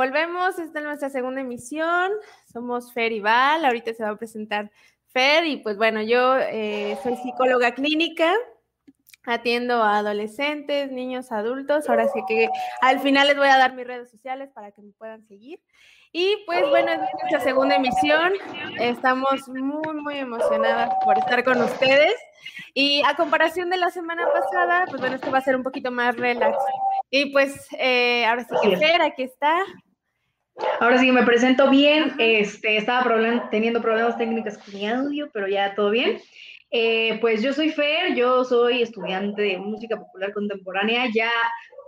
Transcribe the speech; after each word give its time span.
Volvemos, 0.00 0.58
esta 0.58 0.78
es 0.78 0.84
nuestra 0.86 1.10
segunda 1.10 1.42
emisión. 1.42 2.10
Somos 2.50 2.90
Fer 2.94 3.12
y 3.12 3.20
Val. 3.20 3.66
Ahorita 3.66 3.92
se 3.92 4.02
va 4.02 4.08
a 4.08 4.16
presentar 4.16 4.70
Fer 5.08 5.44
y 5.44 5.58
pues 5.58 5.76
bueno, 5.76 6.00
yo 6.00 6.38
eh, 6.38 6.96
soy 7.02 7.16
psicóloga 7.16 7.74
clínica, 7.74 8.32
atiendo 9.24 9.82
a 9.82 9.98
adolescentes, 9.98 10.90
niños, 10.90 11.30
adultos. 11.32 11.86
Ahora 11.90 12.08
sí 12.08 12.20
que 12.26 12.48
al 12.80 13.00
final 13.00 13.28
les 13.28 13.36
voy 13.36 13.48
a 13.48 13.58
dar 13.58 13.74
mis 13.74 13.86
redes 13.86 14.10
sociales 14.10 14.48
para 14.54 14.72
que 14.72 14.80
me 14.80 14.92
puedan 14.92 15.22
seguir. 15.28 15.60
Y 16.12 16.44
pues 16.46 16.66
bueno, 16.70 16.92
es 16.92 16.98
nuestra 16.98 17.40
segunda 17.40 17.76
emisión. 17.76 18.32
Estamos 18.78 19.46
muy, 19.48 20.00
muy 20.00 20.16
emocionadas 20.16 20.94
por 21.04 21.18
estar 21.18 21.44
con 21.44 21.60
ustedes. 21.60 22.14
Y 22.72 23.02
a 23.04 23.16
comparación 23.16 23.68
de 23.68 23.76
la 23.76 23.90
semana 23.90 24.26
pasada, 24.32 24.86
pues 24.88 24.98
bueno, 24.98 25.16
esto 25.16 25.30
va 25.30 25.36
a 25.36 25.42
ser 25.42 25.56
un 25.56 25.62
poquito 25.62 25.90
más 25.90 26.16
relax. 26.16 26.56
Y 27.10 27.32
pues 27.32 27.68
eh, 27.78 28.24
ahora 28.24 28.44
sí 28.44 28.54
que 28.62 28.78
Fer, 28.78 29.02
aquí 29.02 29.24
está. 29.24 29.62
Ahora 30.80 30.98
sí 30.98 31.10
me 31.12 31.24
presento 31.24 31.70
bien. 31.70 32.14
Este, 32.18 32.76
estaba 32.76 33.48
teniendo 33.50 33.80
problemas 33.82 34.16
técnicos 34.18 34.58
con 34.58 34.74
mi 34.74 34.88
audio, 34.88 35.30
pero 35.32 35.48
ya 35.48 35.74
todo 35.74 35.90
bien. 35.90 36.20
Eh, 36.70 37.18
pues 37.20 37.42
yo 37.42 37.52
soy 37.52 37.70
Fer, 37.70 38.14
yo 38.14 38.44
soy 38.44 38.82
estudiante 38.82 39.42
de 39.42 39.58
música 39.58 39.96
popular 39.96 40.32
contemporánea. 40.32 41.06
Ya 41.12 41.30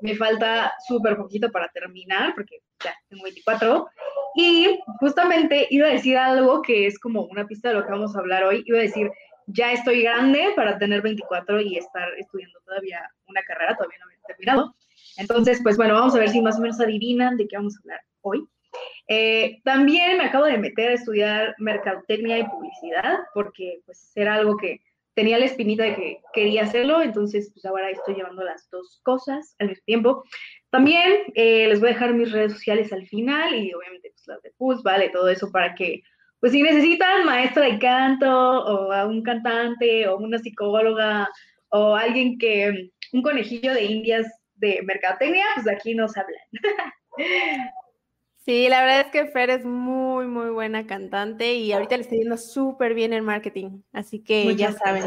me 0.00 0.16
falta 0.16 0.72
súper 0.86 1.16
poquito 1.16 1.50
para 1.50 1.68
terminar, 1.68 2.34
porque 2.34 2.58
ya 2.82 2.94
tengo 3.08 3.22
24. 3.24 3.88
Y 4.34 4.80
justamente 4.98 5.66
iba 5.70 5.88
a 5.88 5.92
decir 5.92 6.16
algo 6.16 6.62
que 6.62 6.86
es 6.86 6.98
como 6.98 7.22
una 7.24 7.46
pista 7.46 7.68
de 7.68 7.76
lo 7.76 7.84
que 7.84 7.92
vamos 7.92 8.14
a 8.14 8.18
hablar 8.18 8.44
hoy. 8.44 8.62
Iba 8.66 8.78
a 8.78 8.82
decir, 8.82 9.10
ya 9.46 9.72
estoy 9.72 10.02
grande 10.02 10.52
para 10.56 10.78
tener 10.78 11.02
24 11.02 11.60
y 11.60 11.76
estar 11.76 12.08
estudiando 12.18 12.58
todavía 12.64 13.00
una 13.26 13.42
carrera, 13.42 13.76
todavía 13.76 13.98
no 14.00 14.06
me 14.06 14.14
he 14.14 14.26
terminado. 14.26 14.74
Entonces, 15.16 15.60
pues 15.62 15.76
bueno, 15.76 15.94
vamos 15.94 16.14
a 16.14 16.18
ver 16.18 16.30
si 16.30 16.40
más 16.40 16.58
o 16.58 16.60
menos 16.62 16.80
adivinan 16.80 17.36
de 17.36 17.46
qué 17.46 17.56
vamos 17.56 17.76
a 17.76 17.80
hablar 17.80 18.00
hoy. 18.22 18.46
Eh, 19.08 19.60
también 19.64 20.18
me 20.18 20.24
acabo 20.24 20.44
de 20.44 20.58
meter 20.58 20.90
a 20.90 20.94
estudiar 20.94 21.54
mercadotecnia 21.58 22.38
y 22.38 22.48
publicidad 22.48 23.20
porque 23.34 23.80
pues 23.84 24.12
era 24.14 24.34
algo 24.34 24.56
que 24.56 24.80
tenía 25.14 25.38
la 25.38 25.44
espinita 25.44 25.84
de 25.84 25.94
que 25.94 26.20
quería 26.32 26.62
hacerlo, 26.62 27.02
entonces 27.02 27.50
pues 27.52 27.64
ahora 27.64 27.90
estoy 27.90 28.14
llevando 28.14 28.42
las 28.44 28.70
dos 28.70 29.00
cosas 29.02 29.54
al 29.58 29.68
mismo 29.68 29.84
tiempo. 29.84 30.24
También 30.70 31.12
eh, 31.34 31.68
les 31.68 31.80
voy 31.80 31.90
a 31.90 31.92
dejar 31.92 32.14
mis 32.14 32.32
redes 32.32 32.52
sociales 32.52 32.92
al 32.92 33.06
final 33.06 33.54
y 33.54 33.74
obviamente 33.74 34.10
pues 34.10 34.26
las 34.26 34.42
de 34.42 34.52
PUS, 34.56 34.82
vale, 34.82 35.10
todo 35.10 35.28
eso 35.28 35.50
para 35.50 35.74
que 35.74 36.02
pues 36.40 36.52
si 36.52 36.62
necesitan 36.62 37.24
maestra 37.24 37.66
de 37.66 37.78
canto 37.78 38.28
o 38.28 38.90
a 38.90 39.06
un 39.06 39.22
cantante 39.22 40.08
o 40.08 40.16
una 40.16 40.38
psicóloga 40.38 41.28
o 41.68 41.94
alguien 41.94 42.36
que, 42.38 42.90
un 43.12 43.22
conejillo 43.22 43.72
de 43.74 43.84
indias 43.84 44.26
de 44.54 44.80
mercadotecnia, 44.82 45.44
pues 45.54 45.68
aquí 45.68 45.94
nos 45.94 46.16
hablan. 46.16 46.42
Sí, 48.44 48.68
la 48.68 48.80
verdad 48.80 49.00
es 49.02 49.06
que 49.12 49.26
Fer 49.26 49.50
es 49.50 49.64
muy, 49.64 50.26
muy 50.26 50.50
buena 50.50 50.84
cantante 50.86 51.54
y 51.54 51.72
ahorita 51.72 51.96
le 51.96 52.02
está 52.02 52.16
yendo 52.16 52.36
súper 52.36 52.92
bien 52.92 53.12
en 53.12 53.24
marketing, 53.24 53.82
así 53.92 54.18
que 54.18 54.56
ya 54.56 54.72
saben, 54.72 55.04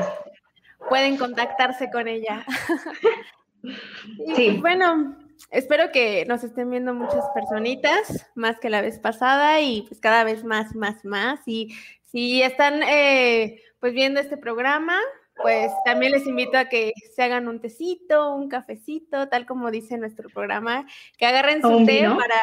pueden 0.88 1.18
contactarse 1.18 1.92
con 1.92 2.08
ella. 2.08 2.46
sí. 4.36 4.58
Bueno, 4.62 5.18
espero 5.52 5.92
que 5.92 6.26
nos 6.26 6.46
estén 6.46 6.70
viendo 6.70 6.94
muchas 6.94 7.26
personitas, 7.34 8.32
más 8.36 8.58
que 8.60 8.70
la 8.70 8.80
vez 8.80 9.00
pasada 9.00 9.60
y 9.60 9.82
pues 9.82 10.00
cada 10.00 10.24
vez 10.24 10.46
más, 10.46 10.74
más, 10.74 11.04
más. 11.04 11.42
Y 11.46 11.76
si 12.04 12.42
están 12.42 12.84
eh, 12.84 13.62
pues 13.82 13.94
viendo 13.94 14.22
este 14.22 14.38
programa, 14.38 14.98
pues 15.42 15.72
también 15.84 16.14
les 16.14 16.26
invito 16.26 16.58
a 16.58 16.70
que 16.70 16.94
se 17.14 17.22
hagan 17.22 17.50
un 17.50 17.60
tecito, 17.60 18.34
un 18.34 18.48
cafecito, 18.48 19.28
tal 19.28 19.46
como 19.46 19.72
dice 19.72 19.98
nuestro 19.98 20.30
programa, 20.30 20.88
que 21.18 21.26
agarren 21.26 21.62
su 21.62 21.86
té 21.86 22.08
para 22.08 22.42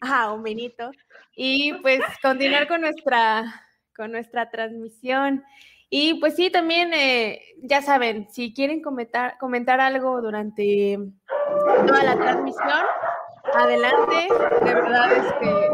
Ajá, 0.00 0.32
un 0.32 0.42
vinito. 0.42 0.90
Y 1.36 1.74
pues 1.74 2.00
continuar 2.22 2.66
con 2.68 2.80
nuestra, 2.80 3.66
con 3.94 4.12
nuestra 4.12 4.50
transmisión. 4.50 5.44
Y 5.90 6.14
pues 6.20 6.36
sí, 6.36 6.50
también, 6.50 6.94
eh, 6.94 7.42
ya 7.62 7.82
saben, 7.82 8.28
si 8.30 8.54
quieren 8.54 8.80
comentar, 8.80 9.36
comentar 9.38 9.80
algo 9.80 10.22
durante 10.22 10.98
toda 11.86 12.04
la 12.04 12.16
transmisión, 12.16 12.86
adelante. 13.54 14.28
De 14.64 14.74
verdad 14.74 15.12
es 15.12 15.32
que 15.34 15.70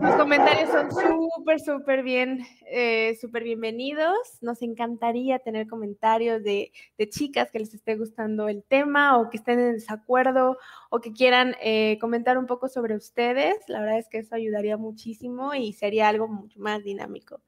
los 0.00 0.14
comentarios 0.14 0.70
son 0.70 0.90
súper, 0.90 1.60
súper 1.60 2.02
bien, 2.02 2.46
eh, 2.66 3.16
súper 3.20 3.44
bienvenidos. 3.44 4.16
Nos 4.40 4.62
encantaría 4.62 5.38
tener 5.38 5.66
comentarios 5.66 6.42
de, 6.42 6.72
chicas 7.10 7.50
que 7.50 7.58
les 7.58 7.74
esté 7.74 7.96
gustando 7.96 8.48
el 8.48 8.62
tema 8.62 9.18
o 9.18 9.30
que 9.30 9.36
estén 9.36 9.58
en 9.58 9.72
desacuerdo 9.74 10.58
o 10.90 11.00
que 11.00 11.12
quieran 11.12 11.54
eh, 11.60 11.98
comentar 12.00 12.38
un 12.38 12.46
poco 12.46 12.68
sobre 12.68 12.96
ustedes. 12.96 13.56
La 13.68 13.80
verdad 13.80 13.98
es 13.98 14.08
que 14.08 14.18
eso 14.18 14.34
ayudaría 14.34 14.76
muchísimo 14.76 15.54
y 15.54 15.72
sería 15.72 16.08
algo 16.08 16.28
mucho 16.28 16.58
más 16.60 16.82
dinámico. 16.82 17.40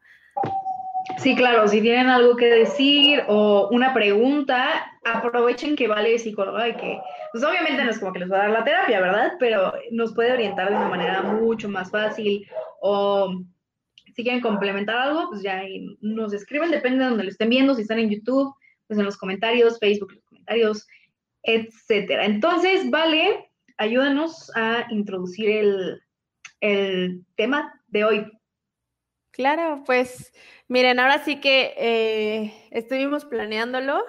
Sí, 1.18 1.34
claro, 1.34 1.66
si 1.68 1.80
tienen 1.80 2.08
algo 2.08 2.36
que 2.36 2.46
decir 2.46 3.22
o 3.28 3.68
una 3.70 3.92
pregunta, 3.92 4.92
aprovechen 5.04 5.76
que 5.76 5.88
vale 5.88 6.18
psicóloga 6.18 6.68
y 6.68 6.76
que, 6.76 7.00
pues 7.32 7.42
obviamente 7.44 7.84
no 7.84 7.90
es 7.90 7.98
como 7.98 8.12
que 8.12 8.20
les 8.20 8.30
va 8.30 8.36
a 8.36 8.42
dar 8.42 8.50
la 8.50 8.64
terapia, 8.64 9.00
¿verdad? 9.00 9.32
Pero 9.38 9.72
nos 9.90 10.14
puede 10.14 10.32
orientar 10.32 10.70
de 10.70 10.76
una 10.76 10.88
manera 10.88 11.22
mucho 11.22 11.68
más 11.68 11.90
fácil 11.90 12.46
o 12.80 13.34
si 14.14 14.22
quieren 14.22 14.40
complementar 14.40 14.96
algo, 14.96 15.28
pues 15.30 15.42
ya 15.42 15.62
nos 16.00 16.32
escriben, 16.32 16.70
depende 16.70 16.98
de 16.98 17.10
donde 17.10 17.24
lo 17.24 17.30
estén 17.30 17.48
viendo, 17.48 17.74
si 17.74 17.82
están 17.82 17.98
en 17.98 18.10
YouTube, 18.10 18.54
pues 18.86 18.98
en 18.98 19.04
los 19.04 19.16
comentarios, 19.16 19.78
Facebook, 19.78 20.12
los 20.12 20.24
comentarios, 20.24 20.86
etcétera. 21.42 22.26
Entonces, 22.26 22.90
vale, 22.90 23.50
ayúdanos 23.78 24.50
a 24.54 24.86
introducir 24.90 25.48
el, 25.50 26.02
el 26.60 27.24
tema 27.36 27.72
de 27.88 28.04
hoy. 28.04 28.32
Claro, 29.32 29.82
pues 29.86 30.30
miren, 30.68 31.00
ahora 31.00 31.24
sí 31.24 31.40
que 31.40 31.74
eh, 31.78 32.52
estuvimos 32.70 33.24
planeándolo 33.24 34.04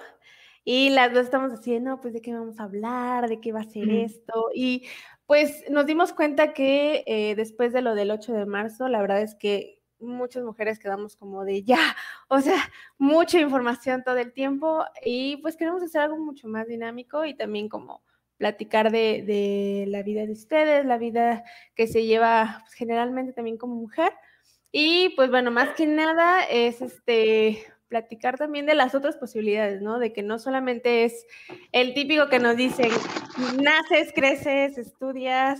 y 0.65 0.89
las 0.89 1.13
dos 1.13 1.23
estamos 1.25 1.53
haciendo, 1.53 2.01
pues, 2.01 2.13
de 2.13 2.21
qué 2.21 2.33
vamos 2.33 2.59
a 2.59 2.63
hablar, 2.63 3.29
de 3.29 3.39
qué 3.39 3.53
va 3.53 3.61
a 3.61 3.63
ser 3.63 3.89
esto. 3.89 4.49
Y 4.53 4.85
pues 5.25 5.63
nos 5.69 5.85
dimos 5.85 6.11
cuenta 6.13 6.53
que 6.53 7.03
eh, 7.07 7.35
después 7.35 7.71
de 7.73 7.81
lo 7.81 7.95
del 7.95 8.11
8 8.11 8.33
de 8.33 8.45
marzo, 8.45 8.89
la 8.89 9.01
verdad 9.01 9.21
es 9.21 9.35
que 9.35 9.81
muchas 9.99 10.43
mujeres 10.43 10.79
quedamos 10.79 11.15
como 11.15 11.45
de 11.45 11.63
ya, 11.63 11.95
o 12.27 12.41
sea, 12.41 12.57
mucha 12.97 13.39
información 13.39 14.03
todo 14.03 14.17
el 14.17 14.33
tiempo 14.33 14.83
y 15.05 15.37
pues 15.37 15.55
queremos 15.55 15.81
hacer 15.83 16.01
algo 16.01 16.17
mucho 16.17 16.49
más 16.49 16.67
dinámico 16.67 17.23
y 17.25 17.35
también 17.35 17.69
como 17.69 18.03
platicar 18.37 18.91
de, 18.91 19.23
de 19.25 19.85
la 19.87 20.03
vida 20.03 20.25
de 20.25 20.33
ustedes, 20.33 20.85
la 20.85 20.97
vida 20.97 21.45
que 21.75 21.87
se 21.87 22.05
lleva 22.05 22.59
pues, 22.63 22.73
generalmente 22.73 23.31
también 23.31 23.57
como 23.57 23.75
mujer. 23.75 24.11
Y 24.75 25.09
pues 25.09 25.29
bueno, 25.29 25.51
más 25.51 25.75
que 25.75 25.85
nada 25.85 26.43
es 26.45 26.81
este 26.81 27.63
platicar 27.89 28.39
también 28.39 28.65
de 28.65 28.73
las 28.73 28.95
otras 28.95 29.17
posibilidades, 29.17 29.83
¿no? 29.83 29.99
De 29.99 30.11
que 30.13 30.23
no 30.23 30.39
solamente 30.39 31.03
es 31.03 31.27
el 31.71 31.93
típico 31.93 32.27
que 32.27 32.39
nos 32.39 32.57
dicen, 32.57 32.89
naces, 33.61 34.11
creces, 34.15 34.79
estudias, 34.79 35.59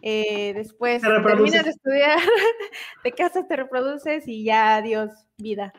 eh, 0.00 0.54
después 0.54 1.02
terminas 1.02 1.64
de 1.64 1.70
estudiar, 1.72 2.18
te 3.02 3.12
casas, 3.12 3.46
te 3.46 3.56
reproduces 3.56 4.26
y 4.26 4.44
ya 4.44 4.76
adiós, 4.76 5.10
vida. 5.36 5.74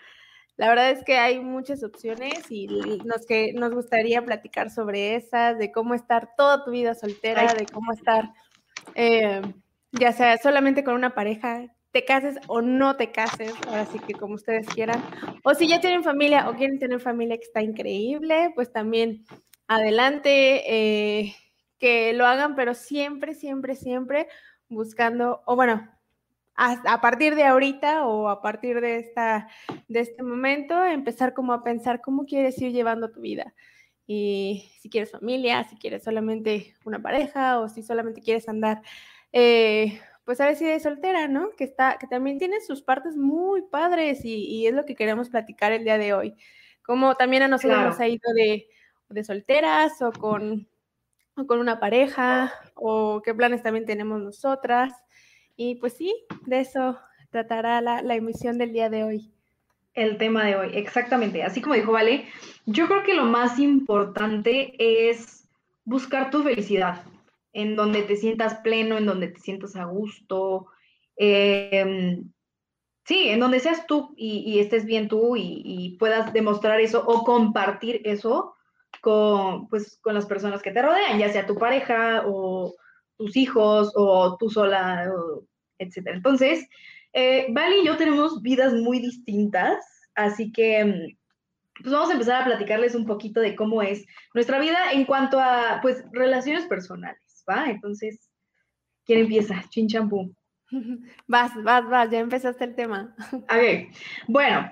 La 0.56 0.70
verdad 0.70 0.92
es 0.92 1.04
que 1.04 1.18
hay 1.18 1.40
muchas 1.40 1.84
opciones 1.84 2.52
y 2.52 2.68
nos, 3.04 3.26
que, 3.26 3.54
nos 3.54 3.74
gustaría 3.74 4.24
platicar 4.24 4.70
sobre 4.70 5.16
esas, 5.16 5.58
de 5.58 5.72
cómo 5.72 5.96
estar 5.96 6.36
toda 6.38 6.64
tu 6.64 6.70
vida 6.70 6.94
soltera, 6.94 7.52
de 7.56 7.66
cómo 7.66 7.92
estar, 7.94 8.32
eh, 8.94 9.42
ya 9.92 10.14
sea 10.14 10.38
solamente 10.38 10.84
con 10.84 10.94
una 10.94 11.16
pareja, 11.16 11.66
te 11.96 12.04
cases 12.04 12.36
o 12.48 12.62
no 12.62 12.98
te 12.98 13.14
cases, 13.14 13.54
ahora 13.70 13.86
sí 13.86 14.00
que 14.00 14.16
como 14.16 14.34
ustedes 14.34 14.68
quieran. 14.68 15.02
O 15.46 15.54
si 15.54 15.66
ya 15.66 15.80
tienen 15.80 16.04
familia 16.04 16.50
o 16.50 16.54
quieren 16.54 16.78
tener 16.78 17.00
familia 17.00 17.38
que 17.38 17.46
está 17.46 17.62
increíble, 17.62 18.52
pues 18.54 18.70
también 18.70 19.24
adelante, 19.70 20.64
eh, 20.68 21.36
que 21.80 22.12
lo 22.12 22.26
hagan, 22.26 22.54
pero 22.54 22.74
siempre, 22.74 23.34
siempre, 23.34 23.78
siempre 23.78 24.28
buscando, 24.68 25.42
o 25.46 25.56
bueno, 25.56 25.90
a, 26.58 27.00
partir 27.00 27.34
de 27.34 27.46
ahorita 27.46 28.06
o 28.06 28.28
a 28.28 28.42
partir 28.42 28.82
de, 28.82 28.98
esta, 28.98 29.48
de 29.88 30.02
este 30.02 30.22
momento, 30.22 30.84
empezar 30.84 31.34
como 31.34 31.54
a 31.54 31.64
pensar 31.64 32.02
cómo 32.02 32.26
quieres 32.26 32.62
ir 32.62 32.74
llevando 32.74 33.10
tu 33.10 33.22
vida. 33.22 33.54
Y 34.06 34.70
si 34.82 34.90
quieres 34.90 35.12
familia, 35.12 35.64
si 35.64 35.78
quieres 35.78 36.04
solamente 36.04 36.76
una 36.84 37.02
pareja 37.02 37.62
o 37.62 37.70
si 37.70 37.84
solamente 37.84 38.20
quieres 38.20 38.50
andar 38.50 38.82
eh, 39.32 39.98
pues 40.26 40.42
a 40.42 40.48
ver 40.48 40.56
si 40.56 40.66
de 40.66 40.80
soltera, 40.80 41.28
¿no? 41.28 41.52
Que 41.52 41.64
está, 41.64 41.98
que 42.00 42.08
también 42.08 42.40
tiene 42.40 42.60
sus 42.62 42.82
partes 42.82 43.16
muy 43.16 43.62
padres 43.62 44.26
y, 44.26 44.66
es 44.66 44.74
lo 44.74 44.84
que 44.86 44.96
queremos 44.96 45.30
platicar 45.30 45.72
el 45.72 45.84
día 45.84 45.98
de 45.98 46.14
hoy. 46.14 46.36
Como 46.84 47.16
también 47.16 47.44
a 47.44 47.48
nosotros 47.48 47.80
nos 47.82 48.00
ha 48.00 48.08
ido 48.08 48.34
de, 48.36 48.68
de 49.10 49.24
solteras 49.24 50.02
o 50.02 50.12
con, 50.12 50.68
o 51.36 51.46
con 51.46 51.60
una 51.60 51.80
pareja 51.80 52.52
o 52.74 53.22
qué 53.24 53.34
planes 53.34 53.62
también 53.62 53.86
tenemos 53.86 54.20
nosotras. 54.22 54.94
Y 55.56 55.76
pues 55.76 55.94
sí, 55.94 56.14
de 56.46 56.60
eso 56.60 57.00
tratará 57.30 57.80
la, 57.82 58.02
la 58.02 58.16
emisión 58.16 58.58
del 58.58 58.74
día 58.74 58.90
de 58.90 59.04
hoy. 59.04 59.32
El 59.94 60.18
tema 60.18 60.44
de 60.44 60.56
hoy, 60.56 60.72
exactamente. 60.74 61.44
Así 61.44 61.62
como 61.62 61.76
dijo 61.76 61.92
Vale, 61.92 62.26
yo 62.66 62.88
creo 62.88 63.04
que 63.04 63.14
lo 63.14 63.26
más 63.26 63.60
importante 63.60 64.74
es 64.78 65.48
buscar 65.86 66.32
tu 66.32 66.44
felicidad, 66.44 67.04
en 67.56 67.78
donde 67.78 68.04
te 68.04 68.18
sientas 68.18 68.56
pleno, 68.56 68.98
en 68.98 69.06
donde 69.06 69.30
te 69.30 69.40
sientas 69.40 69.78
a 69.78 69.86
gusto. 69.86 70.68
Em, 71.16 72.30
sí, 73.06 73.30
en 73.30 73.40
donde 73.40 73.62
seas 73.62 73.88
tú 73.88 74.14
y, 74.18 74.60
estés 74.60 74.86
bien 74.86 75.08
tú 75.08 75.36
y, 75.38 75.96
puedas 75.98 76.34
demostrar 76.34 76.82
eso 76.82 77.06
o 77.08 77.24
compartir 77.24 78.02
eso 78.04 78.56
con, 79.02 79.70
pues, 79.70 79.98
con 80.02 80.14
las 80.14 80.26
personas 80.26 80.62
que 80.62 80.72
te 80.72 80.82
rodean, 80.82 81.18
ya 81.18 81.30
sea 81.32 81.48
tu 81.48 81.56
pareja 81.56 82.24
o 82.28 82.76
tus 83.18 83.38
hijos 83.38 83.94
o 83.96 84.36
tú 84.38 84.50
sola, 84.50 85.10
etc. 85.80 86.08
Entonces, 86.08 86.68
eh, 87.14 87.48
y 87.82 87.86
yo 87.86 87.96
tenemos 87.96 88.42
vidas 88.42 88.74
muy 88.74 89.00
distintas, 89.00 90.10
así 90.14 90.52
que 90.52 90.84
mm, 90.84 91.82
pues 91.82 91.94
vamos 91.94 92.10
a 92.10 92.14
empezar 92.14 92.42
a 92.42 92.46
platicarles 92.46 92.96
un 92.96 93.06
poquito 93.06 93.40
de 93.40 93.56
cómo 93.56 93.82
es 93.82 94.06
nuestra 94.34 94.60
vida 94.60 94.92
en 94.92 95.06
cuanto 95.06 95.40
a, 95.40 95.80
pues, 95.82 96.04
relaciones 96.12 96.66
personales. 96.66 97.25
¿Va? 97.50 97.70
Entonces, 97.70 98.30
¿quién 99.06 99.20
empieza? 99.20 99.64
Chin 99.70 99.88
champú. 99.88 100.36
Vas, 101.28 101.52
vas, 101.64 101.88
vas, 101.88 102.10
ya 102.10 102.20
empezaste 102.20 102.64
el 102.64 102.76
tema. 102.76 103.16
Ok, 103.34 103.94
bueno, 104.28 104.72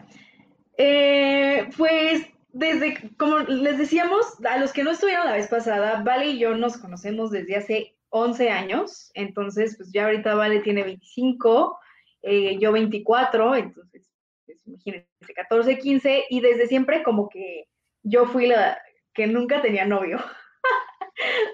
eh, 0.77 1.69
pues 1.77 2.27
desde, 2.51 3.11
como 3.17 3.39
les 3.39 3.77
decíamos, 3.77 4.25
a 4.45 4.57
los 4.57 4.73
que 4.73 4.83
no 4.83 4.91
estuvieron 4.91 5.25
la 5.25 5.33
vez 5.33 5.47
pasada, 5.47 6.03
Vale 6.03 6.27
y 6.27 6.39
yo 6.39 6.55
nos 6.55 6.77
conocemos 6.77 7.31
desde 7.31 7.55
hace 7.55 7.95
11 8.09 8.49
años, 8.49 9.11
entonces, 9.15 9.75
pues 9.75 9.91
ya 9.91 10.05
ahorita 10.05 10.35
Vale 10.35 10.59
tiene 10.59 10.83
25, 10.83 11.79
eh, 12.21 12.57
yo 12.59 12.71
24, 12.71 13.55
entonces, 13.55 14.07
pues, 14.45 14.65
imagínense, 14.67 15.33
14, 15.35 15.79
15, 15.79 16.25
y 16.29 16.41
desde 16.41 16.67
siempre 16.67 17.03
como 17.03 17.27
que 17.27 17.67
yo 18.03 18.25
fui 18.27 18.47
la 18.47 18.79
que 19.13 19.27
nunca 19.27 19.61
tenía 19.61 19.85
novio. 19.85 20.19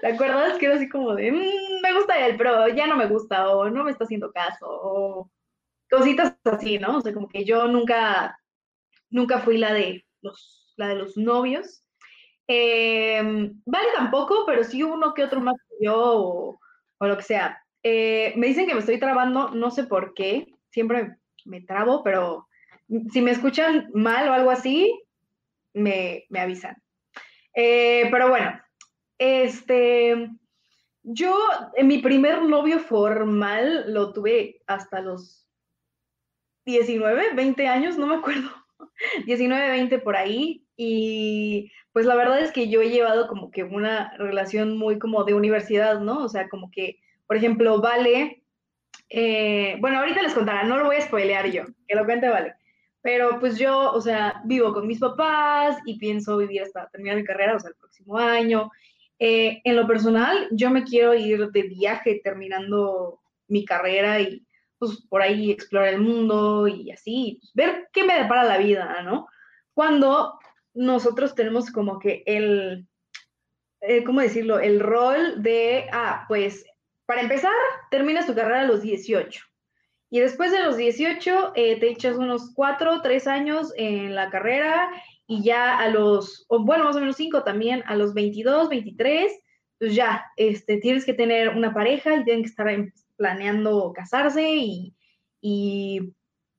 ¿Te 0.00 0.06
acuerdas? 0.06 0.58
Que 0.58 0.66
era 0.66 0.76
así 0.76 0.88
como 0.88 1.14
de, 1.14 1.32
mm, 1.32 1.82
me 1.82 1.92
gusta 1.94 2.26
él, 2.26 2.36
pero 2.36 2.68
ya 2.68 2.86
no 2.86 2.96
me 2.96 3.06
gusta, 3.06 3.50
o 3.50 3.68
no 3.70 3.84
me 3.84 3.90
está 3.90 4.04
haciendo 4.04 4.32
caso, 4.32 4.66
o 4.68 5.30
cositas 5.90 6.36
así, 6.44 6.78
¿no? 6.78 6.98
O 6.98 7.00
sea, 7.00 7.12
como 7.12 7.28
que 7.28 7.44
yo 7.44 7.66
nunca, 7.68 8.38
nunca 9.10 9.40
fui 9.40 9.58
la 9.58 9.72
de 9.72 10.06
los, 10.22 10.74
la 10.76 10.88
de 10.88 10.94
los 10.96 11.16
novios. 11.16 11.84
Em, 12.46 13.60
vale 13.66 13.88
tampoco, 13.94 14.44
pero 14.46 14.64
sí 14.64 14.82
uno 14.82 15.14
que 15.14 15.24
otro 15.24 15.40
más 15.40 15.56
que 15.68 15.84
yo, 15.84 15.96
o, 15.96 17.06
lo 17.06 17.16
que 17.16 17.22
sea. 17.22 17.62
Eh, 17.82 18.34
me 18.36 18.48
dicen 18.48 18.66
que 18.66 18.74
me 18.74 18.80
estoy 18.80 18.98
trabando, 18.98 19.50
no 19.50 19.70
sé 19.70 19.84
por 19.84 20.14
qué, 20.14 20.54
siempre 20.70 21.16
me 21.44 21.60
trabo, 21.62 22.02
pero 22.02 22.48
si 23.12 23.22
me 23.22 23.30
escuchan 23.30 23.88
mal 23.94 24.28
o 24.28 24.32
algo 24.32 24.50
así, 24.50 25.00
me, 25.74 26.24
me 26.28 26.40
avisan. 26.40 26.76
Eh, 27.54 28.08
pero 28.10 28.28
bueno, 28.28 28.60
este, 29.20 30.30
yo, 31.02 31.36
mi 31.82 31.98
primer 31.98 32.42
novio 32.42 32.78
formal 32.78 33.92
lo 33.92 34.14
tuve 34.14 34.62
hasta 34.66 35.02
los 35.02 35.46
19, 36.64 37.34
20 37.34 37.66
años, 37.68 37.98
no 37.98 38.06
me 38.06 38.14
acuerdo, 38.14 38.48
19, 39.26 39.68
20 39.68 39.98
por 39.98 40.16
ahí. 40.16 40.64
Y 40.74 41.70
pues 41.92 42.06
la 42.06 42.14
verdad 42.14 42.40
es 42.40 42.50
que 42.50 42.70
yo 42.70 42.80
he 42.80 42.88
llevado 42.88 43.28
como 43.28 43.50
que 43.50 43.62
una 43.62 44.16
relación 44.16 44.78
muy 44.78 44.98
como 44.98 45.24
de 45.24 45.34
universidad, 45.34 46.00
¿no? 46.00 46.24
O 46.24 46.28
sea, 46.30 46.48
como 46.48 46.70
que, 46.70 46.98
por 47.26 47.36
ejemplo, 47.36 47.82
Vale, 47.82 48.42
eh, 49.10 49.76
bueno, 49.80 49.98
ahorita 49.98 50.22
les 50.22 50.32
contaré, 50.32 50.66
no 50.66 50.78
lo 50.78 50.86
voy 50.86 50.96
a 50.96 51.02
spoilear 51.02 51.50
yo, 51.50 51.64
que 51.86 51.94
lo 51.94 52.06
cuente 52.06 52.30
Vale. 52.30 52.54
Pero 53.02 53.38
pues 53.38 53.58
yo, 53.58 53.92
o 53.92 54.00
sea, 54.00 54.40
vivo 54.44 54.72
con 54.72 54.86
mis 54.86 54.98
papás 54.98 55.76
y 55.84 55.98
pienso 55.98 56.38
vivir 56.38 56.62
hasta 56.62 56.88
terminar 56.88 57.16
mi 57.16 57.24
carrera, 57.24 57.56
o 57.56 57.60
sea, 57.60 57.68
el 57.70 57.76
próximo 57.76 58.16
año. 58.16 58.70
Eh, 59.22 59.60
en 59.64 59.76
lo 59.76 59.86
personal, 59.86 60.48
yo 60.50 60.70
me 60.70 60.82
quiero 60.82 61.14
ir 61.14 61.50
de 61.50 61.62
viaje 61.62 62.22
terminando 62.24 63.20
mi 63.48 63.66
carrera 63.66 64.18
y 64.18 64.46
pues 64.78 65.02
por 65.10 65.20
ahí 65.20 65.50
explorar 65.50 65.92
el 65.92 66.00
mundo 66.00 66.66
y 66.66 66.90
así, 66.90 67.38
pues, 67.38 67.52
ver 67.52 67.88
qué 67.92 68.02
me 68.02 68.14
depara 68.14 68.44
la 68.44 68.56
vida, 68.56 69.02
¿no? 69.02 69.28
Cuando 69.74 70.38
nosotros 70.72 71.34
tenemos 71.34 71.70
como 71.70 71.98
que 71.98 72.22
el, 72.24 72.88
eh, 73.82 74.04
¿cómo 74.04 74.22
decirlo? 74.22 74.58
El 74.58 74.80
rol 74.80 75.42
de, 75.42 75.86
ah, 75.92 76.24
pues 76.26 76.64
para 77.04 77.20
empezar, 77.20 77.52
terminas 77.90 78.26
tu 78.26 78.34
carrera 78.34 78.62
a 78.62 78.66
los 78.66 78.80
18. 78.80 79.42
Y 80.10 80.20
después 80.20 80.50
de 80.50 80.62
los 80.62 80.78
18, 80.78 81.52
eh, 81.56 81.78
te 81.78 81.90
echas 81.90 82.16
unos 82.16 82.52
4 82.54 83.02
3 83.02 83.26
años 83.26 83.72
en 83.76 84.14
la 84.14 84.30
carrera 84.30 84.90
y 85.30 85.44
ya 85.44 85.78
a 85.78 85.88
los, 85.88 86.44
bueno, 86.48 86.82
más 86.82 86.96
o 86.96 86.98
menos 86.98 87.14
cinco 87.14 87.44
también, 87.44 87.84
a 87.86 87.94
los 87.94 88.14
22, 88.14 88.68
23, 88.68 89.32
pues 89.78 89.94
ya, 89.94 90.26
este, 90.36 90.78
tienes 90.78 91.04
que 91.04 91.14
tener 91.14 91.50
una 91.50 91.72
pareja 91.72 92.16
y 92.16 92.24
tienen 92.24 92.42
que 92.42 92.48
estar 92.48 92.66
planeando 93.14 93.92
casarse 93.94 94.56
y, 94.56 94.92
y 95.40 96.12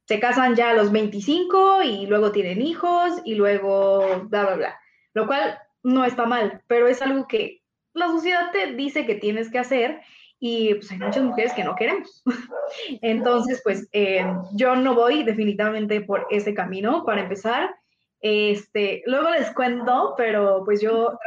se 0.07 0.21
casan 0.21 0.55
ya 0.55 0.69
a 0.69 0.73
los 0.73 0.89
25 0.89 1.83
y 1.83 2.05
luego 2.05 2.31
tienen 2.31 2.61
hijos 2.61 3.11
y 3.25 3.35
luego 3.35 4.27
bla, 4.29 4.43
bla, 4.43 4.55
bla. 4.55 4.79
Lo 5.15 5.27
cual 5.27 5.59
no 5.83 6.05
está 6.05 6.25
mal, 6.25 6.61
pero 6.67 6.87
es 6.87 7.01
algo 7.01 7.27
que 7.27 7.63
la 7.93 8.07
sociedad 8.07 8.53
te 8.53 8.73
dice 8.75 9.05
que 9.05 9.15
tienes 9.15 9.51
que 9.51 9.59
hacer 9.59 9.99
y 10.39 10.75
pues 10.75 10.89
hay 10.93 10.99
muchas 10.99 11.23
mujeres 11.23 11.51
que 11.51 11.65
no 11.65 11.75
queremos. 11.75 12.23
Entonces, 13.01 13.59
pues 13.65 13.89
eh, 13.91 14.25
yo 14.53 14.77
no 14.77 14.95
voy 14.95 15.23
definitivamente 15.23 15.99
por 15.99 16.25
ese 16.29 16.53
camino 16.53 17.03
para 17.03 17.23
empezar. 17.23 17.75
Este, 18.21 19.01
luego 19.07 19.31
les 19.31 19.51
cuento, 19.51 20.13
pero 20.15 20.61
pues 20.63 20.79
yo, 20.79 21.17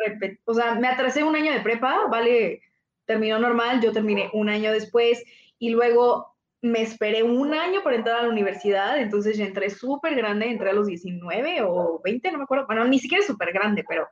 o 0.45 0.55
sea, 0.55 0.77
me 0.77 0.89
atrasé 0.89 1.25
un 1.25 1.35
año 1.35 1.53
de 1.53 1.61
prepa, 1.61 2.07
vale, 2.09 2.63
terminó 3.05 3.39
normal, 3.39 3.81
yo 3.81 3.93
terminé 3.93 4.31
un 4.33 4.49
año 4.49 4.73
después 4.73 5.25
y 5.59 5.71
luego 5.71 6.37
me 6.63 6.81
esperé 6.81 7.23
un 7.23 7.53
año 7.53 7.83
para 7.83 7.97
entrar 7.97 8.21
a 8.21 8.23
la 8.23 8.29
universidad, 8.29 8.99
entonces 8.99 9.37
ya 9.37 9.45
entré 9.45 9.69
súper 9.71 10.15
grande, 10.15 10.47
entré 10.47 10.71
a 10.71 10.73
los 10.73 10.87
19 10.87 11.63
o 11.63 12.01
20, 12.03 12.33
no 12.33 12.39
me 12.39 12.45
acuerdo, 12.45 12.67
bueno, 12.67 12.85
ni 12.87 12.99
siquiera 12.99 13.25
súper 13.25 13.53
grande, 13.53 13.85
pero 13.87 14.09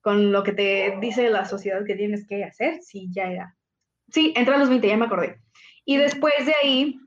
con 0.00 0.30
lo 0.30 0.42
que 0.42 0.52
te 0.52 0.98
dice 1.00 1.28
la 1.30 1.46
sociedad 1.46 1.84
que 1.84 1.96
tienes 1.96 2.26
que 2.26 2.44
hacer, 2.44 2.80
sí, 2.82 3.08
ya 3.10 3.24
era. 3.24 3.56
Sí, 4.08 4.32
entré 4.36 4.54
a 4.54 4.58
los 4.58 4.68
20, 4.68 4.86
ya 4.86 4.96
me 4.96 5.06
acordé. 5.06 5.40
Y 5.84 5.96
después 5.96 6.34
de 6.46 6.54
ahí, 6.62 7.00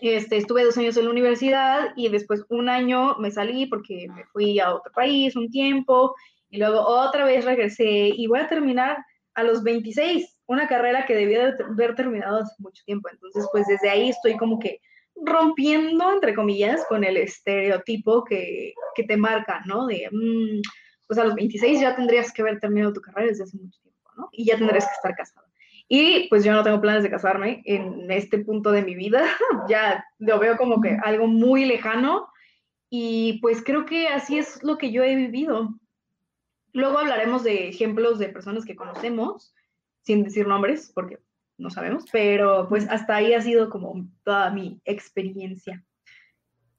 este, 0.00 0.36
estuve 0.36 0.64
dos 0.64 0.76
años 0.78 0.96
en 0.96 1.04
la 1.04 1.10
universidad 1.10 1.92
y 1.96 2.08
después 2.08 2.44
un 2.48 2.68
año 2.68 3.16
me 3.18 3.30
salí 3.30 3.66
porque 3.66 4.08
me 4.14 4.24
fui 4.26 4.58
a 4.58 4.74
otro 4.74 4.92
país 4.92 5.36
un 5.36 5.50
tiempo 5.50 6.14
y 6.48 6.58
luego 6.58 6.80
otra 6.80 7.24
vez 7.24 7.44
regresé 7.44 8.08
y 8.14 8.26
voy 8.26 8.40
a 8.40 8.48
terminar 8.48 8.98
a 9.34 9.42
los 9.42 9.62
26, 9.62 10.38
una 10.46 10.66
carrera 10.66 11.06
que 11.06 11.14
debía 11.14 11.52
de 11.52 11.64
haber 11.64 11.94
terminado 11.94 12.38
hace 12.38 12.54
mucho 12.58 12.82
tiempo. 12.84 13.08
Entonces, 13.10 13.46
pues 13.52 13.66
desde 13.66 13.88
ahí 13.88 14.10
estoy 14.10 14.36
como 14.36 14.58
que 14.58 14.80
rompiendo, 15.14 16.12
entre 16.12 16.34
comillas, 16.34 16.84
con 16.88 17.04
el 17.04 17.16
estereotipo 17.16 18.24
que, 18.24 18.74
que 18.94 19.04
te 19.04 19.16
marca, 19.16 19.62
¿no? 19.66 19.86
De, 19.86 20.08
mm, 20.10 20.60
pues 21.06 21.18
a 21.18 21.24
los 21.24 21.34
26 21.34 21.80
ya 21.80 21.94
tendrías 21.94 22.32
que 22.32 22.42
haber 22.42 22.58
terminado 22.60 22.92
tu 22.92 23.00
carrera 23.00 23.28
desde 23.28 23.44
hace 23.44 23.56
mucho 23.58 23.80
tiempo, 23.82 24.10
¿no? 24.16 24.28
Y 24.32 24.44
ya 24.44 24.56
tendrías 24.56 24.86
que 24.86 24.94
estar 24.94 25.14
casada. 25.14 25.49
Y 25.92 26.28
pues 26.28 26.44
yo 26.44 26.52
no 26.52 26.62
tengo 26.62 26.80
planes 26.80 27.02
de 27.02 27.10
casarme 27.10 27.62
en 27.64 28.08
este 28.12 28.38
punto 28.38 28.70
de 28.70 28.82
mi 28.82 28.94
vida, 28.94 29.24
ya 29.68 30.04
lo 30.20 30.38
veo 30.38 30.56
como 30.56 30.80
que 30.80 30.96
algo 31.02 31.26
muy 31.26 31.64
lejano 31.64 32.28
y 32.88 33.40
pues 33.42 33.60
creo 33.64 33.86
que 33.86 34.06
así 34.06 34.38
es 34.38 34.62
lo 34.62 34.78
que 34.78 34.92
yo 34.92 35.02
he 35.02 35.16
vivido. 35.16 35.74
Luego 36.72 36.98
hablaremos 36.98 37.42
de 37.42 37.68
ejemplos 37.68 38.20
de 38.20 38.28
personas 38.28 38.64
que 38.64 38.76
conocemos, 38.76 39.52
sin 40.02 40.22
decir 40.22 40.46
nombres, 40.46 40.92
porque 40.94 41.18
no 41.58 41.70
sabemos, 41.70 42.04
pero 42.12 42.68
pues 42.68 42.88
hasta 42.88 43.16
ahí 43.16 43.34
ha 43.34 43.42
sido 43.42 43.68
como 43.68 44.06
toda 44.22 44.48
mi 44.50 44.80
experiencia. 44.84 45.84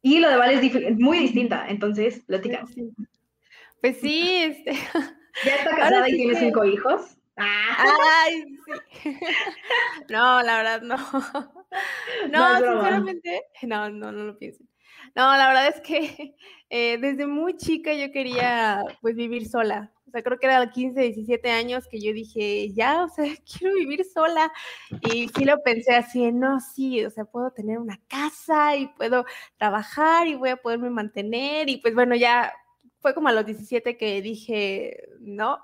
Y 0.01 0.19
lo 0.19 0.29
de 0.29 0.37
Vale 0.37 0.53
es 0.65 0.97
muy 0.97 1.19
distinta, 1.19 1.67
entonces, 1.67 2.21
platicamos. 2.25 2.71
Pues 3.81 3.97
sí, 3.97 4.37
este... 4.37 4.71
¿Ya 5.43 5.55
está 5.55 5.69
casada 5.75 6.07
y 6.07 6.15
tiene 6.15 6.39
cinco 6.39 6.63
hijos? 6.63 7.17
Ay, 7.43 8.43
sí. 8.65 8.71
No, 10.09 10.41
la 10.41 10.57
verdad 10.57 10.81
no. 10.81 10.97
No, 12.31 12.57
sinceramente, 12.57 13.43
no, 13.63 13.89
no, 13.89 14.11
no 14.11 14.23
lo 14.25 14.37
pienso. 14.37 14.63
No, 15.15 15.35
la 15.35 15.47
verdad 15.47 15.67
es 15.67 15.81
que 15.81 16.35
eh, 16.69 16.97
desde 16.97 17.27
muy 17.27 17.55
chica 17.57 17.93
yo 17.93 18.11
quería 18.11 18.83
pues 19.01 19.15
vivir 19.15 19.47
sola. 19.47 19.91
O 20.07 20.11
sea, 20.11 20.23
creo 20.23 20.37
que 20.39 20.47
era 20.47 20.69
15, 20.69 20.99
17 20.99 21.49
años 21.51 21.87
que 21.89 22.01
yo 22.01 22.11
dije, 22.11 22.73
ya, 22.73 23.05
o 23.05 23.07
sea, 23.07 23.25
quiero 23.59 23.75
vivir 23.75 24.03
sola. 24.03 24.51
Y 25.13 25.29
sí 25.29 25.45
lo 25.45 25.61
pensé 25.63 25.95
así, 25.95 26.31
no, 26.31 26.59
sí, 26.59 27.05
o 27.05 27.09
sea, 27.09 27.25
puedo 27.25 27.51
tener 27.51 27.77
una 27.79 27.97
casa 28.07 28.75
y 28.75 28.87
puedo 28.89 29.25
trabajar 29.57 30.27
y 30.27 30.35
voy 30.35 30.49
a 30.49 30.57
poderme 30.57 30.89
mantener. 30.89 31.69
Y 31.69 31.77
pues 31.77 31.95
bueno, 31.95 32.15
ya 32.15 32.53
fue 33.01 33.13
como 33.13 33.27
a 33.27 33.33
los 33.33 33.45
17 33.45 33.97
que 33.97 34.21
dije, 34.21 35.09
no, 35.19 35.59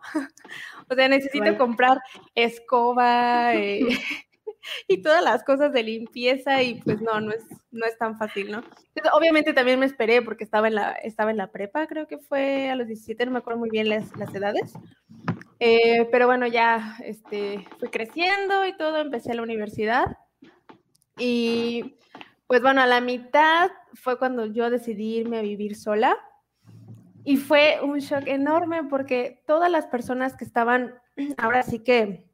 o 0.90 0.96
sea, 0.96 1.08
necesito 1.08 1.58
comprar 1.58 2.00
escoba, 2.36 3.56
eh, 3.56 3.88
y 4.88 5.02
todas 5.02 5.24
las 5.24 5.44
cosas 5.44 5.72
de 5.74 5.84
limpieza 5.84 6.62
y 6.64 6.82
pues 6.82 7.02
no, 7.02 7.20
no 7.20 7.32
es, 7.32 7.46
no 7.72 7.86
es 7.86 7.98
tan 7.98 8.18
fácil, 8.18 8.52
¿no? 8.52 8.64
obviamente 9.14 9.54
también 9.54 9.80
me 9.80 9.86
esperé 9.86 10.22
porque 10.22 10.44
estaba 10.44 10.68
en 10.68 10.76
la, 10.76 10.92
estaba 10.92 11.32
en 11.32 11.38
la 11.38 11.52
prepa, 11.52 11.88
creo 11.88 12.08
que 12.08 12.18
fue 12.18 12.70
a 12.70 12.76
los 12.76 12.88
17, 12.88 13.26
no 13.26 13.32
me 13.32 13.40
acuerdo 13.40 13.60
muy 13.60 13.70
bien 13.70 13.90
las, 13.90 14.16
las 14.18 14.34
edades. 14.34 14.74
Eh, 15.60 16.08
pero 16.12 16.28
bueno, 16.28 16.46
ya 16.48 16.98
este, 17.04 17.66
fui 17.80 17.90
creciendo 17.90 18.66
y 18.66 18.78
todo, 18.78 18.98
empecé 18.98 19.32
a 19.32 19.36
la 19.36 19.42
universidad 19.42 20.06
y 21.18 21.96
pues 22.46 22.62
bueno, 22.62 22.82
a 22.82 22.88
la 22.88 23.02
mitad 23.02 23.72
fue 23.94 24.20
cuando 24.20 24.46
yo 24.46 24.70
decidí 24.70 25.18
irme 25.18 25.40
a 25.40 25.42
vivir 25.42 25.76
sola 25.76 26.16
y 27.28 27.36
fue 27.36 27.80
un 27.84 28.00
shock 28.00 28.26
enorme 28.26 28.86
porque 28.86 29.44
todas 29.46 29.70
las 29.70 29.86
personas 29.86 30.38
que 30.38 30.46
estaban, 30.46 30.96
ahora 31.38 31.62
sí 31.62 31.80
que 31.80 32.26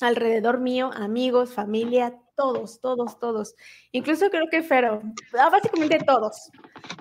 alrededor 0.00 0.60
mío, 0.60 0.92
amigos, 0.94 1.52
familia, 1.52 2.16
todos, 2.36 2.80
todos, 2.80 3.18
todos. 3.18 3.56
Incluso 3.90 4.30
creo 4.30 4.46
que 4.48 4.62
Fero, 4.62 5.02
ah, 5.36 5.50
básicamente 5.50 5.98
todos, 6.06 6.52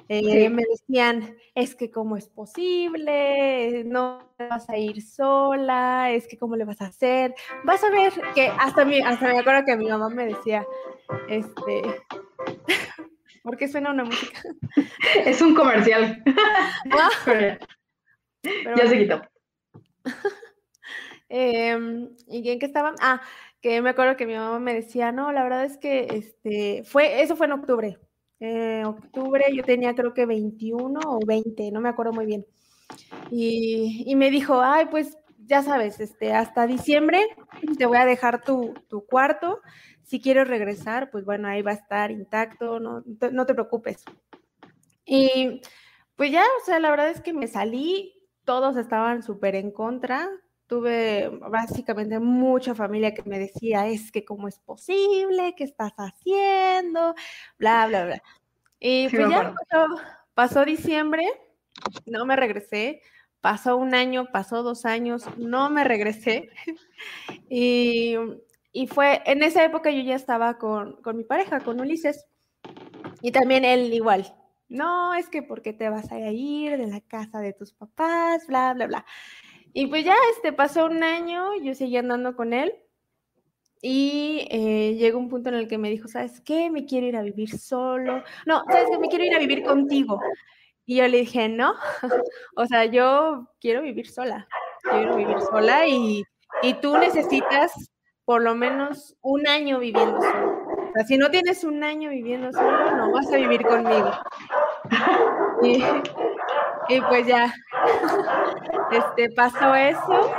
eh, 0.10 0.50
me 0.50 0.64
decían, 0.68 1.38
es 1.54 1.76
que 1.76 1.92
cómo 1.92 2.18
es 2.18 2.28
posible, 2.28 3.84
no 3.84 4.34
vas 4.40 4.68
a 4.68 4.78
ir 4.78 5.04
sola, 5.04 6.10
es 6.10 6.28
que 6.28 6.40
cómo 6.40 6.56
le 6.56 6.66
vas 6.66 6.82
a 6.82 6.88
hacer. 6.88 7.36
Vas 7.64 7.84
a 7.84 7.92
ver 7.92 8.14
que 8.34 8.48
hasta, 8.48 8.84
mi, 8.84 9.00
hasta 9.00 9.28
me 9.28 9.38
acuerdo 9.38 9.64
que 9.64 9.78
mi 9.78 9.86
mamá 9.86 10.10
me 10.10 10.26
decía, 10.26 10.66
este, 11.30 11.84
¿por 13.48 13.56
qué 13.56 13.70
suena 13.70 13.92
una 13.92 14.04
música? 14.04 14.42
Es 15.26 15.42
un 15.42 15.56
comercial. 15.56 16.22
Ah. 16.92 17.58
ya 18.44 18.88
se 18.88 18.98
quitó. 18.98 19.22
Em, 21.30 22.10
¿Y 22.28 22.50
en 22.50 22.60
qué 22.60 22.66
estaban? 22.66 22.96
Ah, 23.02 23.22
que 23.62 23.82
me 23.82 23.90
acuerdo 23.90 24.16
que 24.16 24.26
mi 24.26 24.36
mamá 24.36 24.60
me 24.60 24.74
decía, 24.74 25.12
no, 25.12 25.34
la 25.34 25.44
verdad 25.44 25.66
es 25.66 25.78
que 25.78 26.08
este, 26.12 26.84
fue, 26.86 27.22
eso 27.22 27.36
fue 27.36 27.48
en 27.48 27.54
octubre. 27.54 27.98
En 28.40 28.86
octubre 28.86 29.44
yo 29.54 29.64
tenía 29.64 29.94
creo 29.94 30.14
que 30.14 30.26
21 30.26 31.00
o 31.06 31.20
20, 31.26 31.72
no 31.72 31.82
me 31.82 31.90
acuerdo 31.90 32.14
muy 32.14 32.26
bien. 32.26 32.46
Y, 33.32 34.04
y, 34.06 34.16
me 34.16 34.30
dijo, 34.30 34.62
ay, 34.62 34.88
pues 34.90 35.18
ya 35.48 35.64
sabes, 35.64 36.00
este, 36.00 36.34
hasta 36.34 36.68
diciembre 36.68 37.26
te 37.78 37.86
voy 37.86 37.98
a 37.98 38.06
dejar 38.06 38.44
tu, 38.44 38.74
tu, 38.90 39.06
cuarto. 39.06 39.62
Si 40.04 40.22
quieres 40.22 40.48
regresar, 40.48 41.10
pues 41.10 41.26
bueno, 41.26 41.48
ahí 41.48 41.62
va 41.62 41.72
a 41.72 41.76
estar 41.76 42.12
intacto, 42.12 42.80
no, 42.80 43.04
no 43.32 43.46
te 43.46 43.54
preocupes. 43.54 44.04
Y 45.06 45.62
pues 46.16 46.32
ya, 46.32 46.44
o 46.62 46.66
sea, 46.66 46.80
la 46.80 46.90
verdad 46.90 47.10
es 47.10 47.22
que 47.22 47.34
me 47.34 47.48
salí, 47.48 48.14
todos 48.44 48.78
estaban 48.78 49.24
súper 49.24 49.56
en 49.56 49.72
contra, 49.72 50.30
tuve 50.68 51.30
básicamente 51.30 52.20
mucha 52.20 52.76
familia 52.76 53.14
que 53.14 53.24
me 53.24 53.40
decía, 53.40 53.88
es 53.88 54.12
que 54.12 54.26
cómo 54.26 54.48
es 54.48 54.60
posible, 54.60 55.56
qué 55.56 55.64
estás 55.64 55.94
haciendo, 55.98 57.16
bla, 57.58 57.88
bla, 57.88 58.06
bla. 58.06 58.24
Y 58.80 59.10
pues 59.10 59.30
ya 59.30 59.54
pasó, 60.34 60.66
diciembre, 60.66 61.26
no 62.06 62.26
me 62.26 62.36
regresé, 62.36 63.02
pasó 63.42 63.78
un 63.78 63.96
año, 63.96 64.28
pasó 64.32 64.64
dos 64.64 64.86
años, 64.86 65.26
no 65.38 65.70
me 65.70 65.84
regresé. 65.84 66.50
y, 67.50 68.16
y, 68.72 68.88
fue, 68.88 69.22
en 69.26 69.44
esa 69.44 69.64
época 69.64 69.92
yo 69.92 70.02
ya 70.02 70.16
estaba 70.16 70.58
con, 70.58 71.02
con, 71.02 71.18
mi 71.18 71.24
pareja, 71.24 71.60
con 71.60 71.80
Ulises, 71.80 72.26
y 73.22 73.32
también 73.32 73.66
él 73.66 73.94
igual. 73.94 74.34
No, 74.70 75.14
es 75.14 75.30
que 75.30 75.42
porque 75.44 75.74
te 75.74 75.90
vas 75.90 76.12
a 76.12 76.20
ir 76.32 76.78
de 76.78 76.88
la 76.88 77.02
casa 77.02 77.40
de 77.40 77.54
tus 77.54 77.74
papás, 77.74 78.46
bla, 78.48 78.74
bla, 78.74 78.88
bla. 78.88 79.06
Y 79.74 79.88
pues 79.88 80.04
ya 80.04 80.16
este, 80.36 80.52
pasó 80.54 80.86
un 80.86 81.04
año, 81.04 81.56
yo 81.62 81.74
seguí 81.74 81.98
andando 81.98 82.36
con 82.36 82.54
él 82.54 82.74
y 83.82 84.48
eh, 84.50 84.96
llegó 84.98 85.20
un 85.20 85.30
punto 85.30 85.50
en 85.50 85.56
el 85.56 85.68
que 85.68 85.78
me 85.78 85.90
dijo, 85.90 86.08
¿sabes 86.08 86.42
qué? 86.42 86.70
Me 86.70 86.86
quiero 86.86 87.08
ir 87.08 87.16
a 87.16 87.22
vivir 87.22 87.58
solo. 87.58 88.24
No, 88.46 88.64
¿sabes 88.70 88.88
qué? 88.92 88.98
Me 88.98 89.08
quiero 89.08 89.26
ir 89.26 89.36
a 89.36 89.40
vivir 89.40 89.64
contigo. 89.64 90.20
Y 90.90 90.96
yo 90.96 91.08
le 91.08 91.18
dije, 91.18 91.50
no, 91.50 91.76
o 92.56 92.66
sea, 92.66 92.86
yo 92.86 93.46
quiero 93.60 93.82
vivir 93.82 94.08
sola, 94.10 94.48
quiero 94.90 95.18
vivir 95.18 95.40
sola 95.42 95.86
y, 95.86 96.24
y 96.64 96.74
tú 96.76 96.98
necesitas 96.98 97.74
por 98.24 98.42
lo 98.42 98.56
menos 98.56 99.14
un 99.22 99.46
año 99.50 99.80
viviendo 99.80 100.22
solo. 100.22 100.64
O 100.66 100.92
sea, 100.94 101.04
si 101.06 101.18
no 101.18 101.30
tienes 101.30 101.66
un 101.66 101.84
año 101.84 102.10
viviendo 102.10 102.54
solo, 102.54 102.96
no 102.96 103.12
vas 103.12 103.32
a 103.32 103.38
vivir 103.38 103.62
conmigo. 103.64 104.12
Y, 105.64 105.84
y 106.90 107.02
pues 107.02 107.26
ya, 107.26 107.52
este, 108.92 109.32
pasó 109.32 109.74
eso. 109.74 110.32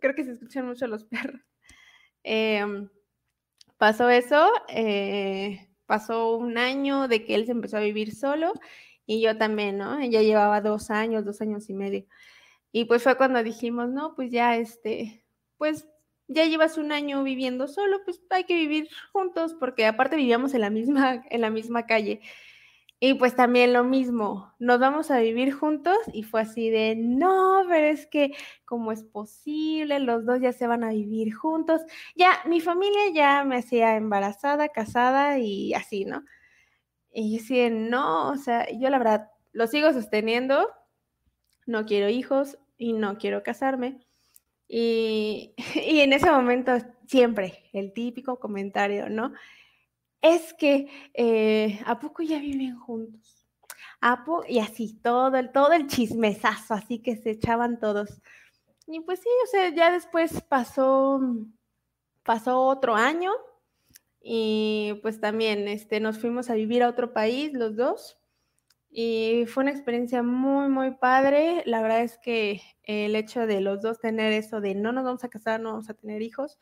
Creo 0.00 0.12
que 0.12 0.24
se 0.24 0.32
escuchan 0.32 0.66
mucho 0.66 0.88
los 0.88 1.04
perros. 1.04 1.40
Em, 2.24 2.88
pasó 3.78 4.10
eso, 4.10 4.50
eh, 4.68 5.68
pasó 5.86 6.36
un 6.36 6.58
año 6.58 7.06
de 7.06 7.24
que 7.24 7.36
él 7.36 7.46
se 7.46 7.52
empezó 7.52 7.76
a 7.76 7.80
vivir 7.80 8.12
solo 8.12 8.52
y 9.06 9.22
yo 9.22 9.38
también, 9.38 9.78
¿no? 9.78 10.02
Ya 10.04 10.22
llevaba 10.22 10.60
dos 10.60 10.90
años, 10.90 11.24
dos 11.24 11.40
años 11.40 11.70
y 11.70 11.74
medio. 11.74 12.06
Y 12.72 12.84
pues 12.86 13.02
fue 13.02 13.16
cuando 13.16 13.42
dijimos, 13.42 13.88
no, 13.88 14.14
pues 14.14 14.30
ya, 14.30 14.56
este, 14.56 15.24
pues 15.58 15.88
ya 16.28 16.44
llevas 16.44 16.78
un 16.78 16.92
año 16.92 17.22
viviendo 17.22 17.68
solo, 17.68 18.04
pues 18.04 18.20
hay 18.30 18.44
que 18.44 18.54
vivir 18.54 18.88
juntos, 19.12 19.54
porque 19.54 19.86
aparte 19.86 20.16
vivíamos 20.16 20.54
en 20.54 20.60
la 20.62 20.70
misma, 20.70 21.24
en 21.30 21.40
la 21.40 21.50
misma 21.50 21.86
calle. 21.86 22.20
Y 22.98 23.14
pues 23.14 23.36
también 23.36 23.74
lo 23.74 23.84
mismo, 23.84 24.54
nos 24.58 24.80
vamos 24.80 25.10
a 25.10 25.18
vivir 25.20 25.52
juntos 25.52 25.96
y 26.14 26.22
fue 26.22 26.40
así 26.40 26.70
de, 26.70 26.96
no, 26.96 27.62
pero 27.68 27.88
es 27.88 28.06
que, 28.06 28.32
¿cómo 28.64 28.90
es 28.90 29.04
posible? 29.04 29.98
Los 30.00 30.24
dos 30.24 30.40
ya 30.40 30.52
se 30.52 30.66
van 30.66 30.82
a 30.82 30.90
vivir 30.90 31.34
juntos. 31.34 31.82
Ya, 32.14 32.30
mi 32.46 32.60
familia 32.60 33.10
ya 33.14 33.44
me 33.44 33.58
hacía 33.58 33.96
embarazada, 33.96 34.70
casada 34.70 35.38
y 35.38 35.74
así, 35.74 36.06
¿no? 36.06 36.24
Y 37.18 37.38
yo 37.38 37.44
así 37.44 37.70
no, 37.70 38.30
o 38.30 38.36
sea, 38.36 38.70
yo 38.70 38.90
la 38.90 38.98
verdad 38.98 39.30
lo 39.52 39.66
sigo 39.66 39.92
sosteniendo, 39.92 40.68
no 41.64 41.86
quiero 41.86 42.08
hijos 42.08 42.58
y 42.76 42.92
no 42.92 43.16
quiero 43.16 43.42
casarme. 43.42 44.00
Y, 44.68 45.54
y 45.74 46.00
en 46.00 46.12
ese 46.12 46.30
momento 46.30 46.72
siempre 47.06 47.64
el 47.72 47.92
típico 47.92 48.38
comentario, 48.38 49.08
¿no? 49.08 49.32
es 50.22 50.54
que 50.54 50.88
eh, 51.14 51.80
¿a 51.86 51.98
poco 51.98 52.22
ya 52.22 52.38
viven 52.38 52.78
juntos? 52.78 53.44
¿A 54.00 54.24
y 54.48 54.58
así, 54.58 54.94
todo 55.02 55.36
el, 55.36 55.50
todo 55.52 55.72
el 55.72 55.86
chismesazo, 55.86 56.74
así 56.74 56.98
que 56.98 57.16
se 57.16 57.30
echaban 57.30 57.80
todos. 57.80 58.20
Y 58.86 59.00
pues 59.00 59.20
sí, 59.20 59.28
o 59.44 59.46
sea, 59.48 59.68
ya 59.70 59.90
después 59.90 60.42
pasó, 60.42 61.20
pasó 62.22 62.60
otro 62.60 62.94
año 62.94 63.32
y 64.28 64.98
pues 65.02 65.20
también 65.20 65.68
este, 65.68 66.00
nos 66.00 66.18
fuimos 66.18 66.50
a 66.50 66.54
vivir 66.54 66.82
a 66.82 66.88
otro 66.88 67.12
país 67.12 67.52
los 67.52 67.76
dos 67.76 68.18
y 68.90 69.44
fue 69.46 69.62
una 69.62 69.70
experiencia 69.70 70.24
muy, 70.24 70.68
muy 70.68 70.96
padre. 70.96 71.62
La 71.64 71.80
verdad 71.80 72.02
es 72.02 72.18
que 72.18 72.60
el 72.82 73.14
hecho 73.14 73.46
de 73.46 73.60
los 73.60 73.82
dos 73.82 74.00
tener 74.00 74.32
eso 74.32 74.60
de 74.60 74.74
no 74.74 74.90
nos 74.90 75.04
vamos 75.04 75.22
a 75.22 75.28
casar, 75.28 75.60
no 75.60 75.70
vamos 75.70 75.90
a 75.90 75.94
tener 75.94 76.22
hijos, 76.22 76.58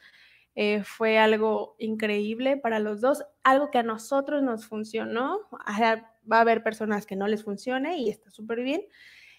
eh, 0.54 0.82
fue 0.84 1.16
algo 1.16 1.74
increíble 1.78 2.58
para 2.58 2.80
los 2.80 3.00
dos, 3.00 3.24
algo 3.42 3.70
que 3.70 3.78
a 3.78 3.82
nosotros 3.82 4.42
nos 4.42 4.66
funcionó. 4.66 5.38
Va 5.50 6.36
a 6.36 6.40
haber 6.42 6.62
personas 6.62 7.06
que 7.06 7.16
no 7.16 7.28
les 7.28 7.44
funcione 7.44 7.96
y 7.96 8.10
está 8.10 8.30
súper 8.30 8.60
bien. 8.60 8.82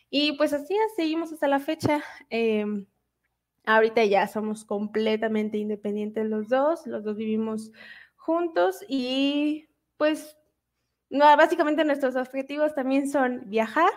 Y 0.10 0.32
pues 0.32 0.52
así 0.52 0.76
seguimos 0.96 1.32
hasta 1.32 1.48
la 1.48 1.60
fecha. 1.60 2.04
Em, 2.32 2.88
ahorita 3.66 4.04
ya 4.06 4.28
somos 4.28 4.66
completamente 4.66 5.60
independientes 5.60 6.26
los 6.26 6.48
dos, 6.50 6.88
los 6.88 7.04
dos 7.04 7.18
vivimos 7.18 7.72
juntos 8.26 8.84
y 8.88 9.68
pues 9.98 10.36
básicamente 11.10 11.86
nuestros 11.86 12.16
objetivos 12.16 12.74
también 12.74 13.10
son 13.10 13.44
viajar, 13.46 13.92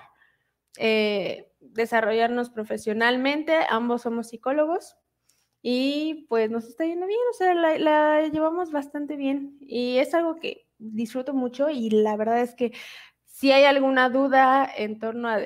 eh, 0.77 1.51
desarrollarnos 1.61 2.51
profesionalmente, 2.51 3.57
ambos 3.71 4.03
somos 4.03 4.29
psicólogos 4.29 4.97
y 5.63 6.27
pues 6.29 6.51
nos 6.51 6.67
está 6.67 6.85
yendo 6.85 7.07
bien, 7.07 7.19
o 7.31 7.33
sea, 7.33 7.55
la, 7.55 8.29
llevamos 8.29 8.71
bastante 8.71 9.17
bien 9.17 9.57
y 9.61 9.99
es 9.99 10.15
algo 10.15 10.37
que 10.37 10.67
disfruto 10.79 11.33
mucho 11.33 11.71
y 11.71 11.91
la 11.91 12.17
verdad 12.17 12.43
es 12.43 12.55
que 12.55 12.73
si 13.25 13.51
hay 13.51 13.65
alguna 13.65 14.11
duda 14.11 14.71
en 14.77 14.99
torno 14.99 15.29
a 15.29 15.39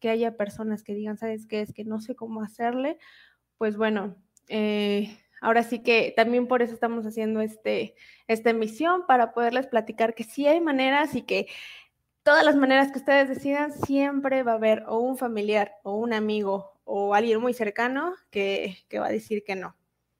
que 0.00 0.08
haya 0.08 0.36
personas 0.36 0.82
que 0.82 0.94
digan, 0.94 1.18
¿sabes 1.18 1.46
qué? 1.46 1.60
Es 1.60 1.72
que 1.72 1.84
no 1.84 2.00
sé 2.00 2.16
cómo 2.16 2.42
hacerle, 2.42 2.98
pues 3.58 3.76
bueno, 3.76 4.16
eh, 4.48 5.16
ahora 5.42 5.62
sí 5.62 5.82
que 5.82 6.14
también 6.16 6.46
por 6.46 6.62
eso 6.62 6.72
estamos 6.72 7.04
haciendo 7.04 7.42
este, 7.42 7.94
esta 8.28 8.50
emisión, 8.50 9.06
para 9.06 9.34
poderles 9.34 9.66
platicar 9.66 10.14
que 10.14 10.24
sí 10.24 10.46
hay 10.46 10.60
maneras 10.60 11.14
y 11.14 11.22
que 11.22 11.48
todas 12.22 12.44
las 12.44 12.56
maneras 12.56 12.92
que 12.92 12.98
ustedes 12.98 13.28
decidan, 13.28 13.72
siempre 13.72 14.42
va 14.42 14.52
a 14.52 14.54
haber 14.54 14.84
o 14.86 14.98
un 15.00 15.18
familiar 15.18 15.74
o 15.82 15.96
un 15.96 16.12
amigo 16.14 16.72
o 16.84 17.14
alguien 17.14 17.40
muy 17.40 17.52
cercano 17.52 18.14
que, 18.30 18.78
que 18.88 18.98
va 18.98 19.08
a 19.08 19.12
decir 19.12 19.44
que 19.44 19.56
no. 19.56 19.76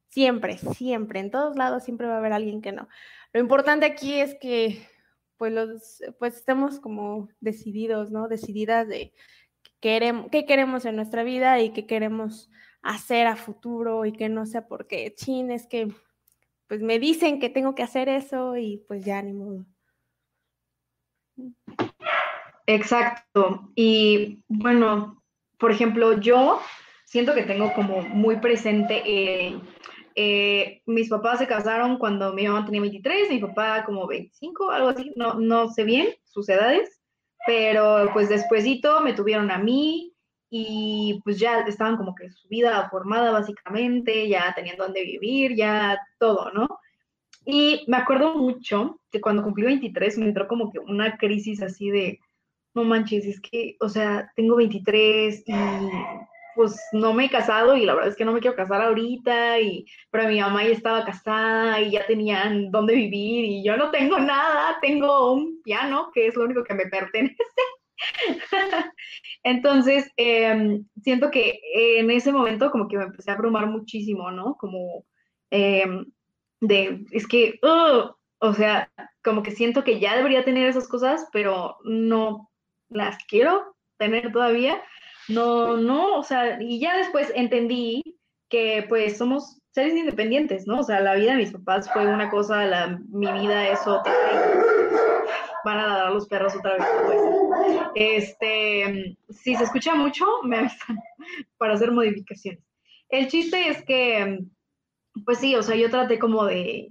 Siempre, 0.09 0.59
siempre, 0.59 1.21
en 1.21 1.31
todos 1.31 1.57
lados 1.57 1.85
siempre 1.85 2.07
va 2.07 2.17
a 2.17 2.19
haber 2.19 2.35
alguien 2.35 2.61
que 2.61 2.73
no. 2.73 2.89
Lo 3.33 3.41
importante 3.41 3.87
aquí 3.87 4.21
es 4.21 4.35
que 4.41 4.87
pues, 5.39 5.53
los, 5.53 6.03
pues 6.19 6.37
estemos 6.37 6.81
como 6.81 7.29
decididos, 7.41 8.11
¿no? 8.11 8.29
Decididas 8.29 8.89
de 8.89 9.13
qué 9.83 10.47
queremos 10.47 10.87
en 10.87 10.97
nuestra 10.97 11.25
vida 11.25 11.61
y 11.61 11.73
qué 11.73 11.87
queremos 11.87 12.51
hacer 12.83 13.27
a 13.27 13.37
futuro 13.37 14.07
y 14.07 14.13
que 14.13 14.29
no 14.29 14.47
sea 14.47 14.67
porque, 14.67 15.13
chin, 15.15 15.51
es 15.51 15.67
que 15.67 15.89
pues 16.69 16.81
me 16.81 16.99
dicen 16.99 17.39
que 17.39 17.51
tengo 17.51 17.75
que 17.75 17.83
hacer 17.83 18.09
eso 18.09 18.57
y 18.57 18.83
pues 18.89 19.05
ya 19.05 19.21
ni 19.21 19.35
modo. 19.35 19.67
Exacto. 22.67 23.71
Y 23.75 24.43
bueno, 24.49 25.23
por 25.59 25.71
ejemplo, 25.71 26.19
yo 26.19 26.61
siento 27.05 27.35
que 27.35 27.43
tengo 27.43 27.75
como 27.75 28.03
muy 28.03 28.37
presente, 28.37 29.03
eh, 30.15 30.83
mis 30.87 31.09
papás 31.11 31.41
se 31.41 31.47
casaron 31.47 31.99
cuando 31.99 32.33
mi 32.33 32.47
mamá 32.47 32.65
tenía 32.65 32.81
23, 32.81 33.31
mi 33.31 33.41
papá 33.41 33.85
como 33.85 34.07
25, 34.07 34.71
algo 34.71 34.89
así, 34.89 35.13
no, 35.17 35.35
no 35.35 35.69
sé 35.69 35.85
bien 35.85 36.09
sus 36.25 36.49
edades, 36.49 37.02
pero 37.47 38.11
pues 38.13 38.29
despuesito 38.29 39.01
me 39.01 39.13
tuvieron 39.15 39.51
a 39.51 39.59
mí 39.59 40.13
y 40.51 41.21
pues 41.25 41.39
ya 41.39 41.61
estaban 41.61 41.97
como 41.97 42.15
que 42.15 42.31
su 42.31 42.47
vida 42.49 42.89
formada 42.91 43.31
básicamente, 43.31 44.29
ya 44.29 44.53
tenían 44.55 44.77
dónde 44.77 45.03
vivir, 45.03 45.57
ya 45.57 45.99
todo, 46.19 46.51
¿no? 46.53 46.69
Y 47.45 47.85
me 47.89 47.97
acuerdo 47.97 48.37
mucho 48.37 49.01
que 49.11 49.21
cuando 49.21 49.43
cumplí 49.43 49.65
23 49.65 50.19
me 50.19 50.27
entró 50.27 50.47
como 50.47 50.71
que 50.71 50.79
una 50.79 51.17
crisis 51.17 51.63
así 51.63 51.91
de, 51.91 52.21
no 52.75 52.85
manches, 52.85 53.25
es 53.25 53.41
que, 53.41 53.77
o 53.81 53.89
sea, 53.89 54.31
tengo 54.37 54.57
23 54.57 55.43
y 55.47 55.53
pues 56.55 56.81
no 56.93 57.13
me 57.13 57.27
he 57.27 57.31
casado 57.31 57.77
y 57.77 57.85
la 57.85 57.95
verdad 57.95 58.11
es 58.11 58.17
que 58.17 58.25
no 58.25 58.33
me 58.33 58.41
quiero 58.41 58.57
casar 58.57 58.83
ahorita, 58.83 59.61
y, 59.61 59.87
pero 60.11 60.29
mi 60.29 60.41
mamá 60.41 60.65
ya 60.65 60.71
estaba 60.71 61.05
casada 61.05 61.81
y 61.81 61.93
ya 61.93 62.07
tenían 62.07 62.71
dónde 62.71 62.95
vivir 62.95 63.45
y 63.45 63.65
yo 63.65 63.77
no 63.77 63.91
tengo 63.91 64.19
nada, 64.19 64.79
tengo 64.81 65.33
un 65.33 65.63
piano 65.63 66.11
que 66.13 66.27
es 66.27 66.37
lo 66.37 66.45
único 66.45 66.65
que 66.65 66.75
me 66.75 66.87
pertenece. 66.87 67.37
Entonces, 69.45 70.11
em, 70.17 70.85
siento 71.03 71.31
que 71.31 71.61
en 71.75 72.11
ese 72.11 72.33
momento 72.33 72.71
como 72.71 72.89
que 72.89 72.99
me 72.99 73.05
empecé 73.05 73.31
a 73.31 73.35
abrumar 73.35 73.67
muchísimo, 73.67 74.31
¿no? 74.31 74.57
Como 74.57 75.05
em, 75.51 76.07
de, 76.61 77.05
es 77.13 77.27
que, 77.27 77.59
o 77.63 78.55
sea, 78.55 78.91
como 79.23 79.43
que 79.43 79.53
siento 79.53 79.85
que 79.85 80.01
ya 80.01 80.17
debería 80.17 80.45
tener 80.45 80.69
esas 80.69 80.89
cosas, 80.89 81.29
pero 81.33 81.77
no 81.85 82.51
las 82.89 83.19
quiero 83.25 83.77
tener 83.99 84.33
todavía. 84.33 84.83
No, 85.29 85.77
no, 85.77 86.19
o 86.19 86.23
sea, 86.23 86.61
y 86.61 86.81
ya 86.81 86.97
después 86.97 87.33
entendí 87.35 88.03
que 88.49 88.85
pues 88.89 89.17
somos 89.19 89.63
seres 89.73 89.95
independientes, 89.95 90.67
¿no? 90.67 90.81
O 90.81 90.83
sea, 90.83 91.01
la 91.01 91.15
vida 91.15 91.33
de 91.33 91.39
mis 91.39 91.53
papás 91.53 91.91
fue 91.93 92.07
una 92.07 92.31
cosa, 92.31 92.65
la, 92.67 93.01
mi 93.09 93.31
vida 93.33 93.69
es 93.69 93.87
otra. 93.87 94.13
Van 95.65 95.79
a 95.79 95.87
dar 95.87 96.13
los 96.13 96.27
perros 96.29 96.55
otra 96.57 96.75
vez. 96.75 96.87
Pues. 97.07 97.21
Este, 97.95 99.17
si 99.31 99.55
se 99.55 99.65
escucha 99.65 99.95
mucho, 99.95 100.27
me 100.45 100.59
avisan 100.59 100.99
para 101.59 101.75
hacer 101.75 101.93
modificaciones. 101.93 102.63
El 103.09 103.29
chiste 103.29 103.69
es 103.69 103.83
que, 103.85 104.41
pues 105.25 105.39
sí, 105.39 105.55
o 105.55 105.63
sea, 105.63 105.77
yo 105.77 105.89
traté 105.91 106.19
como 106.19 106.45
de 106.45 106.89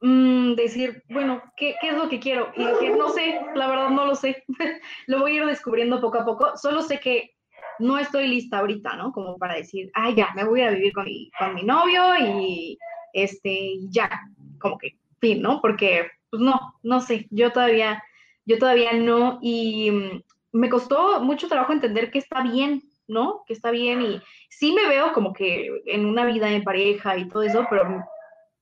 mm, 0.00 0.54
decir, 0.54 1.02
bueno, 1.10 1.42
¿qué, 1.56 1.74
¿qué, 1.80 1.88
es 1.88 1.96
lo 1.96 2.08
que 2.08 2.20
quiero? 2.20 2.52
Y 2.56 2.64
dije, 2.64 2.90
no 2.90 3.10
sé, 3.10 3.40
la 3.54 3.68
verdad 3.68 3.90
no 3.90 4.06
lo 4.06 4.14
sé. 4.14 4.44
lo 5.06 5.20
voy 5.20 5.32
a 5.32 5.42
ir 5.42 5.46
descubriendo 5.46 6.00
poco 6.00 6.18
a 6.18 6.24
poco. 6.24 6.56
Solo 6.56 6.82
sé 6.82 7.00
que 7.00 7.34
no 7.78 7.98
estoy 7.98 8.28
lista 8.28 8.58
ahorita, 8.58 8.96
¿no? 8.96 9.12
Como 9.12 9.38
para 9.38 9.54
decir, 9.54 9.90
ay, 9.94 10.14
ya, 10.14 10.30
me 10.34 10.44
voy 10.44 10.62
a 10.62 10.70
vivir 10.70 10.92
con 10.92 11.04
mi, 11.04 11.30
con 11.38 11.54
mi 11.54 11.62
novio 11.62 12.02
y 12.18 12.78
este, 13.12 13.78
ya, 13.88 14.10
como 14.58 14.78
que, 14.78 14.98
fin, 15.20 15.42
¿no? 15.42 15.60
Porque, 15.60 16.10
pues 16.30 16.42
no, 16.42 16.58
no 16.82 17.00
sé, 17.00 17.26
yo 17.30 17.52
todavía, 17.52 18.02
yo 18.44 18.58
todavía 18.58 18.92
no, 18.92 19.38
y 19.42 19.90
mm, 19.90 20.22
me 20.52 20.68
costó 20.68 21.20
mucho 21.20 21.48
trabajo 21.48 21.72
entender 21.72 22.10
que 22.10 22.18
está 22.18 22.42
bien, 22.42 22.82
¿no? 23.06 23.42
Que 23.46 23.54
está 23.54 23.70
bien 23.70 24.02
y 24.02 24.20
sí 24.50 24.72
me 24.72 24.86
veo 24.88 25.12
como 25.12 25.32
que 25.32 25.70
en 25.86 26.04
una 26.04 26.26
vida 26.26 26.50
en 26.50 26.62
pareja 26.62 27.16
y 27.16 27.28
todo 27.28 27.42
eso, 27.42 27.66
pero 27.70 28.04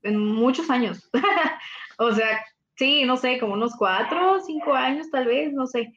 en 0.03 0.19
muchos 0.19 0.71
años. 0.71 1.11
o 1.99 2.13
sea, 2.13 2.45
sí, 2.77 3.05
no 3.05 3.17
sé, 3.17 3.39
como 3.39 3.55
unos 3.55 3.75
cuatro, 3.77 4.41
cinco 4.41 4.75
años 4.75 5.11
tal 5.11 5.27
vez, 5.27 5.53
no 5.53 5.67
sé. 5.67 5.93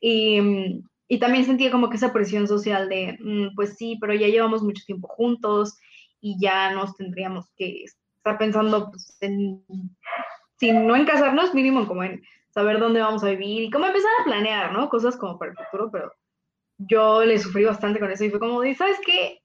Y, 0.00 0.40
mm, 0.40 0.82
y 1.08 1.18
también 1.18 1.44
sentía 1.44 1.70
como 1.70 1.90
que 1.90 1.96
esa 1.96 2.12
presión 2.12 2.48
social 2.48 2.88
de, 2.88 3.18
mm, 3.20 3.54
pues 3.54 3.76
sí, 3.76 3.98
pero 4.00 4.14
ya 4.14 4.28
llevamos 4.28 4.62
mucho 4.62 4.82
tiempo 4.86 5.08
juntos 5.08 5.78
y 6.20 6.40
ya 6.40 6.72
nos 6.72 6.96
tendríamos 6.96 7.46
que 7.56 7.84
estar 7.84 8.38
pensando 8.38 8.90
pues, 8.90 9.16
en, 9.20 9.62
si 10.58 10.72
no 10.72 10.96
en 10.96 11.04
casarnos, 11.04 11.54
mínimo 11.54 11.86
como 11.86 12.04
en 12.04 12.22
saber 12.50 12.78
dónde 12.78 13.00
vamos 13.00 13.22
a 13.24 13.30
vivir 13.30 13.64
y 13.64 13.70
cómo 13.70 13.86
empezar 13.86 14.10
a 14.20 14.24
planear, 14.24 14.72
¿no? 14.72 14.88
Cosas 14.88 15.16
como 15.16 15.38
para 15.38 15.50
el 15.50 15.56
futuro, 15.58 15.90
pero 15.92 16.12
yo 16.78 17.24
le 17.24 17.38
sufrí 17.38 17.64
bastante 17.64 18.00
con 18.00 18.10
eso 18.10 18.24
y 18.24 18.30
fue 18.30 18.40
como, 18.40 18.62
¿sabes 18.74 18.98
qué? 19.04 19.40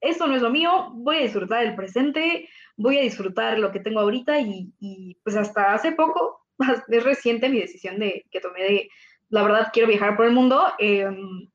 Esto 0.00 0.26
no 0.26 0.34
es 0.34 0.42
lo 0.42 0.50
mío, 0.50 0.90
voy 0.94 1.16
a 1.16 1.22
disfrutar 1.22 1.62
el 1.62 1.76
presente, 1.76 2.48
voy 2.76 2.98
a 2.98 3.02
disfrutar 3.02 3.58
lo 3.58 3.70
que 3.70 3.80
tengo 3.80 4.00
ahorita 4.00 4.40
y, 4.40 4.72
y 4.80 5.16
pues 5.22 5.36
hasta 5.36 5.72
hace 5.72 5.92
poco, 5.92 6.44
es 6.88 7.04
reciente 7.04 7.48
mi 7.48 7.60
decisión 7.60 7.98
de 7.98 8.26
que 8.30 8.40
tomé 8.40 8.62
de 8.62 8.88
la 9.32 9.42
verdad 9.42 9.70
quiero 9.72 9.88
viajar 9.88 10.14
por 10.14 10.26
el 10.26 10.32
mundo, 10.32 10.62
em, 10.78 11.48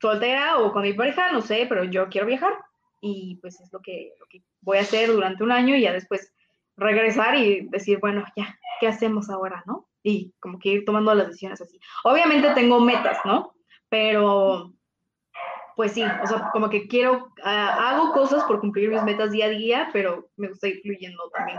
soltera 0.00 0.58
o 0.58 0.72
con 0.72 0.82
mi 0.82 0.94
pareja, 0.94 1.30
no 1.32 1.42
sé, 1.42 1.66
pero 1.68 1.84
yo 1.84 2.08
quiero 2.08 2.26
viajar 2.26 2.54
y 3.00 3.36
pues 3.42 3.60
es 3.60 3.70
lo 3.72 3.80
que, 3.80 4.14
voy 4.62 4.78
a 4.78 4.82
hacer 4.82 5.12
durante 5.12 5.44
un 5.44 5.52
año 5.52 5.76
y 5.76 5.82
ya 5.82 5.92
después 5.92 6.34
regresar 6.76 7.36
y 7.36 7.68
decir, 7.68 7.98
bueno, 8.00 8.24
ya, 8.36 8.58
¿qué 8.80 8.88
hacemos 8.88 9.28
ahora, 9.28 9.62
no? 9.66 9.88
Y 10.02 10.32
como 10.40 10.58
que 10.58 10.70
ir 10.70 10.84
tomando 10.84 11.14
las 11.14 11.28
decisiones 11.28 11.60
así. 11.60 11.78
Obviamente 12.04 12.50
tengo 12.54 12.80
metas, 12.80 13.18
¿no? 13.24 13.54
Pero, 13.88 14.72
pues 15.76 15.92
sí, 15.92 16.02
o 16.02 16.26
sea, 16.26 16.50
como 16.52 16.70
que 16.70 16.88
quiero, 16.88 17.32
ah, 17.44 17.90
hago 17.90 18.12
cosas 18.12 18.44
por 18.44 18.60
cumplir 18.60 18.90
mis 18.90 19.02
metas 19.02 19.30
día 19.30 19.46
a 19.46 19.50
día, 19.50 19.90
pero 19.92 20.30
me 20.36 20.48
gusta 20.48 20.68
ir 20.68 20.80
fluyendo 20.82 21.30
también 21.30 21.58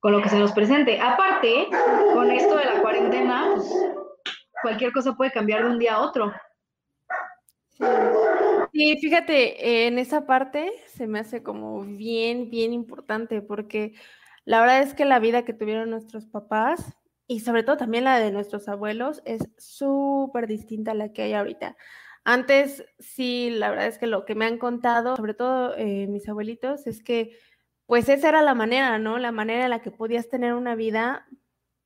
con 0.00 0.12
lo 0.12 0.22
que 0.22 0.28
se 0.28 0.38
nos 0.38 0.52
presente. 0.52 1.00
Aparte, 1.00 1.68
con 2.12 2.30
esto 2.30 2.56
de 2.56 2.64
la 2.66 2.82
cuarentena, 2.82 3.52
pues 3.54 3.72
cualquier 4.64 4.92
cosa 4.92 5.14
puede 5.14 5.30
cambiar 5.30 5.62
de 5.62 5.70
un 5.70 5.78
día 5.78 5.96
a 5.96 6.00
otro. 6.00 6.32
Sí, 8.72 8.96
fíjate, 8.98 9.86
en 9.86 9.98
esa 9.98 10.26
parte 10.26 10.72
se 10.86 11.06
me 11.06 11.18
hace 11.18 11.42
como 11.42 11.84
bien, 11.84 12.50
bien 12.50 12.72
importante, 12.72 13.42
porque 13.42 13.92
la 14.46 14.60
verdad 14.60 14.80
es 14.80 14.94
que 14.94 15.04
la 15.04 15.18
vida 15.18 15.44
que 15.44 15.52
tuvieron 15.52 15.90
nuestros 15.90 16.24
papás 16.24 16.96
y 17.26 17.40
sobre 17.40 17.62
todo 17.62 17.76
también 17.76 18.04
la 18.04 18.18
de 18.18 18.32
nuestros 18.32 18.66
abuelos 18.68 19.20
es 19.26 19.42
súper 19.58 20.46
distinta 20.46 20.92
a 20.92 20.94
la 20.94 21.12
que 21.12 21.22
hay 21.22 21.34
ahorita. 21.34 21.76
Antes, 22.24 22.84
sí, 22.98 23.50
la 23.50 23.68
verdad 23.68 23.86
es 23.86 23.98
que 23.98 24.06
lo 24.06 24.24
que 24.24 24.34
me 24.34 24.46
han 24.46 24.56
contado, 24.56 25.14
sobre 25.16 25.34
todo 25.34 25.76
eh, 25.76 26.06
mis 26.06 26.26
abuelitos, 26.26 26.86
es 26.86 27.02
que 27.02 27.36
pues 27.86 28.08
esa 28.08 28.30
era 28.30 28.40
la 28.40 28.54
manera, 28.54 28.98
¿no? 28.98 29.18
La 29.18 29.30
manera 29.30 29.64
en 29.64 29.70
la 29.70 29.82
que 29.82 29.90
podías 29.90 30.30
tener 30.30 30.54
una 30.54 30.74
vida 30.74 31.26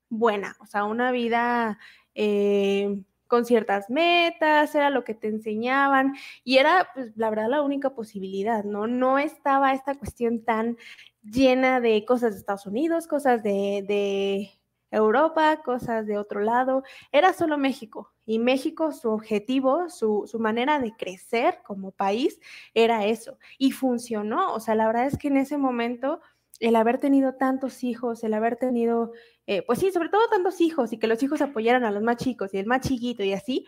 buena, 0.09 0.57
o 0.61 0.67
sea, 0.67 0.85
una 0.85 1.11
vida 1.11 1.79
eh, 2.21 3.01
con 3.29 3.45
ciertas 3.45 3.91
metas, 3.91 4.75
era 4.75 4.91
lo 4.91 5.05
que 5.05 5.15
te 5.15 5.29
enseñaban 5.29 6.15
y 6.43 6.59
era, 6.59 6.91
pues, 6.95 7.17
la 7.17 7.31
verdad, 7.31 7.49
la 7.49 7.63
única 7.63 7.91
posibilidad, 7.95 8.65
¿no? 8.65 8.89
No 8.89 9.19
estaba 9.21 9.73
esta 9.73 9.95
cuestión 9.95 10.45
tan 10.45 10.77
llena 11.23 11.81
de 11.81 12.05
cosas 12.05 12.33
de 12.33 12.41
Estados 12.41 12.67
Unidos, 12.67 13.07
cosas 13.07 13.45
de, 13.45 14.51
Europa, 14.91 15.61
cosas 15.63 16.07
de 16.07 16.19
otro 16.19 16.41
lado, 16.41 16.83
era 17.13 17.33
solo 17.35 17.57
México. 17.57 18.13
Y 18.27 18.39
México, 18.39 18.91
su 18.93 19.11
objetivo, 19.11 19.91
su, 19.91 20.25
su, 20.27 20.39
manera 20.41 20.81
de 20.81 20.93
crecer 20.97 21.61
como 21.63 21.93
país 21.93 22.41
era 22.75 23.07
eso. 23.07 23.39
Y 23.59 23.73
funcionó. 23.73 24.55
O 24.55 24.61
sea, 24.61 24.75
la 24.75 24.87
verdad 24.87 25.07
es 25.07 25.19
que 25.19 25.29
en 25.29 25.37
ese 25.37 25.59
momento, 25.59 26.21
el 26.61 26.77
haber 26.77 26.99
tenido 26.99 27.35
tantos 27.35 27.85
hijos, 27.85 28.25
el 28.25 28.35
haber 28.35 28.57
tenido 28.57 29.13
eh, 29.51 29.63
pues 29.63 29.79
sí, 29.79 29.91
sobre 29.91 30.11
todo 30.11 30.29
tantos 30.29 30.61
hijos 30.61 30.93
y 30.93 30.99
que 30.99 31.07
los 31.07 31.23
hijos 31.23 31.41
apoyaran 31.41 31.85
a 31.87 31.91
los 31.91 32.03
más 32.03 32.19
chicos 32.19 32.53
y 32.53 32.59
el 32.59 32.67
más 32.67 32.87
chiquito 32.87 33.23
y 33.25 33.33
así, 33.33 33.65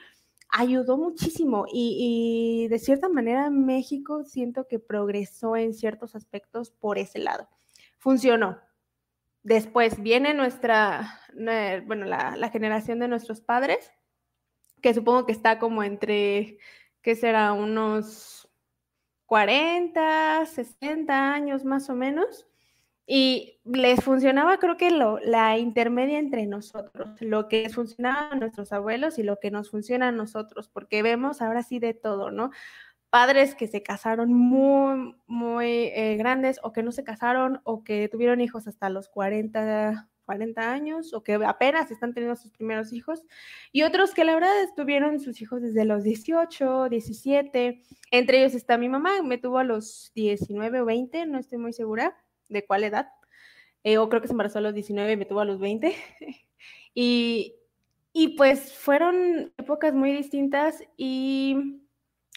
ayudó 0.50 0.98
muchísimo 0.98 1.64
y, 1.72 2.68
de 2.68 2.79
cierta 2.79 3.09
manera 3.09 3.48
México 3.48 4.24
siento 4.24 4.68
que 4.68 4.79
progresó 4.79 5.57
en 5.57 5.72
ciertos 5.72 6.14
aspectos 6.14 6.70
por 6.70 6.98
ese 6.98 7.18
lado. 7.18 7.48
Funcionó. 7.96 8.59
Después 9.42 10.03
viene 10.03 10.35
nuestra, 10.35 11.18
bueno, 11.87 12.05
la, 12.05 12.37
la 12.37 12.50
generación 12.50 12.98
de 12.98 13.09
nuestros 13.09 13.40
padres, 13.40 13.90
que 14.83 14.92
supongo 14.92 15.24
que 15.24 15.33
está 15.33 15.59
como 15.59 15.83
entre, 15.83 16.59
¿qué 17.00 17.14
será? 17.14 17.55
Unos 17.55 18.50
40, 19.24 20.44
60 20.44 21.33
años 21.33 21.64
más 21.64 21.88
o 21.88 21.94
menos. 21.94 22.49
Y 23.12 23.59
les 23.64 24.05
funcionaba, 24.05 24.59
creo 24.59 24.77
que 24.77 24.92
lo, 24.92 25.18
la 25.18 25.59
intermedia 25.59 26.20
entre 26.20 26.46
nosotros, 26.46 27.20
lo 27.20 27.49
que 27.49 27.68
funcionaba 27.68 28.31
a 28.31 28.37
nuestros 28.37 28.73
abuelos 28.73 29.18
y 29.18 29.25
lo 29.25 29.40
que 29.40 29.51
nos 29.51 29.68
funciona 29.68 30.07
a 30.07 30.12
nosotros, 30.12 30.68
porque 30.68 31.03
vemos 31.03 31.42
ahora 31.42 31.64
sí 31.64 31.81
de 31.81 31.92
todo, 31.92 32.31
¿no? 32.31 32.53
Padres 33.11 33.57
que 33.57 33.66
se 33.66 33.83
casaron 33.83 34.33
muy, 34.33 35.16
muy 35.27 35.90
eh, 35.92 36.14
grandes 36.18 36.61
o 36.62 36.73
que 36.73 36.85
no 36.85 36.92
se 36.92 37.03
casaron 37.03 37.61
o 37.64 37.83
que 37.83 38.09
tuvieron 38.09 38.40
hijos 38.40 38.68
hasta 38.68 38.88
los 38.90 39.09
40, 39.09 40.09
40 40.25 40.73
años 40.73 41.12
o 41.12 41.25
que 41.25 41.35
apenas 41.35 41.90
están 41.90 42.14
teniendo 42.14 42.37
sus 42.37 42.53
primeros 42.53 42.92
hijos 42.92 43.25
y 43.73 43.83
otros 43.83 44.14
que 44.14 44.25
la 44.25 44.35
verdad 44.35 44.53
tuvieron 44.77 45.18
sus 45.18 45.42
hijos 45.42 45.62
desde 45.62 45.85
los 45.85 46.05
18, 46.05 46.88
17. 46.88 47.83
Entre 48.12 48.38
ellos 48.38 48.55
está 48.55 48.79
mi 48.79 48.88
mamá, 48.88 49.20
me 49.25 49.37
tuvo 49.37 49.59
a 49.59 49.64
los 49.64 50.12
19 50.14 50.83
o 50.83 50.85
20, 50.85 51.27
no 51.27 51.40
estoy 51.40 51.59
muy 51.59 51.73
segura 51.73 52.16
de 52.50 52.66
cuál 52.66 52.84
edad. 52.84 53.08
Eh, 53.82 53.96
o 53.98 54.08
creo 54.10 54.20
que 54.20 54.28
se 54.28 54.34
embarazó 54.34 54.58
a 54.58 54.62
los 54.62 54.74
19 54.74 55.12
y 55.12 55.16
me 55.16 55.24
tuvo 55.24 55.40
a 55.40 55.46
los 55.46 55.58
20. 55.58 55.94
y, 56.94 57.54
y 58.12 58.36
pues 58.36 58.74
fueron 58.74 59.52
épocas 59.56 59.94
muy 59.94 60.12
distintas 60.12 60.82
y 60.96 61.80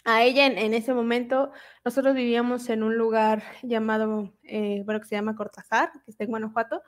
a 0.06 0.24
ella 0.24 0.48
en, 0.48 0.74
ese 0.74 0.94
momento, 0.94 1.52
nosotros 1.86 2.14
vivíamos 2.14 2.70
en 2.70 2.84
un 2.84 2.98
lugar 2.98 3.44
llamado, 3.62 4.34
eh, 4.44 4.82
bueno, 4.86 5.00
que 5.00 5.08
se 5.08 5.16
llama 5.16 5.36
Cortázar, 5.36 5.92
que 6.04 6.12
está 6.12 6.26
en 6.26 6.32
Guanajuato. 6.32 6.82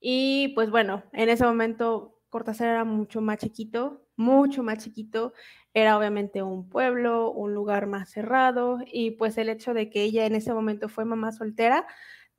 Y 0.00 0.48
pues 0.54 0.70
bueno, 0.70 1.02
en 1.12 1.28
ese 1.28 1.44
momento 1.44 2.18
Cortázar 2.30 2.68
era 2.68 2.84
mucho 2.84 3.20
más 3.20 3.38
chiquito, 3.38 4.06
mucho 4.16 4.62
más 4.62 4.78
chiquito. 4.78 5.34
Era 5.74 5.98
obviamente 5.98 6.42
un 6.42 6.68
pueblo, 6.68 7.30
un 7.30 7.52
lugar 7.52 7.86
más 7.86 8.10
cerrado 8.10 8.78
y 8.86 9.12
pues 9.12 9.36
el 9.36 9.50
hecho 9.50 9.74
de 9.74 9.90
que 9.90 10.02
ella 10.02 10.24
en 10.24 10.34
ese 10.34 10.54
momento 10.54 10.88
fue 10.88 11.04
mamá 11.04 11.32
soltera 11.32 11.86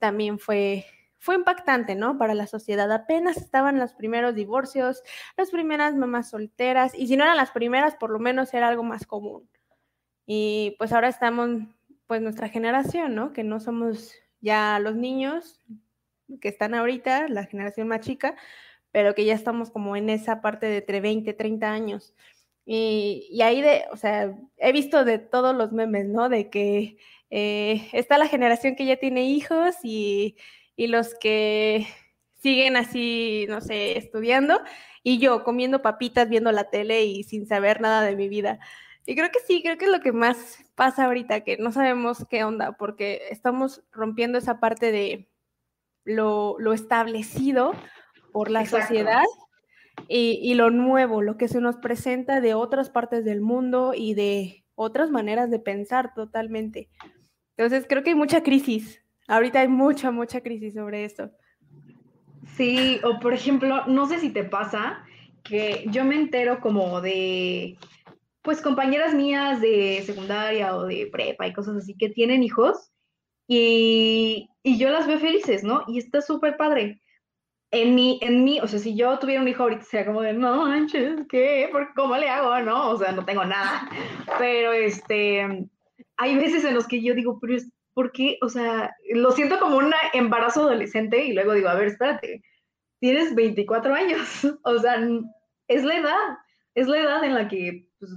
también 0.02 0.40
fue 0.40 0.86
fue 1.22 1.36
impactante, 1.36 1.94
¿no? 1.94 2.18
Para 2.18 2.34
la 2.34 2.48
sociedad. 2.48 2.92
Apenas 2.92 3.38
estaban 3.38 3.78
los 3.78 3.94
primeros 3.94 4.34
divorcios, 4.34 5.04
las 5.38 5.52
primeras 5.52 5.96
mamás 5.96 6.32
solteras, 6.32 6.96
y 6.96 7.06
si 7.06 7.16
no 7.16 7.24
eran 7.24 7.38
las 7.38 7.52
primeras, 7.52 7.96
por 7.96 8.10
lo 8.10 8.18
menos 8.18 8.52
era 8.56 8.68
algo 8.68 8.82
más 8.82 9.06
común. 9.06 9.48
Y 10.26 10.76
pues 10.80 10.92
ahora 10.92 11.10
estamos, 11.10 11.62
pues 12.08 12.24
nuestra 12.24 12.50
generación, 12.50 13.14
¿no? 13.14 13.34
Que 13.34 13.44
no 13.44 13.60
somos 13.60 14.16
ya 14.40 14.80
los 14.80 14.96
niños 14.96 15.62
que 16.42 16.48
están 16.48 16.74
ahorita, 16.74 17.28
la 17.28 17.46
generación 17.46 17.88
más 17.88 18.00
chica, 18.00 18.36
pero 18.92 19.14
que 19.14 19.24
ya 19.24 19.36
estamos 19.36 19.70
como 19.70 19.96
en 19.96 20.10
esa 20.10 20.42
parte 20.42 20.66
de 20.66 20.78
entre 20.78 21.02
20, 21.02 21.34
30 21.34 21.72
años. 21.72 22.16
Y, 22.66 23.28
y 23.32 23.42
ahí 23.42 23.62
de, 23.62 23.86
o 23.92 23.98
sea, 23.98 24.36
he 24.58 24.72
visto 24.72 25.04
de 25.06 25.20
todos 25.20 25.56
los 25.56 25.72
memes, 25.72 26.08
¿no? 26.08 26.30
De 26.30 26.50
que 26.50 26.98
eh, 27.32 27.90
está 27.94 28.18
la 28.18 28.28
generación 28.28 28.76
que 28.76 28.86
ya 28.86 28.98
tiene 28.98 29.24
hijos 29.24 29.76
y, 29.84 30.36
los 30.78 31.14
que 31.16 31.88
siguen 32.38 32.76
así, 32.76 33.46
no 33.50 33.62
sé, 33.62 33.98
estudiando, 34.00 34.60
y 35.04 35.20
yo 35.20 35.44
comiendo 35.44 35.84
papitas, 35.84 36.28
viendo 36.28 36.52
la 36.52 36.72
tele 36.72 37.06
y 37.06 37.24
sin 37.24 37.48
saber 37.48 37.82
nada 37.82 38.02
de 38.02 38.16
mi 38.16 38.28
vida. 38.28 38.60
Y 39.06 39.16
creo 39.16 39.30
que 39.32 39.40
sí, 39.48 39.62
creo 39.64 39.78
que 39.78 39.86
es 39.86 39.92
lo 39.92 40.02
que 40.02 40.12
más 40.12 40.58
pasa 40.76 41.06
ahorita, 41.06 41.42
que 41.42 41.58
no 41.58 41.72
sabemos 41.72 42.26
qué 42.30 42.44
onda, 42.44 42.74
porque 42.74 43.22
estamos 43.30 43.84
rompiendo 43.92 44.40
esa 44.40 44.60
parte 44.60 44.92
de 44.92 45.30
lo, 46.04 46.58
establecido 46.74 47.74
por 48.32 48.50
la 48.50 48.66
sociedad 48.66 49.24
y, 50.08 50.54
lo 50.56 50.70
nuevo, 50.72 51.22
lo 51.22 51.38
que 51.38 51.48
se 51.48 51.62
nos 51.62 51.78
presenta 51.78 52.42
de 52.42 52.54
otras 52.54 52.90
partes 52.90 53.24
del 53.24 53.42
mundo 53.42 53.94
y 53.96 54.14
de 54.14 54.66
otras 54.76 55.10
maneras 55.10 55.50
de 55.50 55.60
pensar 55.60 56.14
totalmente. 56.14 56.90
Entonces 57.56 57.86
creo 57.88 58.04
que 58.04 58.12
hay 58.12 58.16
mucha 58.16 58.44
crisis. 58.44 59.02
Ahorita 59.28 59.62
hay 59.62 59.68
mucha, 59.68 60.12
mucha 60.12 60.42
crisis 60.42 60.74
sobre 60.74 61.06
esto. 61.06 61.32
Sí, 62.58 63.00
o 63.04 63.20
por 63.20 63.34
ejemplo, 63.34 63.86
no 63.88 64.08
sé 64.08 64.20
si 64.20 64.32
te 64.32 64.44
pasa 64.44 65.04
que 65.44 65.86
yo 65.88 66.04
me 66.04 66.16
entero 66.16 66.60
como 66.60 67.00
de, 67.02 67.78
pues 68.42 68.62
compañeras 68.62 69.14
mías 69.14 69.62
de 69.62 70.04
secundaria 70.06 70.76
o 70.76 70.86
de 70.86 71.08
prepa 71.12 71.48
y 71.48 71.54
cosas 71.54 71.78
así 71.78 71.96
que 71.96 72.10
tienen 72.10 72.44
hijos 72.44 72.92
y, 73.48 74.50
y 74.64 74.78
yo 74.78 74.90
las 74.90 75.08
veo 75.08 75.20
felices, 75.20 75.64
¿no? 75.64 75.84
Y 75.88 76.00
está 76.00 76.22
súper 76.22 76.58
padre. 76.58 77.01
En 77.72 77.96
mí, 77.96 78.20
en 78.22 78.44
mí, 78.44 78.60
o 78.60 78.68
sea, 78.68 78.80
si 78.80 78.96
yo 78.96 79.18
tuviera 79.18 79.42
un 79.42 79.48
hijo 79.48 79.64
ahorita 79.64 79.84
sería 79.84 80.06
como 80.06 80.22
de, 80.22 80.34
no 80.34 80.66
manches, 80.66 81.22
¿qué? 81.30 81.72
¿Cómo 81.96 82.18
le 82.18 82.30
hago? 82.30 82.60
No, 82.60 82.90
o 82.90 82.98
sea, 82.98 83.14
no 83.14 83.24
tengo 83.24 83.46
nada. 83.46 83.90
Pero 84.38 84.74
este, 84.74 85.70
hay 86.18 86.36
veces 86.36 86.66
en 86.66 86.76
los 86.76 86.88
que 86.88 87.02
yo 87.02 87.16
digo, 87.16 87.40
pero 87.40 87.56
es, 87.56 87.72
¿por 87.94 88.12
qué? 88.12 88.38
O 88.42 88.50
sea, 88.50 88.96
lo 89.14 89.32
siento 89.32 89.60
como 89.60 89.78
un 89.78 89.92
embarazo 90.14 90.62
adolescente 90.62 91.26
y 91.26 91.34
luego 91.34 91.54
digo, 91.54 91.70
a 91.70 91.76
ver, 91.76 91.88
espérate, 91.88 92.44
tienes 93.00 93.34
24 93.34 93.94
años, 93.94 94.20
o 94.64 94.80
sea, 94.80 95.00
es 95.68 95.84
la 95.84 95.96
edad, 95.96 96.38
es 96.76 96.88
la 96.88 97.00
edad 97.00 97.24
en 97.24 97.34
la 97.34 97.48
que 97.48 97.88
pues, 98.00 98.12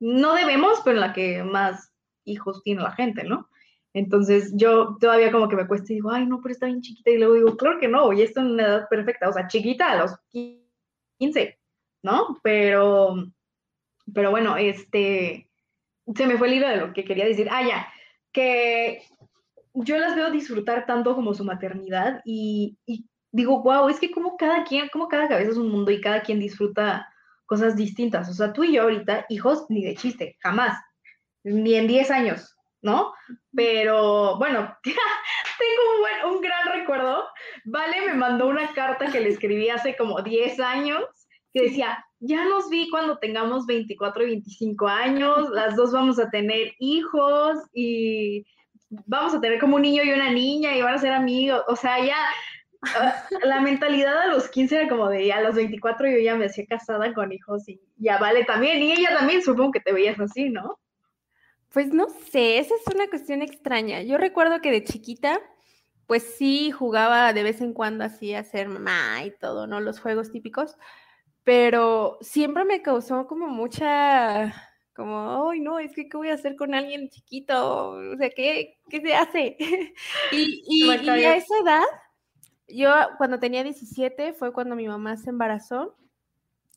no 0.00 0.34
debemos, 0.34 0.80
pero 0.84 0.96
en 0.96 1.00
la 1.00 1.12
que 1.12 1.44
más 1.44 1.92
hijos 2.24 2.62
tiene 2.62 2.82
la 2.82 2.92
gente, 2.92 3.24
¿no? 3.24 3.49
Entonces 3.92 4.52
yo 4.54 4.96
todavía 5.00 5.32
como 5.32 5.48
que 5.48 5.56
me 5.56 5.66
cuesta 5.66 5.92
y 5.92 5.96
digo, 5.96 6.10
ay, 6.10 6.26
no, 6.26 6.40
pero 6.40 6.52
está 6.52 6.66
bien 6.66 6.80
chiquita. 6.80 7.10
Y 7.10 7.18
luego 7.18 7.34
digo, 7.34 7.56
claro 7.56 7.78
que 7.80 7.88
no, 7.88 8.12
y 8.12 8.22
esto 8.22 8.40
en 8.40 8.52
una 8.52 8.64
edad 8.64 8.88
perfecta, 8.88 9.28
o 9.28 9.32
sea, 9.32 9.48
chiquita 9.48 9.92
a 9.92 9.96
los 9.96 10.12
15, 11.18 11.58
¿no? 12.02 12.38
Pero, 12.42 13.16
pero 14.14 14.30
bueno, 14.30 14.56
este, 14.56 15.48
se 16.14 16.26
me 16.26 16.36
fue 16.36 16.48
el 16.48 16.54
hilo 16.54 16.68
de 16.68 16.76
lo 16.76 16.92
que 16.92 17.04
quería 17.04 17.24
decir. 17.24 17.48
Ah, 17.50 17.66
ya, 17.66 17.88
que 18.32 19.02
yo 19.74 19.98
las 19.98 20.14
veo 20.16 20.30
disfrutar 20.30 20.86
tanto 20.86 21.14
como 21.14 21.34
su 21.34 21.44
maternidad 21.44 22.22
y, 22.24 22.78
digo, 23.32 23.62
wow, 23.62 23.88
es 23.88 23.98
que 24.00 24.10
como 24.10 24.36
cada 24.36 24.64
quien, 24.64 24.88
como 24.88 25.08
cada 25.08 25.28
cabeza 25.28 25.50
es 25.50 25.56
un 25.56 25.70
mundo 25.70 25.90
y 25.90 26.00
cada 26.00 26.22
quien 26.22 26.40
disfruta 26.40 27.08
cosas 27.46 27.76
distintas. 27.76 28.28
O 28.28 28.32
sea, 28.32 28.52
tú 28.52 28.64
y 28.64 28.74
yo 28.74 28.82
ahorita, 28.82 29.26
hijos, 29.28 29.66
ni 29.68 29.84
de 29.84 29.94
chiste, 29.94 30.36
jamás, 30.40 30.78
ni 31.42 31.74
en 31.74 31.86
10 31.86 32.10
años, 32.10 32.56
¿no? 32.82 33.12
Pero 33.54 34.36
bueno, 34.38 34.76
tengo 34.82 35.94
un, 35.94 36.00
buen, 36.00 36.36
un 36.36 36.40
gran 36.40 36.66
recuerdo. 36.72 37.24
Vale 37.64 38.06
me 38.06 38.14
mandó 38.14 38.46
una 38.48 38.72
carta 38.72 39.10
que 39.10 39.20
le 39.20 39.28
escribí 39.28 39.68
hace 39.68 39.96
como 39.96 40.22
10 40.22 40.60
años 40.60 41.04
que 41.52 41.62
decía, 41.62 42.04
ya 42.20 42.44
nos 42.44 42.68
vi 42.68 42.88
cuando 42.90 43.18
tengamos 43.18 43.66
24 43.66 44.22
y 44.24 44.26
25 44.26 44.88
años, 44.88 45.50
las 45.50 45.76
dos 45.76 45.92
vamos 45.92 46.18
a 46.18 46.30
tener 46.30 46.74
hijos 46.78 47.58
y 47.72 48.44
vamos 49.06 49.34
a 49.34 49.40
tener 49.40 49.58
como 49.58 49.76
un 49.76 49.82
niño 49.82 50.02
y 50.04 50.12
una 50.12 50.30
niña 50.30 50.76
y 50.76 50.82
van 50.82 50.94
a 50.94 50.98
ser 50.98 51.12
amigos, 51.12 51.62
o 51.68 51.76
sea, 51.76 52.04
ya 52.04 52.16
ah, 52.94 53.24
la 53.42 53.60
mentalidad 53.60 54.16
a 54.18 54.26
los 54.26 54.48
15 54.48 54.76
era 54.76 54.88
como 54.88 55.08
de, 55.08 55.32
a 55.32 55.40
los 55.40 55.54
24 55.54 56.08
yo 56.08 56.18
ya 56.18 56.36
me 56.36 56.46
hacía 56.46 56.66
casada 56.66 57.12
con 57.14 57.32
hijos 57.32 57.68
y 57.68 57.80
ya 57.96 58.18
vale 58.18 58.44
también, 58.44 58.82
y 58.82 58.92
ella 58.92 59.16
también 59.18 59.42
supongo 59.42 59.72
que 59.72 59.80
te 59.80 59.92
veías 59.92 60.20
así, 60.20 60.50
¿no? 60.50 60.78
Pues 61.72 61.92
no 61.92 62.08
sé, 62.08 62.58
esa 62.58 62.74
es 62.74 62.94
una 62.94 63.08
cuestión 63.08 63.42
extraña. 63.42 64.02
Yo 64.02 64.18
recuerdo 64.18 64.60
que 64.60 64.72
de 64.72 64.82
chiquita, 64.82 65.40
pues 66.06 66.34
sí 66.36 66.72
jugaba 66.72 67.32
de 67.32 67.44
vez 67.44 67.60
en 67.60 67.72
cuando 67.72 68.04
así 68.04 68.34
a 68.34 68.42
ser 68.42 68.68
mamá 68.68 69.24
y 69.24 69.30
todo, 69.30 69.68
¿no? 69.68 69.80
Los 69.80 70.00
juegos 70.00 70.32
típicos, 70.32 70.76
pero 71.44 72.18
siempre 72.22 72.64
me 72.64 72.82
causó 72.82 73.28
como 73.28 73.46
mucha, 73.46 74.52
como, 74.94 75.48
ay, 75.50 75.60
no, 75.60 75.78
es 75.78 75.94
que, 75.94 76.08
¿qué 76.08 76.16
voy 76.16 76.30
a 76.30 76.34
hacer 76.34 76.56
con 76.56 76.74
alguien 76.74 77.08
chiquito? 77.08 77.90
O 77.90 78.16
sea, 78.16 78.30
¿qué, 78.30 78.78
qué 78.88 79.00
se 79.00 79.14
hace? 79.14 79.56
y, 80.32 80.62
y, 80.66 80.90
a 80.90 81.36
esa 81.36 81.54
edad, 81.62 81.84
yo 82.66 82.92
cuando 83.16 83.38
tenía 83.38 83.62
17 83.62 84.32
fue 84.32 84.52
cuando 84.52 84.74
mi 84.74 84.88
mamá 84.88 85.16
se 85.16 85.30
embarazó. 85.30 85.96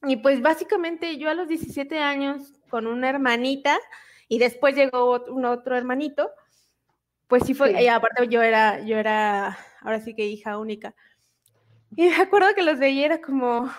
Y 0.05 0.17
pues 0.17 0.41
básicamente 0.41 1.17
yo 1.17 1.29
a 1.29 1.33
los 1.33 1.47
17 1.47 1.97
años 1.97 2.53
con 2.69 2.87
una 2.87 3.09
hermanita 3.09 3.79
y 4.33 4.39
después 4.39 4.75
llegó 4.75 5.23
un 5.27 5.45
otro 5.45 5.77
hermanito, 5.77 6.31
pues 7.27 7.43
sí 7.45 7.53
fue, 7.53 7.83
y 7.83 7.87
aparte 7.87 8.27
yo 8.27 8.41
era, 8.41 8.83
yo 8.83 8.97
era, 8.97 9.59
ahora 9.81 9.99
sí 9.99 10.15
que 10.15 10.25
hija 10.25 10.57
única. 10.57 10.95
Y 11.95 12.07
me 12.09 12.15
acuerdo 12.15 12.47
que 12.55 12.63
los 12.63 12.79
veía 12.79 13.05
era 13.05 13.21
como, 13.21 13.69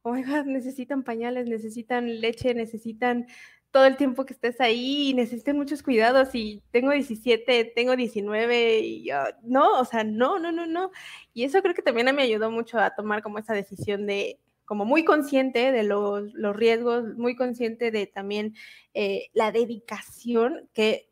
oiga, 0.00 0.44
necesitan 0.44 1.02
pañales, 1.02 1.46
necesitan 1.46 2.22
leche, 2.22 2.54
necesitan 2.54 3.26
todo 3.70 3.84
el 3.84 3.98
tiempo 3.98 4.24
que 4.24 4.32
estés 4.32 4.62
ahí, 4.62 5.12
necesitan 5.12 5.58
muchos 5.58 5.82
cuidados 5.82 6.34
y 6.34 6.62
tengo 6.70 6.92
17, 6.92 7.72
tengo 7.76 7.94
19 7.94 8.78
y 8.78 9.08
yo, 9.10 9.16
no, 9.42 9.78
o 9.78 9.84
sea, 9.84 10.04
no, 10.04 10.38
no, 10.38 10.52
no, 10.52 10.64
no. 10.64 10.90
Y 11.34 11.44
eso 11.44 11.60
creo 11.60 11.74
que 11.74 11.82
también 11.82 12.16
me 12.16 12.22
ayudó 12.22 12.50
mucho 12.50 12.78
a 12.78 12.94
tomar 12.94 13.22
como 13.22 13.38
esa 13.38 13.52
decisión 13.52 14.06
de, 14.06 14.40
como 14.68 14.84
muy 14.84 15.02
consciente 15.02 15.72
de 15.72 15.82
los, 15.82 16.34
los 16.34 16.54
riesgos, 16.54 17.16
muy 17.16 17.34
consciente 17.34 17.90
de 17.90 18.06
también 18.06 18.54
eh, 18.92 19.30
la 19.32 19.50
dedicación 19.50 20.68
que 20.74 21.08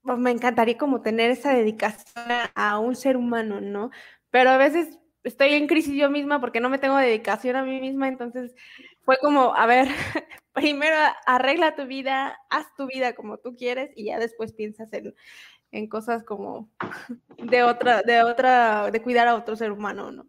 pues, 0.00 0.16
me 0.16 0.30
encantaría 0.30 0.78
como 0.78 1.02
tener 1.02 1.30
esa 1.30 1.52
dedicación 1.52 2.24
a 2.54 2.78
un 2.78 2.96
ser 2.96 3.18
humano, 3.18 3.60
¿no? 3.60 3.90
Pero 4.30 4.48
a 4.48 4.56
veces 4.56 4.98
estoy 5.22 5.52
en 5.52 5.66
crisis 5.66 5.94
yo 5.94 6.08
misma 6.08 6.40
porque 6.40 6.60
no 6.60 6.70
me 6.70 6.78
tengo 6.78 6.96
dedicación 6.96 7.56
a 7.56 7.62
mí 7.62 7.78
misma, 7.78 8.08
entonces 8.08 8.54
fue 9.02 9.18
como, 9.20 9.54
a 9.54 9.66
ver, 9.66 9.88
primero 10.54 10.96
arregla 11.26 11.76
tu 11.76 11.84
vida, 11.84 12.38
haz 12.48 12.74
tu 12.74 12.86
vida 12.86 13.14
como 13.14 13.36
tú 13.36 13.54
quieres 13.54 13.90
y 13.94 14.06
ya 14.06 14.18
después 14.18 14.54
piensas 14.54 14.88
en, 14.92 15.88
cosas 15.88 16.24
como 16.24 16.70
de 17.36 17.64
otra, 17.64 18.00
de 18.00 18.22
otra, 18.22 18.90
de 18.90 19.02
cuidar 19.02 19.28
a 19.28 19.34
otro 19.34 19.56
ser 19.56 19.72
humano, 19.72 20.10
¿no? 20.10 20.26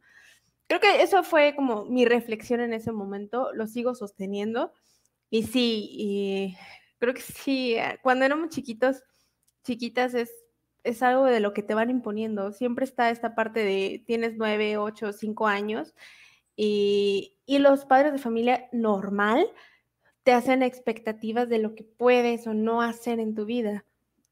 Creo 0.67 0.79
que 0.79 1.01
eso 1.03 1.23
fue 1.23 1.55
como 1.55 1.85
mi 1.85 2.05
reflexión 2.05 2.61
en 2.61 2.73
ese 2.73 2.91
momento, 2.91 3.51
lo 3.53 3.67
sigo 3.67 3.95
sosteniendo 3.95 4.73
y 5.29 5.43
sí, 5.43 6.55
creo 6.99 7.13
que 7.13 7.21
sí, 7.21 7.75
eh, 7.75 7.99
cuando 8.03 8.25
éramos 8.25 8.49
chiquitos, 8.49 9.03
chiquitas 9.63 10.13
es, 10.13 10.31
es 10.83 11.03
algo 11.03 11.25
de 11.25 11.39
lo 11.39 11.53
que 11.53 11.63
te 11.63 11.73
van 11.73 11.89
imponiendo, 11.89 12.51
siempre 12.51 12.85
está 12.85 13.09
esta 13.09 13.35
parte 13.35 13.61
de 13.61 14.03
tienes 14.07 14.35
nueve, 14.37 14.77
ocho, 14.77 15.13
cinco 15.13 15.47
años 15.47 15.93
y, 16.55 17.37
y 17.45 17.59
los 17.59 17.85
padres 17.85 18.13
de 18.13 18.19
familia 18.19 18.69
normal, 18.71 19.45
te 20.23 20.31
hacen 20.33 20.63
expectativas 20.63 21.49
de 21.49 21.59
lo 21.59 21.75
que 21.75 21.83
puedes 21.83 22.47
o 22.47 22.53
no 22.53 22.81
hacer 22.81 23.19
en 23.19 23.35
tu 23.35 23.45
vida. 23.45 23.85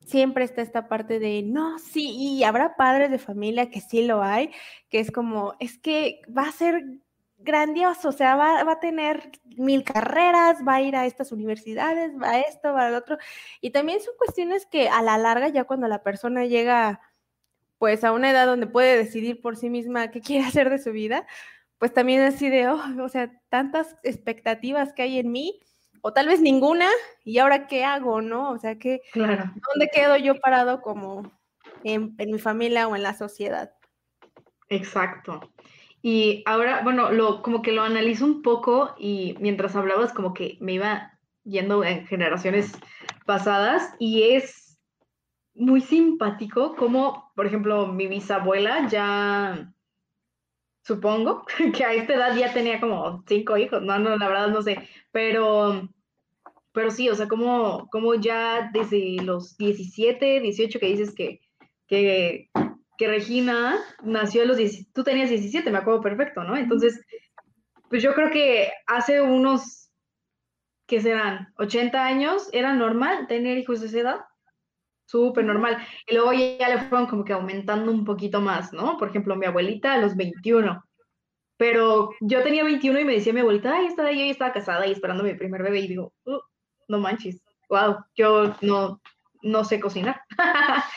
Siempre 0.06 0.44
está 0.44 0.62
esta 0.62 0.88
parte 0.88 1.20
de, 1.20 1.44
no, 1.44 1.80
sí, 1.80 2.16
y 2.18 2.44
habrá 2.44 2.76
padres 2.76 3.12
de 3.12 3.20
familia 3.20 3.70
que 3.70 3.82
sí 3.82 4.04
lo 4.06 4.24
hay, 4.24 4.52
que 4.90 5.00
es 5.00 5.12
como, 5.12 5.56
es 5.60 5.78
que 5.78 6.22
va 6.36 6.44
a 6.44 6.52
ser 6.52 6.84
grandioso, 7.44 8.10
o 8.10 8.12
sea, 8.12 8.36
va, 8.36 8.62
a 8.62 8.80
tener 8.80 9.32
mil 9.58 9.84
carreras, 9.84 10.60
va 10.68 10.76
a 10.76 10.82
ir 10.82 10.96
a 10.96 11.06
estas 11.06 11.32
universidades, 11.32 12.14
va 12.22 12.32
a 12.32 12.40
esto, 12.42 12.74
va 12.74 12.88
al 12.88 12.96
otro. 12.96 13.18
Y 13.62 13.72
también 13.72 14.00
son 14.02 14.14
cuestiones 14.18 14.66
que 14.66 14.90
a 14.90 15.02
la 15.02 15.18
larga, 15.18 15.50
ya 15.50 15.64
cuando 15.66 15.88
la 15.88 16.04
persona 16.04 16.46
llega 16.46 17.02
pues 17.78 18.04
a 18.04 18.12
una 18.12 18.30
edad 18.30 18.46
donde 18.46 18.68
puede 18.68 18.96
decidir 18.96 19.42
por 19.42 19.58
sí 19.58 19.70
misma 19.70 20.12
qué 20.12 20.22
quiere 20.22 20.46
hacer 20.46 20.70
de 20.70 20.78
su 20.78 20.92
vida, 20.92 21.26
pues 21.80 21.94
también 21.94 22.22
así 22.22 22.50
de, 22.50 22.68
oh, 22.68 22.80
o 23.04 23.10
sea, 23.10 23.32
tantas 23.50 23.96
expectativas 24.04 24.94
que 24.94 25.02
hay 25.02 25.18
en 25.18 25.32
mí, 25.32 25.60
o 26.02 26.14
tal 26.14 26.28
vez 26.28 26.42
ninguna, 26.42 26.88
y 27.24 27.40
ahora 27.40 27.68
qué 27.68 27.84
hago, 27.84 28.22
¿no? 28.22 28.52
O 28.52 28.58
sea, 28.58 28.78
que, 28.78 29.02
¿dónde 29.14 29.90
quedo 29.94 30.18
yo 30.18 30.40
parado 30.40 30.82
como 30.82 31.32
en, 31.84 32.16
mi 32.18 32.40
familia 32.40 32.88
o 32.88 32.96
en 32.96 33.04
la 33.04 33.14
sociedad? 33.14 33.72
Exacto. 34.70 35.52
Y 36.02 36.44
ahora, 36.46 36.82
bueno, 36.84 37.12
lo, 37.12 37.42
como 37.42 37.62
que 37.62 37.72
lo 37.72 37.84
analizo 37.84 38.26
un 38.26 38.42
poco 38.42 38.96
y 38.98 39.36
mientras 39.40 39.76
hablabas 39.76 40.14
como 40.14 40.34
que 40.34 40.58
me 40.60 40.74
iba 40.74 41.20
yendo 41.44 41.84
en 41.84 42.08
generaciones 42.08 42.72
pasadas 43.26 43.94
y 44.00 44.24
es 44.34 44.80
muy 45.54 45.82
simpático 45.82 46.76
como, 46.76 47.32
por 47.36 47.46
ejemplo, 47.46 47.88
mi 47.88 48.08
bisabuela 48.08 48.88
ya, 48.88 49.72
supongo, 50.84 51.46
que 51.76 51.84
a 51.84 51.94
esta 51.94 52.14
edad 52.14 52.36
ya 52.36 52.54
tenía 52.54 52.80
como 52.80 53.24
cinco 53.28 53.58
hijos, 53.58 53.82
no, 53.82 54.00
no, 54.00 54.18
la 54.18 54.28
verdad 54.28 54.50
no 54.50 54.62
sé, 54.62 54.88
pero, 55.12 55.90
pero 56.72 56.92
sí, 56.92 57.10
o 57.10 57.16
sea, 57.16 57.28
como, 57.28 57.88
como 57.90 58.16
ya 58.16 58.70
desde 58.74 59.18
los 59.24 59.58
17, 59.58 60.40
18 60.40 60.80
que 60.80 60.86
dices 60.86 61.14
que, 61.14 61.42
que, 61.88 62.50
que 62.98 63.08
Regina 63.08 63.80
nació 64.04 64.44
a 64.44 64.46
los 64.46 64.58
17, 64.58 64.92
tú 64.94 65.04
tenías 65.04 65.30
17, 65.30 65.70
me 65.72 65.80
acuerdo 65.80 66.02
perfecto, 66.02 66.44
¿no? 66.44 66.56
Entonces, 66.58 67.02
pues 67.90 68.02
yo 68.02 68.14
creo 68.14 68.32
que 68.32 68.72
hace 68.88 69.22
unos, 69.22 69.92
¿qué 70.88 71.02
serán? 71.02 71.54
80 71.58 72.06
años, 72.06 72.50
era 72.54 72.74
normal 72.74 73.28
tener 73.28 73.58
hijos 73.58 73.82
de 73.82 73.88
esa 73.88 74.00
edad. 74.00 74.20
Súper 75.12 75.44
normal. 75.44 75.78
Y 76.08 76.16
luego 76.16 76.32
ya 76.32 76.70
le 76.70 76.88
fueron 76.88 77.08
como 77.08 77.26
que 77.26 77.34
aumentando 77.34 77.92
un 77.92 78.06
poquito 78.06 78.40
más, 78.40 78.72
¿no? 78.72 78.98
Por 78.98 79.10
ejemplo, 79.10 79.36
mi 79.36 79.46
abuelita 79.46 79.94
a 79.94 79.98
los 79.98 80.16
21 80.16 80.82
pero 81.62 82.10
yo 82.22 82.42
tenía 82.42 82.64
21 82.64 83.02
y 83.02 83.06
me 83.06 83.14
decía 83.14 83.34
mi 83.34 83.42
abuelita, 83.42 83.76
ay, 83.76 83.86
estaba 83.86 84.12
yo 84.12 84.22
y 84.22 84.32
estaba 84.32 84.52
casada 84.52 84.88
y 84.88 84.94
esperando 84.94 85.24
mi 85.24 85.36
primer 85.36 85.62
bebé. 85.62 85.82
Y 85.82 85.90
digo, 85.90 86.12
uh, 86.26 86.40
no 86.88 86.98
manches, 86.98 87.40
wow, 87.70 87.98
yo 88.16 88.56
no, 88.62 89.00
no 89.44 89.64
sé 89.64 89.80
cocinar. 89.80 90.22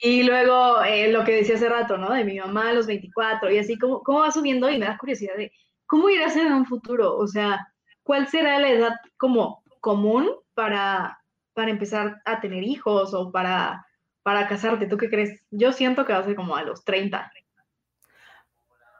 Y 0.00 0.22
luego 0.22 0.82
eh, 0.84 1.12
lo 1.12 1.22
que 1.24 1.32
decía 1.32 1.56
hace 1.56 1.68
rato, 1.68 1.98
¿no? 1.98 2.14
De 2.14 2.24
mi 2.24 2.38
mamá 2.38 2.70
a 2.70 2.72
los 2.72 2.86
24 2.86 3.50
y 3.50 3.58
así, 3.58 3.76
¿cómo, 3.76 4.02
¿cómo 4.02 4.20
va 4.20 4.30
subiendo? 4.30 4.70
Y 4.70 4.78
me 4.78 4.86
da 4.86 4.96
curiosidad 4.96 5.36
de 5.36 5.52
cómo 5.84 6.08
irá 6.08 6.28
a 6.28 6.32
en 6.32 6.52
un 6.54 6.64
futuro. 6.64 7.14
O 7.14 7.26
sea, 7.26 7.66
¿cuál 8.04 8.28
será 8.28 8.58
la 8.58 8.70
edad 8.70 8.94
como 9.18 9.62
común 9.80 10.30
para, 10.54 11.21
para 11.54 11.70
empezar 11.70 12.22
a 12.24 12.40
tener 12.40 12.62
hijos 12.62 13.14
o 13.14 13.30
para, 13.30 13.86
para 14.22 14.48
casarte? 14.48 14.86
¿Tú 14.86 14.96
qué 14.96 15.08
crees? 15.08 15.42
Yo 15.50 15.72
siento 15.72 16.04
que 16.04 16.12
va 16.12 16.20
a 16.20 16.24
ser 16.24 16.36
como 16.36 16.56
a 16.56 16.62
los 16.62 16.84
30. 16.84 17.32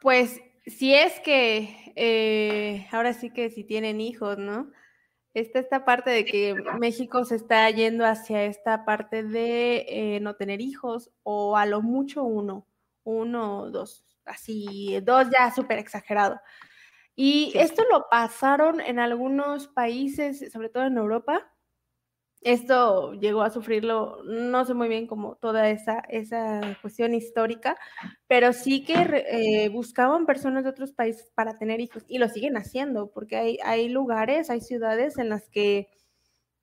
Pues 0.01 0.41
si 0.67 0.95
es 0.95 1.21
que, 1.21 1.93
eh, 1.97 2.87
ahora 2.93 3.13
sí 3.13 3.31
que 3.31 3.51
si 3.51 3.65
tienen 3.65 4.01
hijos, 4.01 4.39
¿no? 4.39 4.71
Está 5.35 5.61
esta 5.61 5.85
parte 5.85 6.11
de 6.11 6.25
que 6.25 6.55
México 6.79 7.25
se 7.25 7.37
está 7.37 7.69
yendo 7.71 8.05
hacia 8.05 8.45
esta 8.45 8.85
parte 8.85 9.23
de 9.23 9.87
eh, 9.89 10.21
no 10.21 10.37
tener 10.37 10.61
hijos 10.61 11.11
o 11.23 11.57
a 11.57 11.65
lo 11.65 11.81
mucho 11.81 12.23
uno, 12.23 12.67
uno 13.03 13.61
o 13.61 13.71
dos, 13.71 14.05
así, 14.27 15.01
dos 15.03 15.29
ya 15.31 15.51
súper 15.51 15.79
exagerado. 15.79 16.39
Y 17.15 17.53
esto 17.55 17.83
lo 17.91 18.09
pasaron 18.11 18.81
en 18.81 18.99
algunos 18.99 19.69
países, 19.69 20.51
sobre 20.53 20.69
todo 20.69 20.85
en 20.85 20.97
Europa, 20.97 21.52
esto 22.45 23.13
llegó 23.15 23.43
a 23.43 23.51
sufrirlo, 23.51 24.23
no 24.25 24.65
sé 24.65 24.75
muy 24.75 24.89
bien 24.89 25.07
como 25.07 25.37
toda 25.37 25.71
esa, 25.71 26.01
esa 26.09 26.77
cuestión 26.81 27.15
histórica, 27.15 27.77
pero 28.27 28.53
sí 28.53 28.85
que 28.85 28.95
eh, 28.95 29.69
buscaban 29.69 30.27
personas 30.27 30.65
de 30.65 30.71
otros 30.71 30.93
países 30.93 31.31
para 31.35 31.59
tener 31.59 31.81
hijos 31.81 32.05
y 32.09 32.19
lo 32.19 32.29
siguen 32.29 32.57
haciendo, 32.57 33.11
porque 33.13 33.37
hay, 33.37 33.59
hay 33.65 33.89
lugares, 33.89 34.51
hay 34.51 34.61
ciudades 34.61 35.19
en 35.19 35.29
las 35.29 35.49
que 35.49 35.89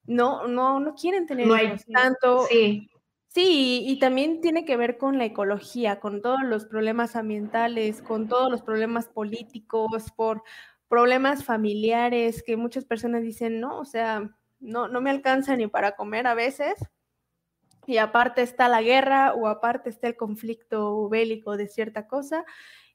no, 0.06 0.48
no, 0.48 0.80
no 0.80 0.96
quieren 0.96 1.26
tener 1.26 1.48
hijos. 1.48 1.86
tanto, 1.94 2.46
sí. 2.48 2.90
Sí, 3.32 3.84
y 3.86 4.00
también 4.00 4.42
tiene 4.42 4.66
que 4.66 4.76
ver 4.76 4.98
con 4.98 5.20
la 5.20 5.26
ecología, 5.26 6.00
con 6.00 6.24
todos 6.24 6.42
los 6.44 6.66
problemas 6.66 7.16
ambientales, 7.16 8.02
con 8.02 8.28
todos 8.28 8.50
los 8.50 8.64
problemas 8.64 9.08
políticos, 9.08 10.12
por 10.16 10.42
problemas 10.88 11.46
familiares, 11.46 12.42
que 12.42 12.58
muchas 12.58 12.86
personas 12.86 13.22
dicen, 13.22 13.60
no, 13.60 13.78
o 13.80 13.86
sea, 13.86 14.36
no, 14.60 14.88
no 14.88 15.02
me 15.02 15.10
alcanza 15.10 15.56
ni 15.56 15.68
para 15.68 15.96
comer 15.96 16.28
a 16.28 16.34
veces. 16.34 16.76
Y 17.86 17.98
aparte 17.98 18.42
está 18.42 18.68
la 18.68 18.82
guerra 18.82 19.34
o 19.34 19.48
aparte 19.48 19.90
está 19.90 20.08
el 20.08 20.16
conflicto 20.16 21.10
bélico 21.10 21.58
de 21.58 21.68
cierta 21.68 22.08
cosa. 22.08 22.46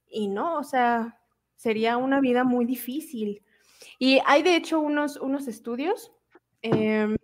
Y 0.09 0.29
no, 0.29 0.57
o 0.57 0.65
sea, 0.65 1.19
sería 1.57 1.97
una 1.97 2.21
vida 2.21 2.45
muy 2.45 2.65
difícil. 2.65 3.43
Y 3.99 4.21
hay 4.27 4.43
de 4.43 4.57
hecho 4.57 4.81
unos, 4.81 5.17
unos 5.17 5.49
estudios, 5.49 6.13
em, 6.63 7.17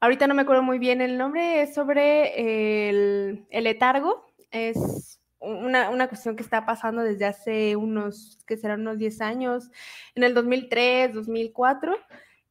ahorita 0.00 0.26
no 0.26 0.34
me 0.34 0.42
acuerdo 0.42 0.62
muy 0.62 0.78
bien 0.78 1.00
el 1.00 1.18
nombre, 1.18 1.62
es 1.62 1.74
sobre 1.74 2.88
el, 2.88 3.46
el 3.50 3.64
letargo, 3.64 4.26
es 4.50 5.20
una, 5.40 5.90
una, 5.90 6.08
cuestión 6.08 6.36
que 6.36 6.42
está 6.42 6.66
pasando 6.66 7.02
desde 7.02 7.24
hace 7.24 7.76
unos, 7.76 8.38
que 8.46 8.56
serán 8.56 8.80
unos 8.80 8.98
10 8.98 9.20
años, 9.20 9.70
en 10.14 10.24
el 10.24 10.34
2003, 10.34 11.14
2004, 11.14 11.96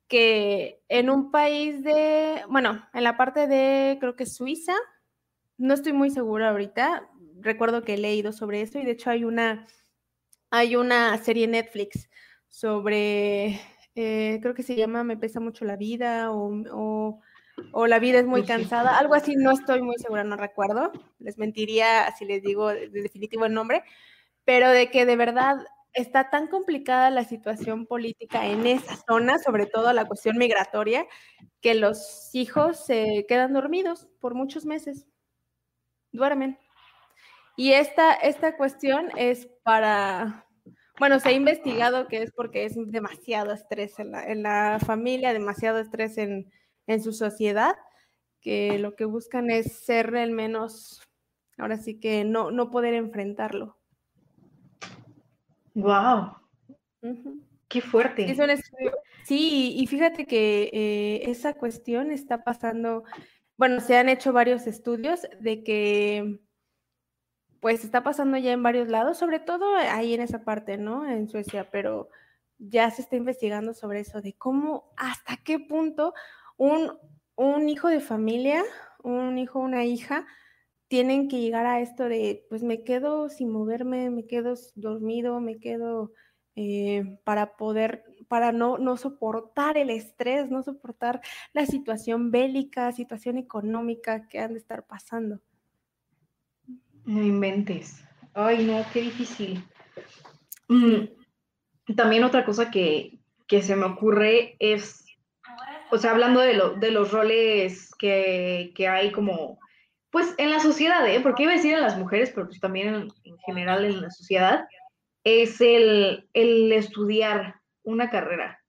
que 0.07 0.81
en 0.89 1.09
un 1.09 1.31
país 1.31 1.83
de, 1.83 2.41
bueno, 2.49 2.87
en 2.93 3.03
la 3.03 3.17
parte 3.17 3.47
de, 3.47 3.97
creo 3.99 4.15
que 4.15 4.25
Suiza, 4.25 4.73
no 5.57 5.73
estoy 5.73 5.93
muy 5.93 6.09
segura 6.09 6.49
ahorita, 6.49 7.09
recuerdo 7.39 7.83
que 7.83 7.95
he 7.95 7.97
leído 7.97 8.31
sobre 8.31 8.61
esto 8.61 8.79
y 8.79 8.85
de 8.85 8.91
hecho 8.91 9.09
hay 9.09 9.23
una, 9.23 9.67
hay 10.49 10.75
una 10.75 11.17
serie 11.17 11.47
Netflix 11.47 12.09
sobre, 12.47 13.59
eh, 13.95 14.39
creo 14.41 14.53
que 14.53 14.63
se 14.63 14.75
llama 14.75 15.03
Me 15.03 15.17
pesa 15.17 15.39
mucho 15.39 15.65
la 15.65 15.75
vida 15.75 16.31
o, 16.31 17.19
o, 17.73 17.87
La 17.87 17.99
vida 17.99 18.19
es 18.19 18.25
muy 18.25 18.43
cansada, 18.43 18.97
algo 18.97 19.15
así, 19.15 19.35
no 19.35 19.51
estoy 19.51 19.81
muy 19.81 19.95
segura, 19.97 20.23
no 20.23 20.37
recuerdo, 20.37 20.91
les 21.19 21.37
mentiría 21.37 22.13
si 22.17 22.25
les 22.25 22.41
digo 22.43 22.69
de 22.69 22.89
definitivo 22.89 23.45
el 23.45 23.53
nombre, 23.53 23.83
pero 24.45 24.69
de 24.69 24.89
que 24.89 25.05
de 25.05 25.15
verdad 25.15 25.57
está 25.97 26.29
tan 26.29 26.47
complicada 26.47 27.09
la 27.09 27.23
situación 27.23 27.87
política 27.87 28.45
en 28.45 28.67
esa 28.67 28.95
zona, 29.07 29.39
sobre 29.39 29.65
todo 29.65 29.91
la 29.93 30.05
cuestión 30.05 30.37
migratoria, 30.37 31.07
que 31.59 31.73
los 31.73 32.29
hijos 32.33 32.85
se 32.85 33.25
quedan 33.27 33.53
dormidos 33.53 34.07
por 34.19 34.35
muchos 34.35 34.65
meses, 34.65 35.07
duermen. 36.11 36.59
Y 37.55 37.71
esta, 37.71 38.13
esta 38.13 38.55
cuestión 38.55 39.09
es 39.17 39.47
para, 39.63 40.45
bueno, 40.99 41.19
se 41.19 41.29
ha 41.29 41.31
investigado 41.31 42.07
que 42.07 42.21
es 42.21 42.31
porque 42.31 42.65
es 42.65 42.75
demasiado 42.75 43.51
estrés 43.51 43.97
en 43.97 44.11
la, 44.11 44.23
en 44.23 44.43
la 44.43 44.79
familia, 44.85 45.33
demasiado 45.33 45.79
estrés 45.79 46.19
en, 46.19 46.51
en 46.85 47.01
su 47.01 47.11
sociedad, 47.11 47.75
que 48.39 48.77
lo 48.77 48.95
que 48.95 49.05
buscan 49.05 49.49
es 49.49 49.79
ser 49.79 50.15
el 50.15 50.31
menos, 50.31 51.01
ahora 51.57 51.77
sí 51.77 51.99
que 51.99 52.23
no, 52.23 52.51
no 52.51 52.69
poder 52.69 52.93
enfrentarlo. 52.93 53.77
Wow. 55.77 56.35
Qué 57.67 57.81
fuerte. 57.81 58.25
Sí, 59.23 59.75
y 59.77 59.87
fíjate 59.87 60.25
que 60.25 60.69
eh, 60.73 61.29
esa 61.29 61.53
cuestión 61.53 62.11
está 62.11 62.43
pasando, 62.43 63.03
bueno, 63.57 63.79
se 63.79 63.97
han 63.97 64.09
hecho 64.09 64.33
varios 64.33 64.65
estudios 64.67 65.27
de 65.39 65.63
que 65.63 66.39
pues 67.59 67.83
está 67.83 68.03
pasando 68.03 68.37
ya 68.37 68.53
en 68.53 68.63
varios 68.63 68.87
lados, 68.87 69.17
sobre 69.17 69.39
todo 69.39 69.75
ahí 69.75 70.13
en 70.13 70.21
esa 70.21 70.43
parte, 70.43 70.77
¿no? 70.77 71.07
En 71.07 71.27
Suecia, 71.27 71.69
pero 71.69 72.09
ya 72.57 72.89
se 72.89 73.01
está 73.01 73.15
investigando 73.15 73.73
sobre 73.73 73.99
eso, 73.99 74.21
de 74.21 74.33
cómo, 74.33 74.93
hasta 74.95 75.37
qué 75.37 75.59
punto 75.59 76.13
un, 76.55 76.97
un 77.35 77.69
hijo 77.69 77.89
de 77.89 77.99
familia, 77.99 78.63
un 79.03 79.37
hijo, 79.37 79.59
una 79.59 79.85
hija, 79.85 80.25
tienen 80.87 81.27
que 81.27 81.39
llegar 81.39 81.65
a 81.65 81.81
esto 81.81 82.05
de, 82.05 82.45
pues 82.49 82.63
me 82.63 82.83
quedo 82.83 83.29
sin 83.29 83.49
moverme, 83.51 84.09
me 84.09 84.25
quedo 84.25 84.55
dormido, 84.75 85.39
me 85.41 85.59
quedo 85.59 86.13
eh, 86.55 87.19
para 87.23 87.57
poder, 87.57 88.03
para 88.27 88.51
no, 88.51 88.77
no 88.77 88.97
soportar 88.97 89.77
el 89.77 89.89
estrés, 89.89 90.49
no 90.49 90.63
soportar 90.63 91.21
la 91.53 91.65
situación 91.65 92.31
bélica, 92.31 92.91
situación 92.91 93.37
económica 93.37 94.27
que 94.27 94.39
han 94.39 94.53
de 94.53 94.59
estar 94.59 94.85
pasando. 94.85 95.39
No 97.05 97.21
inventes. 97.21 98.03
Ay, 98.33 98.65
no, 98.65 98.85
qué 98.93 99.01
difícil. 99.01 99.63
Mm, 100.67 101.95
también 101.95 102.23
otra 102.23 102.45
cosa 102.45 102.71
que, 102.71 103.19
que, 103.47 103.61
se 103.61 103.75
me 103.75 103.85
ocurre 103.85 104.55
es, 104.59 105.05
o 105.91 105.97
sea, 105.97 106.11
hablando 106.11 106.39
de, 106.41 106.53
lo, 106.53 106.75
de 106.75 106.91
los 106.91 107.11
roles 107.11 107.93
que, 107.97 108.73
que 108.75 108.87
hay 108.87 109.11
como 109.11 109.59
pues 110.09 110.33
en 110.37 110.51
la 110.51 110.59
sociedad, 110.59 111.07
¿eh? 111.07 111.19
porque 111.21 111.43
iba 111.43 111.51
a 111.51 111.55
decir 111.55 111.73
en 111.73 111.81
las 111.81 111.97
mujeres, 111.97 112.31
pero 112.33 112.47
pues 112.47 112.59
también 112.59 113.09
en, 113.23 113.37
general 113.45 113.85
en 113.85 114.01
la 114.01 114.09
sociedad, 114.09 114.65
es 115.23 115.59
el, 115.61 116.29
el 116.33 116.71
estudiar 116.71 117.55
una 117.83 118.09
carrera. 118.09 118.61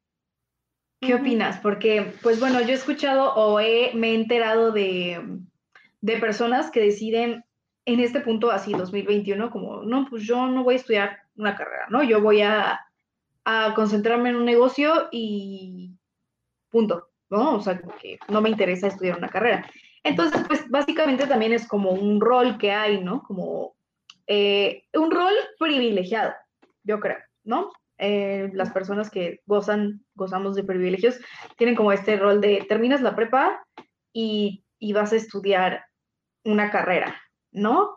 ¿Qué 1.00 1.14
opinas? 1.14 1.58
Porque, 1.60 2.12
pues 2.22 2.40
bueno, 2.40 2.60
yo 2.60 2.70
he 2.70 2.72
escuchado 2.72 3.34
o 3.34 3.60
he, 3.60 3.92
me 3.94 4.10
he 4.10 4.14
enterado 4.14 4.72
de, 4.72 5.40
de 6.00 6.16
personas 6.16 6.72
que 6.72 6.80
deciden 6.80 7.44
en 7.84 8.00
este 8.00 8.20
punto, 8.20 8.50
así 8.50 8.72
2021, 8.72 9.50
como, 9.50 9.82
no, 9.82 10.06
pues 10.10 10.24
yo 10.24 10.46
no 10.48 10.64
voy 10.64 10.74
a 10.74 10.78
estudiar 10.78 11.18
una 11.36 11.56
carrera, 11.56 11.86
¿no? 11.88 12.02
Yo 12.02 12.20
voy 12.20 12.42
a, 12.42 12.80
a 13.44 13.72
concentrarme 13.74 14.28
en 14.30 14.36
un 14.36 14.44
negocio 14.44 15.08
y 15.10 15.92
punto, 16.68 17.08
¿no? 17.30 17.54
O 17.54 17.60
sea, 17.60 17.80
que 18.00 18.18
no 18.28 18.40
me 18.42 18.50
interesa 18.50 18.88
estudiar 18.88 19.16
una 19.16 19.28
carrera. 19.28 19.70
Entonces, 20.08 20.42
pues 20.48 20.68
básicamente 20.68 21.26
también 21.26 21.52
es 21.52 21.66
como 21.68 21.90
un 21.90 22.20
rol 22.20 22.56
que 22.58 22.72
hay, 22.72 23.02
¿no? 23.02 23.22
Como 23.22 23.76
eh, 24.26 24.84
un 24.94 25.10
rol 25.10 25.32
privilegiado, 25.58 26.32
yo 26.82 26.98
creo, 26.98 27.18
¿no? 27.44 27.70
Eh, 27.98 28.50
las 28.54 28.70
personas 28.70 29.10
que 29.10 29.40
gozan, 29.44 30.04
gozamos 30.14 30.54
de 30.54 30.64
privilegios, 30.64 31.20
tienen 31.56 31.76
como 31.76 31.92
este 31.92 32.16
rol 32.16 32.40
de 32.40 32.64
terminas 32.68 33.02
la 33.02 33.14
prepa 33.14 33.64
y, 34.12 34.64
y 34.78 34.92
vas 34.92 35.12
a 35.12 35.16
estudiar 35.16 35.84
una 36.44 36.70
carrera, 36.70 37.20
¿no? 37.50 37.94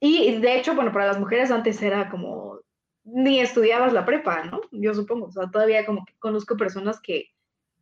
Y 0.00 0.40
de 0.40 0.58
hecho, 0.58 0.74
bueno, 0.74 0.92
para 0.92 1.06
las 1.06 1.18
mujeres 1.18 1.50
antes 1.50 1.82
era 1.82 2.08
como, 2.08 2.60
ni 3.04 3.40
estudiabas 3.40 3.92
la 3.92 4.06
prepa, 4.06 4.44
¿no? 4.44 4.62
Yo 4.70 4.94
supongo, 4.94 5.26
o 5.26 5.32
sea, 5.32 5.50
todavía 5.50 5.84
como 5.84 6.04
que 6.06 6.14
conozco 6.18 6.56
personas 6.56 7.00
que 7.00 7.26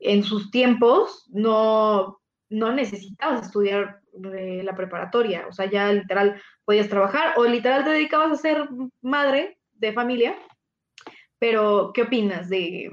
en 0.01 0.25
sus 0.25 0.51
tiempos 0.51 1.27
no, 1.29 2.21
no 2.51 2.73
necesitabas 2.73 3.47
estudiar 3.47 4.01
la 4.13 4.75
preparatoria, 4.75 5.47
o 5.49 5.53
sea, 5.53 5.71
ya 5.71 5.93
literal 5.93 6.41
podías 6.65 6.89
trabajar 6.89 7.35
o 7.37 7.45
literal 7.45 7.85
te 7.85 7.91
dedicabas 7.91 8.33
a 8.33 8.43
ser 8.43 8.69
madre 9.01 9.59
de 9.75 9.93
familia. 9.93 10.37
Pero, 11.39 11.93
¿qué 11.95 12.03
opinas 12.03 12.49
de, 12.49 12.91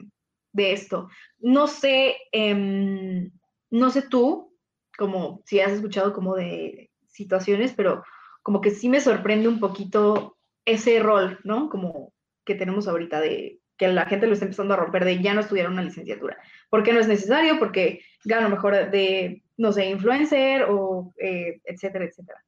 esto? 0.56 1.10
No 1.39 1.68
sé, 1.68 2.15
em, 2.32 3.32
no 3.72 3.89
sé 3.89 4.04
tú, 4.04 4.56
como 4.98 5.41
si 5.46 5.60
has 5.60 5.72
escuchado 5.72 6.13
como 6.13 6.36
de 6.36 6.91
situaciones, 7.08 7.74
pero 7.74 8.04
como 8.44 8.62
que 8.62 8.70
sí 8.70 8.88
me 8.88 9.02
sorprende 9.02 9.48
un 9.48 9.60
poquito 9.60 10.38
ese 10.65 11.00
rol, 11.00 11.39
¿no? 11.44 11.70
Como 11.70 12.13
que 12.46 12.56
tenemos 12.56 12.88
ahorita 12.88 13.20
de 13.20 13.60
que 13.78 13.88
la 13.90 14.06
gente 14.06 14.28
lo 14.28 14.34
está 14.34 14.46
empezando 14.46 14.74
a 14.74 14.78
romper 14.78 15.06
de 15.06 15.22
ya 15.22 15.34
no 15.34 15.42
estudiar 15.42 15.70
una 15.70 15.84
licenciatura. 15.84 16.38
¿Por 16.70 16.84
qué 16.84 16.94
no 16.94 17.00
es 17.00 17.08
necesario? 17.08 17.60
Porque 17.60 18.02
gano 18.24 18.50
mejor 18.50 18.90
de 18.92 19.44
no 19.58 19.72
sé, 19.72 19.86
influencer 19.86 20.64
o 20.64 21.14
eh, 21.18 21.62
etcétera, 21.64 22.06
etcétera. 22.06 22.44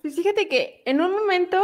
Pues 0.00 0.14
fíjate 0.16 0.48
que 0.48 0.82
en 0.84 1.00
un 1.00 1.12
momento, 1.12 1.62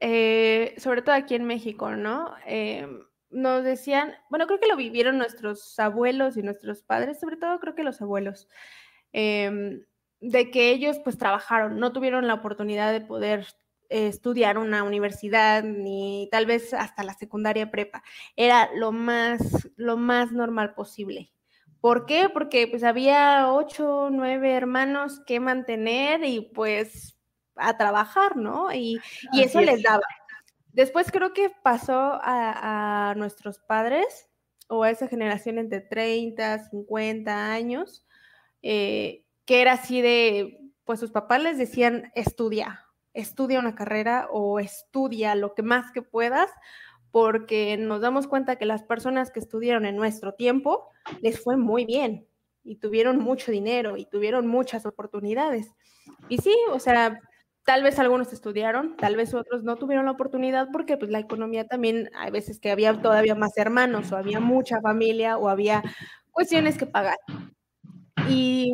eh, 0.00 0.74
sobre 0.78 1.02
todo 1.02 1.14
aquí 1.14 1.34
en 1.34 1.44
México, 1.44 1.90
¿no? 1.90 2.34
Eh, 2.46 2.86
nos 3.30 3.64
decían, 3.64 4.14
bueno, 4.28 4.46
creo 4.46 4.60
que 4.60 4.68
lo 4.68 4.76
vivieron 4.76 5.18
nuestros 5.18 5.78
abuelos 5.78 6.36
y 6.36 6.42
nuestros 6.42 6.82
padres, 6.82 7.20
sobre 7.20 7.36
todo 7.36 7.60
creo 7.60 7.74
que 7.74 7.84
los 7.84 8.00
abuelos, 8.00 8.48
de 9.12 10.50
que 10.50 10.70
ellos 10.70 10.98
pues 11.02 11.16
trabajaron, 11.16 11.78
no 11.78 11.92
tuvieron 11.92 12.26
la 12.26 12.34
oportunidad 12.34 12.92
de 12.92 13.00
poder 13.00 13.46
estudiar 13.90 14.56
una 14.56 14.84
universidad 14.84 15.62
ni 15.64 16.28
tal 16.30 16.46
vez 16.46 16.72
hasta 16.72 17.02
la 17.02 17.14
secundaria 17.14 17.70
prepa. 17.70 18.02
Era 18.36 18.70
lo 18.74 18.92
más, 18.92 19.68
lo 19.76 19.96
más 19.96 20.32
normal 20.32 20.74
posible. 20.74 21.32
¿Por 21.80 22.06
qué? 22.06 22.28
Porque 22.32 22.66
pues 22.68 22.84
había 22.84 23.52
ocho, 23.52 24.08
nueve 24.10 24.52
hermanos 24.52 25.20
que 25.26 25.40
mantener 25.40 26.24
y 26.24 26.42
pues 26.54 27.18
a 27.56 27.76
trabajar, 27.76 28.36
¿no? 28.36 28.72
Y, 28.72 29.00
eso 29.32 29.60
les 29.60 29.82
daba. 29.82 30.02
Después 30.72 31.10
creo 31.10 31.32
que 31.32 31.50
pasó 31.62 32.20
a, 32.22 33.14
nuestros 33.16 33.58
padres 33.58 34.28
o 34.68 34.84
a 34.84 34.90
esa 34.90 35.08
generación 35.08 35.58
entre 35.58 35.80
30, 35.80 36.70
50 36.70 37.52
años, 37.52 38.06
eh, 38.62 39.24
que 39.46 39.62
era 39.62 39.72
así 39.72 40.00
de, 40.00 40.60
pues 40.84 41.00
sus 41.00 41.10
papás 41.10 41.42
les 41.42 41.58
decían, 41.58 42.12
estudia, 42.14 42.86
estudia 43.14 43.58
una 43.58 43.74
carrera 43.74 44.28
o 44.30 44.58
estudia 44.60 45.34
lo 45.34 45.54
que 45.54 45.62
más 45.62 45.92
que 45.92 46.02
puedas, 46.02 46.50
porque 47.10 47.76
nos 47.76 48.00
damos 48.00 48.26
cuenta 48.26 48.56
que 48.56 48.66
las 48.66 48.82
personas 48.82 49.30
que 49.30 49.40
estudiaron 49.40 49.84
en 49.84 49.96
nuestro 49.96 50.34
tiempo 50.34 50.88
les 51.20 51.42
fue 51.42 51.56
muy 51.56 51.84
bien 51.84 52.26
y 52.62 52.76
tuvieron 52.76 53.18
mucho 53.18 53.50
dinero 53.50 53.96
y 53.96 54.06
tuvieron 54.06 54.46
muchas 54.46 54.86
oportunidades. 54.86 55.74
Y 56.28 56.38
sí, 56.38 56.54
o 56.72 56.78
sea, 56.78 57.18
tal 57.64 57.82
vez 57.82 57.98
algunos 57.98 58.32
estudiaron, 58.32 58.96
tal 58.96 59.16
vez 59.16 59.34
otros 59.34 59.64
no 59.64 59.76
tuvieron 59.76 60.06
la 60.06 60.12
oportunidad 60.12 60.68
porque 60.72 60.96
pues 60.96 61.10
la 61.10 61.18
economía 61.18 61.66
también, 61.66 62.10
hay 62.14 62.30
veces 62.30 62.60
que 62.60 62.70
había 62.70 63.00
todavía 63.00 63.34
más 63.34 63.56
hermanos 63.56 64.12
o 64.12 64.16
había 64.16 64.40
mucha 64.40 64.80
familia 64.80 65.36
o 65.36 65.48
había 65.48 65.82
cuestiones 66.30 66.78
que 66.78 66.86
pagar. 66.86 67.16
Y 68.28 68.72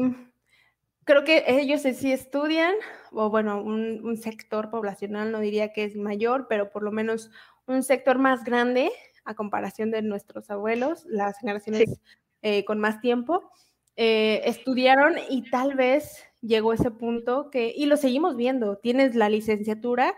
creo 1.07 1.25
que 1.25 1.45
ellos 1.47 1.83
sí 1.83 2.13
estudian, 2.13 2.75
o 3.13 3.31
bueno, 3.31 3.63
un, 3.63 4.05
un 4.05 4.17
sector 4.19 4.69
poblacional 4.71 5.33
no 5.33 5.41
diría 5.41 5.73
que 5.73 5.85
es 5.85 5.97
mayor, 5.97 6.47
pero 6.49 6.71
por 6.71 6.83
lo 6.83 6.93
menos 6.93 7.31
un 7.67 7.83
sector 7.83 8.19
más 8.19 8.45
grande 8.45 8.91
a 9.25 9.35
comparación 9.35 9.91
de 9.91 10.03
nuestros 10.03 10.51
abuelos, 10.51 11.05
las 11.07 11.39
generaciones 11.39 11.99
eh, 12.43 12.65
con 12.65 12.79
más 12.81 13.01
tiempo, 13.01 13.51
eh, 13.97 14.43
estudiaron 14.45 15.15
y 15.31 15.49
tal 15.51 15.75
vez 15.75 16.25
llegó 16.41 16.73
ese 16.73 16.91
punto 16.91 17.51
que, 17.51 17.73
y 17.75 17.87
lo 17.87 17.97
seguimos 17.97 18.37
viendo, 18.37 18.77
tienes 18.77 19.15
la 19.15 19.29
licenciatura 19.29 20.15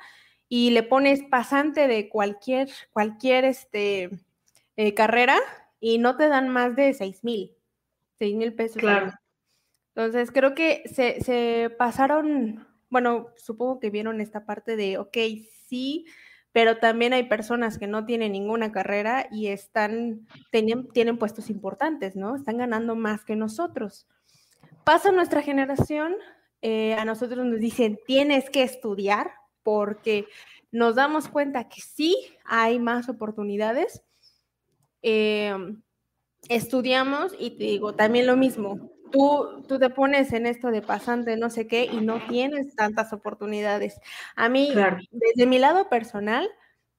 y 0.49 0.71
le 0.71 0.83
pones 0.83 1.23
pasante 1.31 1.87
de 1.87 2.09
cualquier, 2.09 2.69
cualquier 2.93 3.45
este, 3.45 4.11
eh, 4.77 4.95
carrera 4.95 5.39
y 5.81 5.99
no 5.99 6.17
te 6.17 6.29
dan 6.29 6.49
más 6.49 6.75
de 6.77 6.95
6 6.95 7.25
mil, 7.25 7.55
6 8.19 8.37
mil 8.37 8.55
pesos. 8.55 8.79
Claro. 8.79 9.13
Entonces, 9.99 10.31
creo 10.31 10.55
que 10.55 10.85
se, 10.87 11.71
pasaron, 11.77 12.69
bueno, 12.89 13.31
supongo 13.37 13.81
que 13.81 13.91
vieron 13.91 14.21
esta 14.21 14.47
parte 14.47 14.77
de, 14.77 14.97
ok, 14.97 15.17
sí, 15.67 16.07
pero 16.53 16.79
también 16.79 17.15
hay 17.15 17.25
personas 17.25 17.79
que 17.79 17.89
no 17.89 18.07
tienen 18.07 18.31
ninguna 18.31 18.71
carrera 18.71 19.27
y 19.33 19.49
están, 19.49 20.29
tienen, 20.53 20.87
tienen 20.91 21.19
puestos 21.19 21.51
importantes, 21.51 22.15
¿no? 22.15 22.37
Están 22.37 22.59
ganando 22.59 22.95
más 22.95 23.25
que 23.25 23.35
nosotros. 23.35 24.07
Pasa 24.85 25.11
nuestra 25.11 25.43
generación, 25.43 26.15
eh, 26.63 26.95
a 26.95 27.05
nosotros 27.05 27.45
nos 27.45 27.59
dicen, 27.59 27.99
tienes 28.07 28.51
que 28.51 28.63
estudiar 28.63 29.33
porque 29.65 30.27
nos 30.71 30.95
damos 30.95 31.27
cuenta 31.27 31.69
que 31.69 31.81
sí 31.81 32.17
hay 32.45 32.79
más 32.79 33.09
oportunidades. 33.09 34.05
Em, 35.03 35.83
estudiamos 36.49 37.35
y 37.37 37.51
te 37.59 37.65
digo, 37.65 37.97
también 37.97 38.29
lo 38.29 38.37
mismo, 38.37 38.93
tú, 39.11 39.63
tú 39.67 39.79
te 39.79 39.91
pones 39.91 40.33
en 40.33 40.47
esto 40.47 40.71
de 40.71 40.83
pasante, 40.83 41.37
no 41.37 41.51
sé 41.51 41.67
qué, 41.67 41.85
y 41.85 42.01
no 42.01 42.27
tienes 42.29 42.75
tantas 42.75 43.13
oportunidades. 43.13 44.01
A 44.37 44.49
mí, 44.49 44.73
desde 45.11 45.47
mi 45.47 45.59
lado 45.59 45.89
personal, 45.89 46.49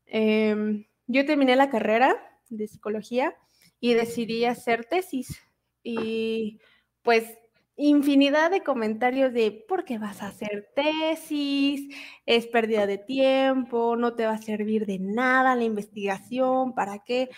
em, 0.06 0.86
yo 1.08 1.26
terminé 1.26 1.56
la 1.56 1.70
carrera 1.70 2.16
de 2.50 2.68
psicología 2.68 3.36
y 3.80 3.94
decidí 3.94 4.46
hacer 4.46 4.86
tesis. 4.86 5.42
Y 5.84 6.60
pues 7.02 7.38
infinidad 7.80 8.52
de 8.52 8.62
comentarios 8.62 9.32
de 9.32 9.52
por 9.52 9.86
qué 9.86 9.98
vas 9.98 10.22
a 10.22 10.28
hacer 10.28 10.70
tesis, 10.76 11.96
es 12.26 12.46
pérdida 12.48 12.86
de 12.86 12.98
tiempo, 12.98 13.96
no 13.96 14.16
te 14.16 14.26
va 14.26 14.34
a 14.34 14.38
servir 14.42 14.86
de 14.86 15.00
nada 15.00 15.56
la 15.56 15.64
investigación, 15.64 16.76
¿para 16.76 17.00
qué? 17.00 17.30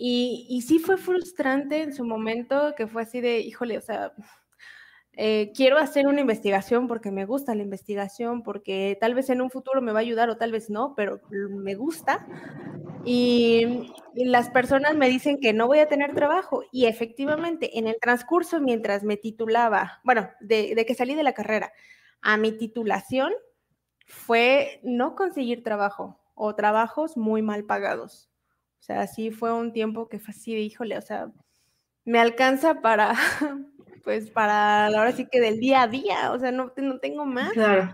Y, 0.00 0.62
sí 0.62 0.78
fue 0.78 0.96
frustrante 0.96 1.82
en 1.82 1.92
su 1.92 2.04
momento, 2.04 2.74
que 2.76 2.86
fue 2.86 3.02
así 3.02 3.20
de, 3.20 3.40
híjole, 3.40 3.76
o 3.78 3.80
sea, 3.80 4.12
eh, 5.14 5.50
quiero 5.56 5.76
hacer 5.76 6.06
una 6.06 6.20
investigación 6.20 6.86
porque 6.86 7.10
me 7.10 7.26
gusta 7.26 7.56
la 7.56 7.64
investigación, 7.64 8.44
porque 8.44 8.96
tal 9.00 9.14
vez 9.14 9.28
en 9.28 9.42
un 9.42 9.50
futuro 9.50 9.82
me 9.82 9.90
va 9.90 9.98
a 9.98 10.02
ayudar 10.02 10.30
o 10.30 10.36
tal 10.36 10.52
vez 10.52 10.70
no, 10.70 10.94
pero 10.96 11.20
me 11.30 11.74
gusta. 11.74 12.26
Y, 13.04 13.92
las 14.14 14.50
personas 14.50 14.94
me 14.96 15.08
dicen 15.08 15.38
que 15.40 15.52
no 15.52 15.66
voy 15.66 15.80
a 15.80 15.88
tener 15.88 16.14
trabajo 16.14 16.62
y 16.72 16.86
efectivamente 16.86 17.78
en 17.78 17.88
el 17.88 17.96
transcurso 18.00 18.60
mientras 18.60 19.02
me 19.02 19.16
titulaba, 19.16 20.00
bueno, 20.04 20.30
de, 20.40 20.74
de 20.76 20.86
que 20.86 20.94
salí 20.94 21.14
de 21.16 21.22
la 21.24 21.34
carrera 21.34 21.72
a 22.22 22.36
mi 22.36 22.52
titulación, 22.52 23.32
fue 24.06 24.80
no 24.84 25.16
conseguir 25.16 25.64
trabajo 25.64 26.20
o 26.34 26.54
trabajos 26.54 27.16
muy 27.16 27.42
mal 27.42 27.64
pagados. 27.64 28.27
O 28.80 28.82
sea, 28.82 29.06
sí 29.06 29.30
fue 29.30 29.52
un 29.52 29.72
tiempo 29.72 30.08
que 30.08 30.18
fue 30.18 30.32
así, 30.32 30.54
híjole, 30.54 30.96
o 30.96 31.02
sea, 31.02 31.30
me 32.04 32.18
alcanza 32.18 32.80
para, 32.80 33.12
pues 34.04 34.30
para 34.30 34.88
la 34.90 35.00
hora 35.00 35.12
sí 35.12 35.26
que 35.30 35.40
del 35.40 35.60
día 35.60 35.82
a 35.82 35.88
día, 35.88 36.32
o 36.32 36.38
sea, 36.38 36.52
no, 36.52 36.72
no 36.76 36.98
tengo 36.98 37.26
más. 37.26 37.52
Claro, 37.52 37.92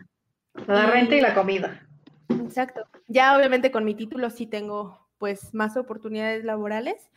la 0.66 0.86
renta 0.86 1.16
y 1.16 1.20
la 1.20 1.34
comida. 1.34 1.86
Exacto. 2.28 2.84
Ya 3.08 3.36
obviamente 3.36 3.70
con 3.70 3.84
mi 3.84 3.94
título 3.94 4.30
sí 4.30 4.46
tengo 4.46 5.08
pues 5.18 5.54
más 5.54 5.76
oportunidades 5.76 6.44
laborales, 6.44 7.10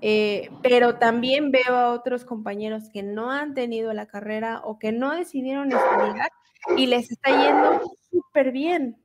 eh, 0.00 0.50
pero 0.62 0.96
también 0.96 1.50
veo 1.50 1.74
a 1.74 1.92
otros 1.92 2.24
compañeros 2.24 2.90
que 2.92 3.02
no 3.02 3.30
han 3.30 3.54
tenido 3.54 3.92
la 3.92 4.06
carrera 4.06 4.60
o 4.64 4.78
que 4.78 4.92
no 4.92 5.14
decidieron 5.14 5.72
estudiar 5.72 6.30
y 6.76 6.86
les 6.86 7.10
está 7.10 7.30
yendo 7.30 7.80
súper 8.10 8.52
bien. 8.52 9.03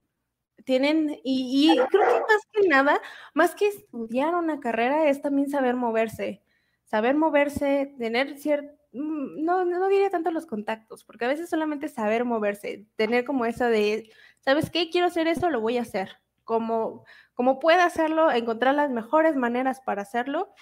Tienen, 0.70 1.20
y, 1.24 1.76
creo 1.90 1.90
que 1.90 1.98
más 1.98 2.46
que 2.54 2.68
nada, 2.68 3.02
más 3.34 3.56
que 3.56 3.70
estudiar 3.70 4.36
una 4.36 4.60
carrera, 4.60 5.10
es 5.10 5.20
también 5.20 5.50
saber 5.50 5.76
moverse. 5.76 6.44
Saber 6.84 7.16
moverse, 7.16 7.96
tener 7.98 8.38
cierto, 8.38 8.72
mm, 8.92 9.44
no, 9.44 9.66
no 9.66 9.88
diría 9.88 10.12
tanto 10.12 10.30
los 10.30 10.46
contactos, 10.46 11.04
porque 11.06 11.26
a 11.26 11.28
veces 11.28 11.50
solamente 11.50 11.88
saber 11.88 12.24
moverse, 12.24 12.86
tener 12.98 13.26
como 13.26 13.46
esa 13.46 13.68
de, 13.68 14.12
¿sabes 14.42 14.70
qué? 14.70 14.92
Quiero 14.92 15.08
hacer 15.08 15.28
eso, 15.28 15.50
lo 15.50 15.60
voy 15.60 15.80
a 15.80 15.82
hacer. 15.82 16.18
Como, 16.44 17.04
como 17.34 17.58
pueda 17.58 17.86
hacerlo, 17.86 18.32
encontrar 18.32 18.76
las 18.76 18.92
mejores 18.92 19.36
maneras 19.36 19.82
para 19.82 20.04
hacerlo 20.04 20.54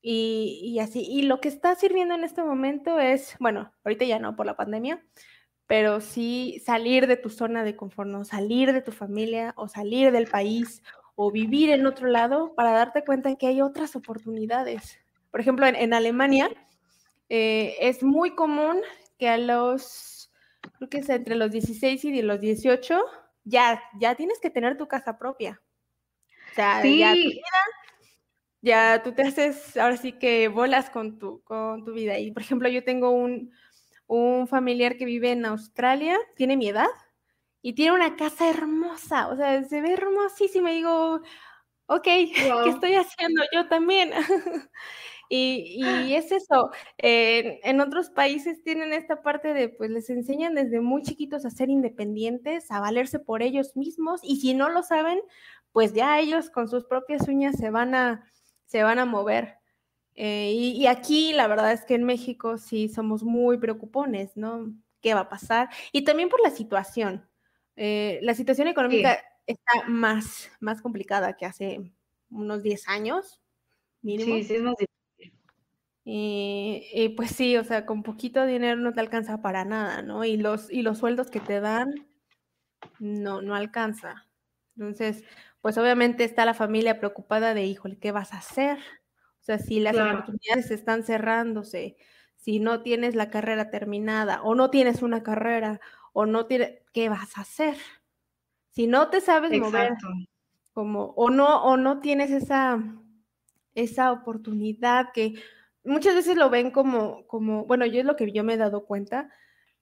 y, 0.00 0.60
y 0.64 0.80
así. 0.80 1.06
Y 1.08 1.22
lo 1.22 1.40
que 1.40 1.46
está 1.46 1.76
sirviendo 1.76 2.16
en 2.16 2.24
este 2.24 2.42
momento 2.42 2.98
es, 2.98 3.36
bueno, 3.38 3.72
ahorita 3.84 4.06
ya 4.06 4.18
no 4.18 4.34
por 4.34 4.44
la 4.44 4.56
pandemia, 4.56 5.04
pero 5.72 6.02
sí 6.02 6.60
salir 6.62 7.06
de 7.06 7.16
tu 7.16 7.30
zona 7.30 7.64
de 7.64 7.76
confort, 7.76 8.06
¿no? 8.06 8.26
salir 8.26 8.74
de 8.74 8.82
tu 8.82 8.92
familia 8.92 9.54
o 9.56 9.68
salir 9.68 10.12
del 10.12 10.26
país 10.26 10.82
o 11.14 11.30
vivir 11.32 11.70
en 11.70 11.86
otro 11.86 12.08
lado 12.08 12.54
para 12.54 12.72
darte 12.72 13.06
cuenta 13.06 13.34
que 13.36 13.46
hay 13.46 13.62
otras 13.62 13.96
oportunidades. 13.96 14.98
Por 15.30 15.40
ejemplo, 15.40 15.64
en, 15.66 15.94
Alemania 15.94 16.50
eh, 17.30 17.74
es 17.80 18.02
muy 18.02 18.34
común 18.34 18.82
que 19.18 19.30
a 19.30 19.38
los, 19.38 20.30
creo 20.76 20.90
que 20.90 20.98
es 20.98 21.08
entre 21.08 21.36
los 21.36 21.50
16 21.50 22.04
y 22.04 22.20
los 22.20 22.38
18, 22.38 23.02
ya, 23.44 23.82
ya 23.98 24.14
tienes 24.14 24.40
que 24.40 24.50
tener 24.50 24.76
tu 24.76 24.86
casa 24.88 25.16
propia. 25.16 25.62
O 26.50 26.54
sea, 26.54 26.84
ya, 26.84 27.14
ya 28.60 29.02
tú 29.02 29.12
te 29.12 29.22
haces, 29.22 29.74
ahora 29.78 29.96
sí 29.96 30.12
que 30.12 30.48
bolas 30.48 30.90
con 30.90 31.18
tu, 31.18 31.40
con 31.44 31.82
tu 31.82 31.94
vida. 31.94 32.18
Y 32.18 32.30
por 32.30 32.42
ejemplo, 32.42 32.68
yo 32.68 32.84
tengo 32.84 33.08
un, 33.08 33.50
un 34.20 34.46
familiar 34.48 34.96
que 34.96 35.04
vive 35.04 35.32
en 35.32 35.46
Australia, 35.46 36.18
tiene 36.36 36.56
mi 36.56 36.68
edad, 36.68 36.88
y 37.62 37.74
tiene 37.74 37.92
una 37.92 38.16
casa 38.16 38.50
hermosa, 38.50 39.28
o 39.28 39.36
sea, 39.36 39.62
se 39.64 39.80
ve 39.80 39.92
hermosísima. 39.92 40.72
Y 40.72 40.76
digo, 40.76 41.20
ok, 41.86 42.04
¿qué 42.64 42.70
estoy 42.70 42.94
haciendo? 42.94 43.42
Yo 43.54 43.68
también. 43.68 44.10
y, 45.28 46.14
es 46.14 46.32
eso, 46.32 46.70
en 46.98 47.80
otros 47.80 48.10
países 48.10 48.62
tienen 48.62 48.92
esta 48.92 49.22
parte 49.22 49.54
de, 49.54 49.68
pues 49.68 49.90
les 49.90 50.10
enseñan 50.10 50.54
desde 50.54 50.80
muy 50.80 51.02
chiquitos 51.02 51.46
a 51.46 51.50
ser 51.50 51.70
independientes, 51.70 52.70
a 52.70 52.80
valerse 52.80 53.18
por 53.20 53.42
ellos 53.42 53.76
mismos, 53.76 54.20
y 54.24 54.36
si 54.40 54.54
no 54.54 54.68
lo 54.68 54.82
saben, 54.82 55.20
pues 55.72 55.94
ya 55.94 56.18
ellos 56.18 56.50
con 56.50 56.68
sus 56.68 56.84
propias 56.84 57.28
uñas 57.28 57.56
se 57.56 57.70
van 57.70 57.94
a, 57.94 58.24
se 58.66 58.82
van 58.82 58.98
a 58.98 59.06
mover. 59.06 59.61
Eh, 60.14 60.52
y, 60.52 60.86
aquí 60.86 61.32
la 61.32 61.46
verdad 61.46 61.72
es 61.72 61.84
que 61.84 61.94
en 61.94 62.04
México 62.04 62.58
sí 62.58 62.88
somos 62.88 63.22
muy 63.22 63.56
preocupones, 63.58 64.36
¿no? 64.36 64.74
¿Qué 65.00 65.14
va 65.14 65.20
a 65.20 65.28
pasar? 65.28 65.70
Y 65.90 66.04
también 66.04 66.28
por 66.28 66.40
la 66.42 66.50
situación. 66.50 67.26
Eh, 67.76 68.18
la 68.22 68.34
situación 68.34 68.68
económica 68.68 69.18
está 69.46 69.88
más, 69.88 70.50
más 70.60 70.82
complicada 70.82 71.36
que 71.36 71.46
hace 71.46 71.92
unos 72.30 72.62
10 72.62 72.88
años, 72.88 73.40
mínimo. 74.02 74.36
Sí, 74.36 74.44
sí, 74.44 74.54
es 74.54 74.62
más 74.62 74.74
difícil. 74.76 74.92
Y, 76.04 77.14
pues 77.16 77.30
sí, 77.30 77.56
o 77.56 77.64
sea, 77.64 77.86
con 77.86 78.02
poquito 78.02 78.44
dinero 78.44 78.76
no 78.76 78.92
te 78.92 79.00
alcanza 79.00 79.40
para 79.40 79.64
nada, 79.64 80.02
¿no? 80.02 80.24
Y 80.24 80.36
los, 80.36 80.70
y 80.70 80.82
los 80.82 80.98
sueldos 80.98 81.30
que 81.30 81.40
te 81.40 81.60
dan 81.60 82.06
no, 82.98 83.40
no 83.40 83.54
alcanza. 83.54 84.26
Entonces, 84.76 85.24
pues 85.60 85.78
obviamente 85.78 86.24
está 86.24 86.44
la 86.44 86.54
familia 86.54 86.98
preocupada 86.98 87.54
de, 87.54 87.64
híjole, 87.64 87.98
¿qué 87.98 88.10
vas 88.10 88.32
a 88.32 88.38
hacer? 88.38 88.78
O 89.42 89.44
sea, 89.44 89.58
si 89.58 89.80
las 89.80 89.96
oportunidades 89.96 90.70
están 90.70 91.02
cerrándose, 91.02 91.96
si 92.36 92.60
no 92.60 92.82
tienes 92.82 93.16
la 93.16 93.28
carrera 93.28 93.70
terminada 93.70 94.40
o 94.42 94.54
no 94.54 94.70
tienes 94.70 95.02
una 95.02 95.24
carrera 95.24 95.80
o 96.12 96.26
no 96.26 96.46
tienes, 96.46 96.80
¿qué 96.92 97.08
vas 97.08 97.36
a 97.36 97.40
hacer? 97.40 97.76
Si 98.70 98.86
no 98.86 99.10
te 99.10 99.20
sabes 99.20 99.50
mover, 99.58 99.94
como, 100.72 101.06
o 101.16 101.28
no, 101.28 101.64
o 101.64 101.76
no 101.76 101.98
tienes 101.98 102.30
esa, 102.30 102.80
esa 103.74 104.12
oportunidad 104.12 105.08
que 105.12 105.34
muchas 105.82 106.14
veces 106.14 106.36
lo 106.36 106.48
ven 106.48 106.70
como, 106.70 107.26
como, 107.26 107.64
bueno, 107.64 107.84
yo 107.84 107.98
es 107.98 108.06
lo 108.06 108.14
que 108.14 108.30
yo 108.30 108.44
me 108.44 108.54
he 108.54 108.58
dado 108.58 108.84
cuenta, 108.84 109.28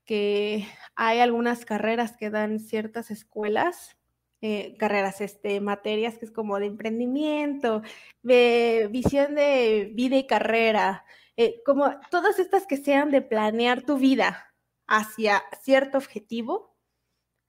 que 0.06 0.66
hay 0.94 1.18
algunas 1.18 1.66
carreras 1.66 2.16
que 2.16 2.30
dan 2.30 2.60
ciertas 2.60 3.10
escuelas 3.10 3.99
eh, 4.42 4.74
carreras, 4.78 5.20
este, 5.20 5.60
materias 5.60 6.18
que 6.18 6.24
es 6.24 6.32
como 6.32 6.58
de 6.58 6.66
emprendimiento, 6.66 7.82
de 8.22 8.88
visión 8.90 9.34
de 9.34 9.90
vida 9.94 10.16
y 10.16 10.26
carrera, 10.26 11.04
eh, 11.36 11.62
como 11.64 11.90
todas 12.10 12.38
estas 12.38 12.66
que 12.66 12.76
sean 12.76 13.10
de 13.10 13.22
planear 13.22 13.82
tu 13.82 13.98
vida 13.98 14.54
hacia 14.86 15.42
cierto 15.62 15.98
objetivo, 15.98 16.76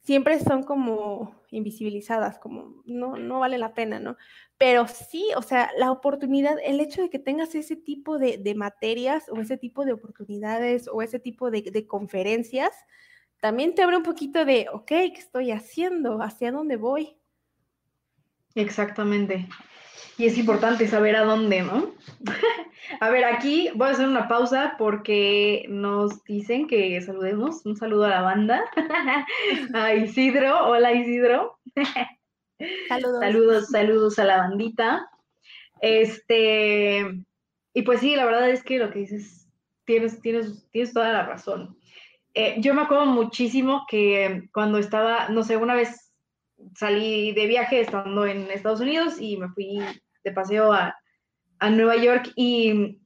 siempre 0.03 0.39
son 0.39 0.63
como 0.63 1.41
invisibilizadas, 1.51 2.39
como 2.39 2.81
no, 2.85 3.17
no 3.17 3.39
vale 3.39 3.57
la 3.57 3.73
pena, 3.73 3.99
¿no? 3.99 4.17
Pero 4.57 4.87
sí, 4.87 5.29
o 5.35 5.41
sea, 5.41 5.71
la 5.77 5.91
oportunidad, 5.91 6.57
el 6.63 6.79
hecho 6.79 7.01
de 7.01 7.09
que 7.09 7.19
tengas 7.19 7.55
ese 7.55 7.75
tipo 7.75 8.17
de, 8.17 8.37
de 8.37 8.55
materias 8.55 9.25
o 9.29 9.39
ese 9.39 9.57
tipo 9.57 9.85
de 9.85 9.93
oportunidades 9.93 10.87
o 10.87 11.01
ese 11.01 11.19
tipo 11.19 11.51
de, 11.51 11.61
de 11.61 11.87
conferencias, 11.87 12.71
también 13.41 13.73
te 13.73 13.81
abre 13.81 13.97
un 13.97 14.03
poquito 14.03 14.45
de, 14.45 14.67
ok, 14.71 14.87
¿qué 14.87 15.13
estoy 15.17 15.51
haciendo? 15.51 16.21
¿Hacia 16.21 16.51
dónde 16.51 16.77
voy? 16.77 17.17
Exactamente. 18.53 19.47
Y 20.17 20.27
es 20.27 20.37
importante 20.37 20.87
saber 20.87 21.15
a 21.15 21.23
dónde, 21.23 21.63
¿no? 21.63 21.95
a 22.99 23.09
ver, 23.09 23.25
aquí 23.25 23.71
voy 23.73 23.87
a 23.87 23.91
hacer 23.91 24.07
una 24.07 24.27
pausa 24.27 24.75
porque 24.77 25.65
nos 25.69 26.23
dicen 26.23 26.67
que 26.67 27.01
saludemos. 27.01 27.65
Un 27.65 27.75
saludo 27.75 28.05
a 28.05 28.09
la 28.09 28.21
banda. 28.21 28.63
a 29.73 29.93
Isidro. 29.95 30.67
Hola, 30.67 30.93
Isidro. 30.93 31.57
saludos. 32.87 33.19
Saludos, 33.21 33.67
saludos 33.69 34.19
a 34.19 34.25
la 34.25 34.37
bandita. 34.37 35.09
Este, 35.81 37.23
y 37.73 37.81
pues 37.81 38.01
sí, 38.01 38.15
la 38.15 38.25
verdad 38.25 38.51
es 38.51 38.63
que 38.63 38.77
lo 38.77 38.91
que 38.91 38.99
dices, 38.99 39.47
tienes, 39.85 40.21
tienes, 40.21 40.69
tienes 40.69 40.93
toda 40.93 41.11
la 41.11 41.25
razón. 41.25 41.75
Eh, 42.33 42.55
yo 42.59 42.73
me 42.73 42.81
acuerdo 42.81 43.05
muchísimo 43.05 43.85
que 43.89 44.47
cuando 44.53 44.77
estaba, 44.77 45.29
no 45.29 45.43
sé, 45.43 45.57
una 45.57 45.75
vez 45.75 46.11
salí 46.75 47.33
de 47.33 47.47
viaje 47.47 47.81
estando 47.81 48.25
en 48.25 48.49
Estados 48.51 48.79
Unidos 48.79 49.15
y 49.19 49.37
me 49.37 49.49
fui 49.49 49.79
de 50.23 50.31
paseo 50.31 50.73
a, 50.73 50.95
Nueva 51.69 51.95
York 51.95 52.31
y 52.35 52.99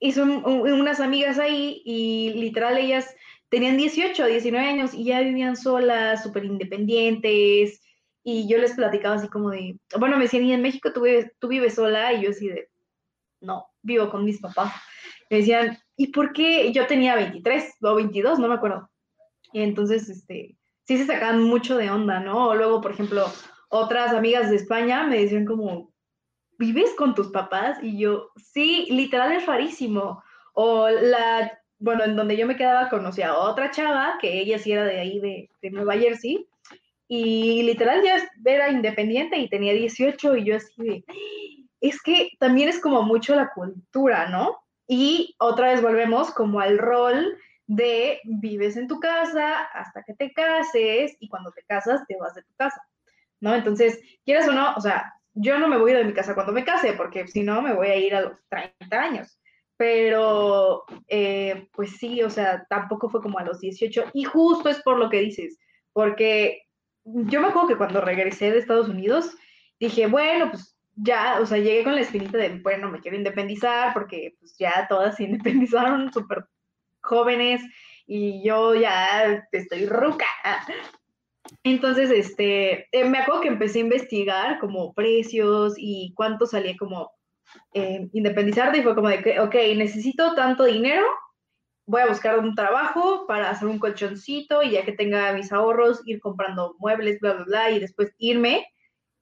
hice 0.00 0.20
unas 0.20 0.98
amigas 0.98 1.38
ahí 1.38 1.80
y 1.84 2.32
literal 2.34 2.76
ellas 2.76 3.14
tenían 3.50 3.76
18, 3.76 4.26
19 4.26 4.66
años 4.66 4.94
y 4.94 5.04
ya 5.04 5.20
vivían 5.20 5.56
solas, 5.56 6.24
súper 6.24 6.44
independientes 6.44 7.84
y 8.24 8.48
yo 8.48 8.58
les 8.58 8.72
platicaba 8.72 9.14
así 9.14 9.28
como 9.28 9.50
de, 9.50 9.78
bueno, 9.96 10.16
me 10.16 10.24
decían, 10.24 10.44
¿y 10.44 10.52
en 10.54 10.62
México 10.62 10.92
tú 10.92 11.02
vives, 11.02 11.30
tú 11.38 11.46
vives 11.46 11.74
sola? 11.74 12.14
Y 12.14 12.22
yo 12.22 12.30
así 12.30 12.48
de, 12.48 12.68
no, 13.40 13.66
vivo 13.82 14.10
con 14.10 14.24
mis 14.24 14.40
papás. 14.40 14.72
Me 15.30 15.36
decían, 15.36 15.78
¿y 15.96 16.08
por 16.08 16.32
qué? 16.32 16.72
Yo 16.72 16.86
tenía 16.86 17.14
23 17.14 17.76
o 17.82 17.94
22, 17.94 18.38
no 18.38 18.48
me 18.48 18.54
acuerdo. 18.54 18.90
Y 19.52 19.62
entonces, 19.62 20.08
este, 20.08 20.56
sí 20.84 20.98
se 20.98 21.06
sacaban 21.06 21.42
mucho 21.42 21.76
de 21.76 21.90
onda, 21.90 22.20
¿no? 22.20 22.54
Luego, 22.54 22.80
por 22.80 22.92
ejemplo, 22.92 23.26
otras 23.68 24.12
amigas 24.12 24.50
de 24.50 24.56
España 24.56 25.06
me 25.06 25.20
decían 25.20 25.44
como, 25.44 25.92
¿vives 26.58 26.94
con 26.96 27.14
tus 27.14 27.28
papás? 27.28 27.78
Y 27.82 27.98
yo, 27.98 28.30
sí, 28.36 28.86
literal 28.90 29.32
es 29.32 29.46
rarísimo. 29.46 30.22
O 30.52 30.88
la, 30.88 31.58
bueno, 31.78 32.04
en 32.04 32.16
donde 32.16 32.36
yo 32.36 32.46
me 32.46 32.56
quedaba 32.56 32.88
conocía 32.88 33.30
a 33.30 33.38
otra 33.38 33.70
chava, 33.70 34.18
que 34.20 34.40
ella 34.40 34.58
sí 34.58 34.72
era 34.72 34.84
de 34.84 35.00
ahí, 35.00 35.20
de, 35.20 35.50
de 35.62 35.70
Nueva 35.70 35.94
Jersey, 35.94 36.46
y 37.08 37.62
literal 37.62 38.02
ya 38.02 38.28
era 38.44 38.70
independiente 38.70 39.38
y 39.38 39.48
tenía 39.48 39.72
18 39.74 40.36
y 40.36 40.44
yo 40.44 40.56
así 40.56 40.72
de, 40.78 41.04
es 41.80 42.00
que 42.00 42.30
también 42.38 42.68
es 42.68 42.80
como 42.80 43.02
mucho 43.02 43.34
la 43.34 43.50
cultura, 43.50 44.28
¿no? 44.30 44.56
Y 44.86 45.34
otra 45.38 45.72
vez 45.72 45.82
volvemos 45.82 46.30
como 46.32 46.60
al 46.60 46.78
rol 46.78 47.38
de 47.66 48.20
vives 48.24 48.76
en 48.76 48.88
tu 48.88 49.00
casa 49.00 49.62
hasta 49.64 50.02
que 50.02 50.14
te 50.14 50.32
cases 50.32 51.16
y 51.18 51.28
cuando 51.28 51.50
te 51.52 51.62
casas 51.62 52.06
te 52.06 52.16
vas 52.16 52.34
de 52.34 52.42
tu 52.42 52.54
casa, 52.54 52.82
¿no? 53.40 53.54
Entonces, 53.54 53.98
quieras 54.24 54.48
o 54.48 54.52
no, 54.52 54.74
o 54.74 54.80
sea, 54.80 55.14
yo 55.34 55.58
no 55.58 55.68
me 55.68 55.78
voy 55.78 55.92
de 55.92 56.04
mi 56.04 56.12
casa 56.12 56.34
cuando 56.34 56.52
me 56.52 56.64
case, 56.64 56.92
porque 56.92 57.26
si 57.26 57.42
no 57.42 57.62
me 57.62 57.74
voy 57.74 57.88
a 57.88 57.96
ir 57.96 58.14
a 58.14 58.20
los 58.22 58.32
30 58.48 59.00
años. 59.00 59.38
Pero, 59.76 60.84
eh, 61.08 61.68
pues 61.72 61.96
sí, 61.96 62.22
o 62.22 62.30
sea, 62.30 62.64
tampoco 62.68 63.08
fue 63.08 63.20
como 63.20 63.38
a 63.38 63.44
los 63.44 63.58
18. 63.60 64.04
Y 64.12 64.24
justo 64.24 64.68
es 64.68 64.80
por 64.82 64.98
lo 64.98 65.10
que 65.10 65.20
dices, 65.20 65.58
porque 65.92 66.62
yo 67.04 67.40
me 67.40 67.48
acuerdo 67.48 67.68
que 67.68 67.76
cuando 67.76 68.00
regresé 68.00 68.52
de 68.52 68.58
Estados 68.58 68.88
Unidos, 68.88 69.36
dije, 69.80 70.06
bueno, 70.06 70.50
pues 70.50 70.73
ya, 70.96 71.38
o 71.40 71.46
sea, 71.46 71.58
llegué 71.58 71.84
con 71.84 71.94
la 71.94 72.02
espinita 72.02 72.38
de, 72.38 72.58
bueno, 72.60 72.90
me 72.90 73.00
quiero 73.00 73.16
independizar, 73.16 73.92
porque 73.92 74.36
pues 74.38 74.56
ya 74.58 74.86
todas 74.88 75.16
se 75.16 75.24
independizaron 75.24 76.12
súper 76.12 76.46
jóvenes 77.00 77.62
y 78.06 78.42
yo 78.46 78.74
ya 78.74 79.46
estoy 79.52 79.86
ruca. 79.86 80.26
Entonces, 81.62 82.10
este, 82.10 82.88
eh, 82.92 83.04
me 83.04 83.18
acuerdo 83.18 83.42
que 83.42 83.48
empecé 83.48 83.78
a 83.78 83.82
investigar 83.82 84.58
como 84.58 84.94
precios 84.94 85.74
y 85.76 86.12
cuánto 86.14 86.46
salía 86.46 86.76
como 86.76 87.12
eh, 87.74 88.08
independizarte 88.12 88.78
y 88.78 88.82
fue 88.82 88.94
como 88.94 89.08
de 89.08 89.22
que, 89.22 89.40
ok, 89.40 89.54
necesito 89.76 90.34
tanto 90.34 90.64
dinero, 90.64 91.04
voy 91.86 92.02
a 92.02 92.06
buscar 92.06 92.38
un 92.38 92.54
trabajo 92.54 93.26
para 93.26 93.50
hacer 93.50 93.68
un 93.68 93.78
colchoncito 93.78 94.62
y 94.62 94.72
ya 94.72 94.84
que 94.84 94.92
tenga 94.92 95.32
mis 95.32 95.52
ahorros, 95.52 96.02
ir 96.06 96.20
comprando 96.20 96.76
muebles, 96.78 97.20
bla, 97.20 97.34
bla, 97.34 97.44
bla, 97.44 97.70
y 97.70 97.80
después 97.80 98.14
irme. 98.18 98.66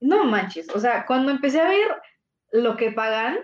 No 0.03 0.25
manches, 0.25 0.69
o 0.75 0.81
sea, 0.81 1.07
cuando 1.07 1.31
empecé 1.31 1.61
a 1.61 1.69
ver 1.69 1.89
lo 2.51 2.77
que 2.77 2.91
pagan, 2.91 3.39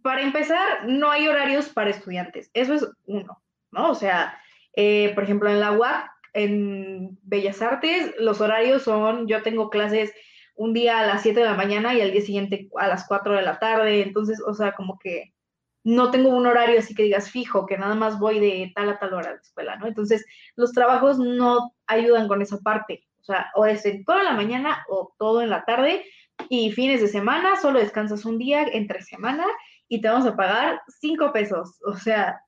para 0.00 0.22
empezar, 0.22 0.86
no 0.86 1.10
hay 1.10 1.26
horarios 1.26 1.68
para 1.68 1.90
estudiantes, 1.90 2.50
eso 2.54 2.74
es 2.74 2.88
uno, 3.04 3.42
¿no? 3.72 3.90
O 3.90 3.94
sea, 3.96 4.40
eh, 4.74 5.10
por 5.16 5.24
ejemplo, 5.24 5.50
en 5.50 5.58
la 5.58 5.72
UAC 5.72 6.08
en 6.34 7.18
Bellas 7.22 7.60
Artes 7.60 8.14
los 8.18 8.40
horarios 8.40 8.82
son, 8.84 9.26
yo 9.26 9.42
tengo 9.42 9.70
clases 9.70 10.14
un 10.54 10.72
día 10.72 11.00
a 11.00 11.06
las 11.06 11.22
7 11.22 11.40
de 11.40 11.46
la 11.46 11.54
mañana 11.54 11.94
y 11.94 12.00
al 12.00 12.12
día 12.12 12.20
siguiente 12.20 12.68
a 12.78 12.86
las 12.86 13.06
4 13.08 13.34
de 13.34 13.42
la 13.42 13.58
tarde, 13.58 14.02
entonces, 14.02 14.40
o 14.46 14.54
sea, 14.54 14.72
como 14.72 15.00
que 15.00 15.34
no 15.82 16.12
tengo 16.12 16.28
un 16.28 16.46
horario 16.46 16.78
así 16.78 16.94
que 16.94 17.02
digas 17.02 17.28
fijo, 17.28 17.66
que 17.66 17.76
nada 17.76 17.96
más 17.96 18.20
voy 18.20 18.38
de 18.38 18.70
tal 18.72 18.88
a 18.88 19.00
tal 19.00 19.14
hora 19.14 19.30
a 19.30 19.34
la 19.34 19.40
escuela, 19.40 19.76
¿no? 19.76 19.88
Entonces, 19.88 20.24
los 20.54 20.70
trabajos 20.70 21.18
no 21.18 21.74
ayudan 21.88 22.28
con 22.28 22.40
esa 22.40 22.58
parte, 22.58 23.04
o 23.22 23.24
sea, 23.24 23.50
o 23.54 23.66
es 23.66 23.86
en 23.86 24.04
toda 24.04 24.22
la 24.22 24.32
mañana 24.32 24.84
o 24.88 25.14
todo 25.18 25.42
en 25.42 25.50
la 25.50 25.64
tarde 25.64 26.04
y 26.48 26.72
fines 26.72 27.00
de 27.00 27.08
semana, 27.08 27.56
solo 27.56 27.78
descansas 27.78 28.24
un 28.24 28.38
día 28.38 28.64
entre 28.64 29.02
semana 29.02 29.46
y 29.88 30.00
te 30.00 30.08
vamos 30.08 30.26
a 30.26 30.36
pagar 30.36 30.80
5 31.00 31.32
pesos, 31.32 31.78
o 31.86 31.94
sea, 31.94 32.40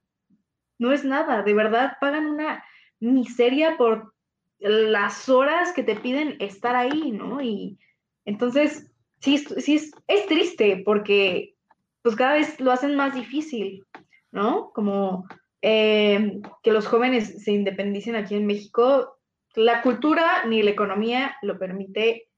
no 0.79 0.93
es 0.93 1.05
nada, 1.05 1.43
de 1.43 1.55
verdad 1.55 1.93
pagan 2.01 2.27
una 2.27 2.65
miseria 2.99 3.77
por 3.77 4.15
las 4.59 5.29
horas 5.29 5.73
que 5.73 5.83
te 5.83 5.95
piden 5.95 6.37
estar 6.41 6.75
ahí, 6.75 7.13
¿no? 7.13 7.41
Y 7.41 7.79
entonces, 8.25 8.91
sí, 9.21 9.39
sí 9.39 9.77
es, 9.77 9.93
es 10.09 10.27
triste 10.27 10.83
porque 10.85 11.55
pues 12.03 12.17
cada 12.17 12.35
vez 12.35 12.59
lo 12.61 12.73
hacen 12.73 12.97
más 12.97 13.15
difícil, 13.15 13.85
¿no? 14.33 14.71
Como 14.75 15.27
eh, 15.63 16.41
que 16.63 16.73
los 16.73 16.87
jóvenes 16.87 17.43
se 17.43 17.53
independicen 17.53 18.17
aquí 18.17 18.35
en 18.35 18.47
México, 18.47 19.19
la 19.55 19.83
cultura 19.83 20.45
ni 20.47 20.63
la 20.63 20.71
economía 20.71 21.37
lo 21.43 21.59
permite 21.59 22.29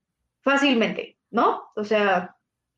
fácilmente, 0.41 1.19
¿no? 1.31 1.71
O 1.75 1.85
sea, 1.85 2.37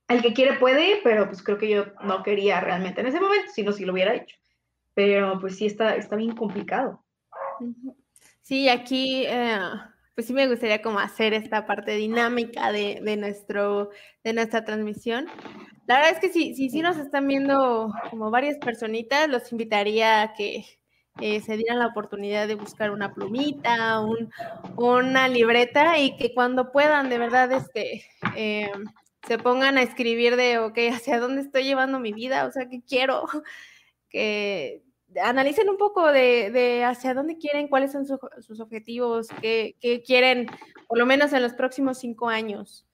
el 0.09 0.23
que 0.23 0.33
quiere 0.33 0.59
puede, 0.59 1.01
pero 1.05 1.27
pues 1.27 1.43
creo 1.43 1.59
que 1.59 1.69
yo 1.69 1.87
no 2.03 2.23
quería 2.23 2.61
realmente 2.61 3.01
en 3.01 3.09
ese 3.09 3.21
momento, 3.21 3.51
sino 3.53 3.73
si 3.73 3.85
lo 3.85 3.93
hubiera 3.93 4.15
hecho. 4.15 4.37
Pero 4.95 5.39
pues 5.41 5.57
sí 5.57 5.67
está, 5.67 5.97
está 5.97 6.17
bien 6.17 6.35
complicado. 6.35 7.05
Sí, 8.43 8.69
aquí 8.69 9.25
eh, 9.27 9.59
pues 10.15 10.27
sí 10.27 10.33
me 10.33 10.49
gustaría 10.49 10.81
como 10.81 10.99
hacer 10.99 11.35
esta 11.35 11.67
parte 11.67 11.93
dinámica 11.93 12.73
de, 12.73 13.01
de, 13.03 13.17
nuestro, 13.17 13.91
de 14.25 14.33
nuestra 14.33 14.65
transmisión. 14.65 15.27
La 15.87 15.97
verdad 15.97 16.13
es 16.15 16.21
que 16.21 16.29
si, 16.31 16.55
si, 16.55 16.71
si 16.71 16.81
nos 16.81 16.97
están 16.97 17.29
viendo 17.29 17.93
como 18.11 18.31
varias 18.31 18.57
personitas, 18.59 19.29
los 19.29 19.53
invitaría 19.53 20.23
a 20.23 20.33
que 20.35 20.65
eh, 21.21 21.41
se 21.41 21.57
dieran 21.57 21.79
la 21.79 21.87
oportunidad 21.87 22.47
de 22.47 22.55
buscar 22.55 22.91
una 22.91 23.13
plumita, 23.13 24.01
un, 24.01 24.31
una 24.77 25.29
libreta 25.29 25.99
y 25.99 26.17
que 26.17 26.33
cuando 26.35 26.71
puedan, 26.71 27.11
de 27.11 27.19
verdad, 27.19 27.51
este, 27.53 28.05
eh, 28.37 28.71
se 29.27 29.39
pongan 29.39 29.79
a 29.79 29.83
escribir 29.83 30.37
de, 30.37 30.59
ok, 30.59 30.79
¿hacia 30.93 31.19
dónde 31.19 31.43
estoy 31.43 31.65
llevando 31.65 31.99
mi 31.99 32.13
vida? 32.13 32.47
O 32.47 32.53
sea, 32.53 32.69
¿qué 32.69 32.83
quiero? 32.83 33.25
Que 34.11 34.83
analicen 35.23 35.69
un 35.69 35.77
poco 35.77 36.11
de, 36.11 36.83
hacia 36.85 37.13
dónde 37.13 37.37
quieren, 37.37 37.69
cuáles 37.69 37.93
son 37.93 38.07
sus 38.07 38.61
objetivos, 38.61 39.29
qué, 39.43 39.77
quieren, 40.07 40.47
por 40.87 40.99
lo 40.99 41.05
menos 41.05 41.33
en 41.35 41.43
los 41.43 41.53
próximos 41.53 41.99
cinco 41.99 42.29
años. 42.29 42.87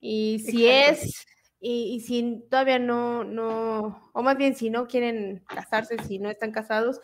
Y 0.00 0.40
si 0.40 0.68
es, 0.68 1.26
y, 1.60 2.00
si 2.00 2.44
todavía 2.50 2.78
no, 2.78 3.24
no, 3.24 4.10
o 4.12 4.22
más 4.22 4.36
bien 4.36 4.54
si 4.54 4.70
no 4.70 4.86
quieren 4.86 5.42
casarse, 5.46 5.96
si 6.06 6.18
no 6.18 6.30
están 6.30 6.52
casados, 6.52 7.00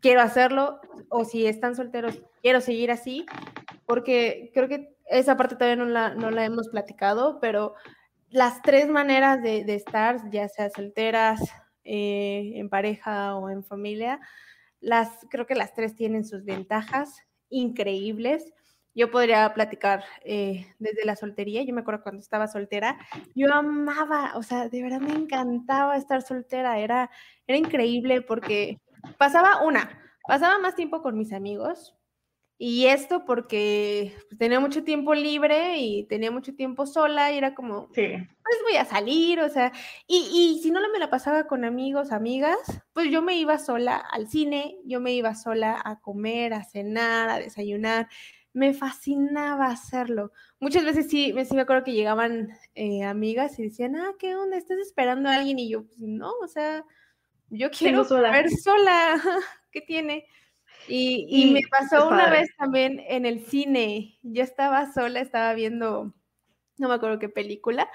quiero 0.00 0.20
hacerlo, 0.20 0.80
o 1.08 1.24
si 1.24 1.46
están 1.46 1.74
solteros, 1.74 2.20
quiero 2.42 2.60
seguir 2.60 2.90
así, 2.90 3.26
porque 3.86 4.50
creo 4.54 4.68
que 4.68 4.96
esa 5.06 5.36
parte 5.36 5.56
todavía 5.56 5.76
no 5.76 5.90
la, 5.90 6.14
no 6.14 6.30
la 6.30 6.44
hemos 6.44 6.68
platicado, 6.68 7.38
pero 7.40 7.74
las 8.30 8.60
tres 8.62 8.88
maneras 8.88 9.42
de, 9.42 9.60
estar, 9.74 10.30
ya 10.30 10.48
sea 10.48 10.70
solteras, 10.70 11.40
eh, 11.84 12.52
en 12.56 12.68
pareja 12.68 13.36
o 13.36 13.48
en 13.48 13.62
familia, 13.62 14.20
las, 14.80 15.08
creo 15.30 15.46
que 15.46 15.54
las 15.54 15.74
tres 15.74 15.94
tienen 15.94 16.24
sus 16.24 16.44
ventajas 16.44 17.22
increíbles. 17.48 18.52
Yo 18.94 19.10
podría 19.10 19.52
platicar 19.54 20.04
eh, 20.24 20.66
desde 20.78 21.04
la 21.04 21.16
soltería. 21.16 21.62
Yo 21.62 21.74
me 21.74 21.82
acuerdo 21.82 22.02
cuando 22.02 22.20
estaba 22.20 22.48
soltera, 22.48 22.98
yo 23.34 23.52
amaba, 23.52 24.32
o 24.36 24.42
sea, 24.42 24.68
de 24.68 24.82
verdad 24.82 25.00
me 25.00 25.12
encantaba 25.12 25.96
estar 25.96 26.22
soltera. 26.22 26.78
Era, 26.78 27.10
era 27.46 27.58
increíble 27.58 28.22
porque 28.22 28.78
pasaba 29.18 29.62
una, 29.62 30.00
pasaba 30.26 30.58
más 30.58 30.74
tiempo 30.74 31.02
con 31.02 31.16
mis 31.16 31.32
amigos, 31.32 31.96
y 32.58 32.86
esto 32.86 33.24
porque 33.26 34.14
pues, 34.28 34.38
tenía 34.38 34.60
mucho 34.60 34.82
tiempo 34.82 35.14
libre 35.14 35.76
y 35.78 36.04
tenía 36.04 36.30
mucho 36.30 36.54
tiempo 36.54 36.86
sola 36.86 37.30
y 37.30 37.38
era 37.38 37.54
como, 37.54 37.88
sí. 37.94 38.06
pues 38.06 38.56
voy 38.66 38.76
a 38.78 38.86
salir, 38.86 39.40
o 39.40 39.48
sea, 39.50 39.72
y, 40.06 40.30
y, 40.32 40.62
si 40.62 40.70
no 40.70 40.80
me 40.90 40.98
la 40.98 41.10
pasaba 41.10 41.46
con 41.46 41.66
amigos, 41.66 42.12
amigas, 42.12 42.58
pues 42.94 43.10
yo 43.10 43.20
me 43.20 43.36
iba 43.36 43.58
sola 43.58 43.96
al 43.96 44.28
cine, 44.28 44.78
yo 44.86 45.00
me 45.00 45.12
iba 45.12 45.34
sola 45.34 45.80
a 45.84 46.00
comer, 46.00 46.54
a 46.54 46.64
cenar, 46.64 47.28
a 47.28 47.38
desayunar, 47.38 48.08
me 48.54 48.72
fascinaba 48.72 49.66
hacerlo. 49.66 50.32
Muchas 50.58 50.84
veces 50.86 51.10
sí, 51.10 51.34
sí 51.44 51.54
me 51.54 51.60
acuerdo 51.60 51.84
que 51.84 51.92
llegaban 51.92 52.48
eh, 52.74 53.04
amigas 53.04 53.58
y 53.58 53.64
decían, 53.64 53.96
ah, 53.96 54.12
¿qué 54.18 54.34
onda? 54.34 54.56
¿Estás 54.56 54.78
esperando 54.78 55.28
a 55.28 55.34
alguien? 55.34 55.58
Y 55.58 55.68
yo, 55.68 55.84
pues 55.86 56.00
no, 56.00 56.32
o 56.42 56.48
sea, 56.48 56.86
yo 57.48 57.70
quiero 57.70 58.04
ver 58.04 58.50
sola, 58.50 59.20
¿qué 59.70 59.80
tiene? 59.80 60.26
Y, 60.88 61.50
me 61.52 61.62
pasó 61.68 62.08
una 62.08 62.30
vez 62.30 62.48
también 62.56 63.02
en 63.08 63.26
el 63.26 63.44
cine. 63.44 64.18
Yo 64.22 64.42
estaba 64.42 64.92
sola, 64.92 65.20
estaba 65.20 65.52
viendo, 65.54 66.14
no 66.78 66.88
me 66.88 66.94
acuerdo 66.94 67.18
qué 67.18 67.28
película, 67.28 67.88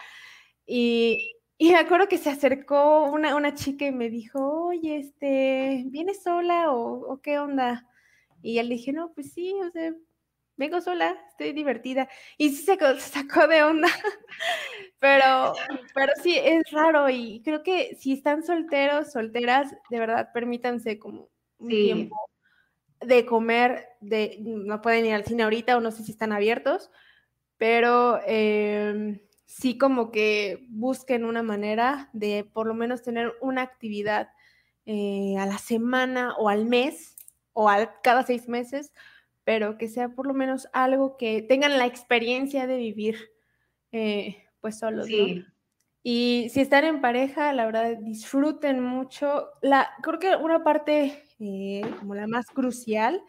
y, 0.66 1.36
me 1.60 1.76
acuerdo 1.76 2.08
que 2.08 2.18
se 2.18 2.30
acercó 2.30 3.04
una, 3.04 3.36
una, 3.36 3.54
chica 3.54 3.86
y 3.86 3.92
me 3.92 4.10
dijo, 4.10 4.68
oye, 4.68 4.98
este, 4.98 5.84
¿vienes 5.88 6.24
sola 6.24 6.72
o, 6.72 7.22
qué 7.22 7.40
onda? 7.40 7.88
Y 8.42 8.58
él 8.58 8.70
dije, 8.70 8.92
no, 8.94 9.14
pues 9.14 9.34
sí, 9.34 9.54
o 9.54 9.70
sea, 9.70 9.94
vengo 10.62 10.80
sola, 10.80 11.18
estoy 11.28 11.54
divertida. 11.54 12.08
Y 12.38 12.50
sí 12.50 12.64
se 12.64 12.78
sacó 13.00 13.48
de 13.48 13.64
onda. 13.64 13.88
pero, 15.00 15.54
pero 15.94 16.14
sí, 16.22 16.38
es 16.38 16.64
raro 16.72 17.10
y 17.10 17.42
creo 17.44 17.64
que 17.64 17.98
si 18.00 18.14
están 18.14 18.44
solteros, 18.44 19.12
solteras, 19.12 19.76
de 19.90 20.00
verdad, 20.00 20.30
permítanse 20.34 21.00
como 21.00 21.30
un 21.58 21.68
tiempo 21.68 22.16
de 23.02 23.26
comer, 23.26 23.88
de, 24.00 24.38
no 24.40 24.82
pueden 24.82 25.06
ir 25.08 25.14
al 25.16 25.26
cine 25.26 25.44
ahorita 25.44 25.76
o 25.76 25.82
no 25.82 25.90
sé 25.90 26.04
si 26.04 26.12
están 26.12 26.32
abiertos, 26.32 26.92
pero 27.58 28.20
em, 28.28 29.20
sí 29.46 29.80
como 29.80 30.12
que 30.12 30.68
busquen 30.70 31.26
una 31.26 31.42
manera 31.42 32.10
de 32.14 32.44
por 32.44 32.68
lo 32.68 32.76
menos 32.76 33.02
tener 33.02 33.34
una 33.42 33.64
actividad 33.64 34.30
eh, 34.86 35.36
a 35.40 35.48
la 35.48 35.58
semana 35.58 36.36
o 36.38 36.50
al 36.50 36.66
mes 36.66 37.16
o 37.54 37.68
al, 37.68 37.90
cada 38.04 38.24
seis 38.24 38.48
meses, 38.48 38.94
pero 39.52 39.78
que 39.78 39.90
sea 39.90 40.08
por 40.08 40.28
lo 40.28 40.34
menos 40.34 40.70
algo 40.72 41.18
que 41.18 41.42
tengan 41.42 41.78
la 41.78 41.86
experiencia 41.86 42.68
de 42.68 42.78
vivir 42.78 43.18
eh, 43.92 44.46
pues 44.62 44.80
solos. 44.80 45.08
Sí. 45.08 45.44
Y 46.04 46.48
si 46.54 46.62
están 46.62 46.86
en 46.86 47.02
pareja, 47.02 47.52
la 47.52 47.66
verdad, 47.66 47.98
disfruten 47.98 48.82
mucho. 48.82 49.50
La, 49.62 49.90
creo 50.04 50.20
que 50.20 50.38
una 50.38 50.64
parte 50.64 51.22
eh, 51.40 51.82
como 52.00 52.16
la 52.16 52.28
más 52.28 52.46
crucial 52.46 53.22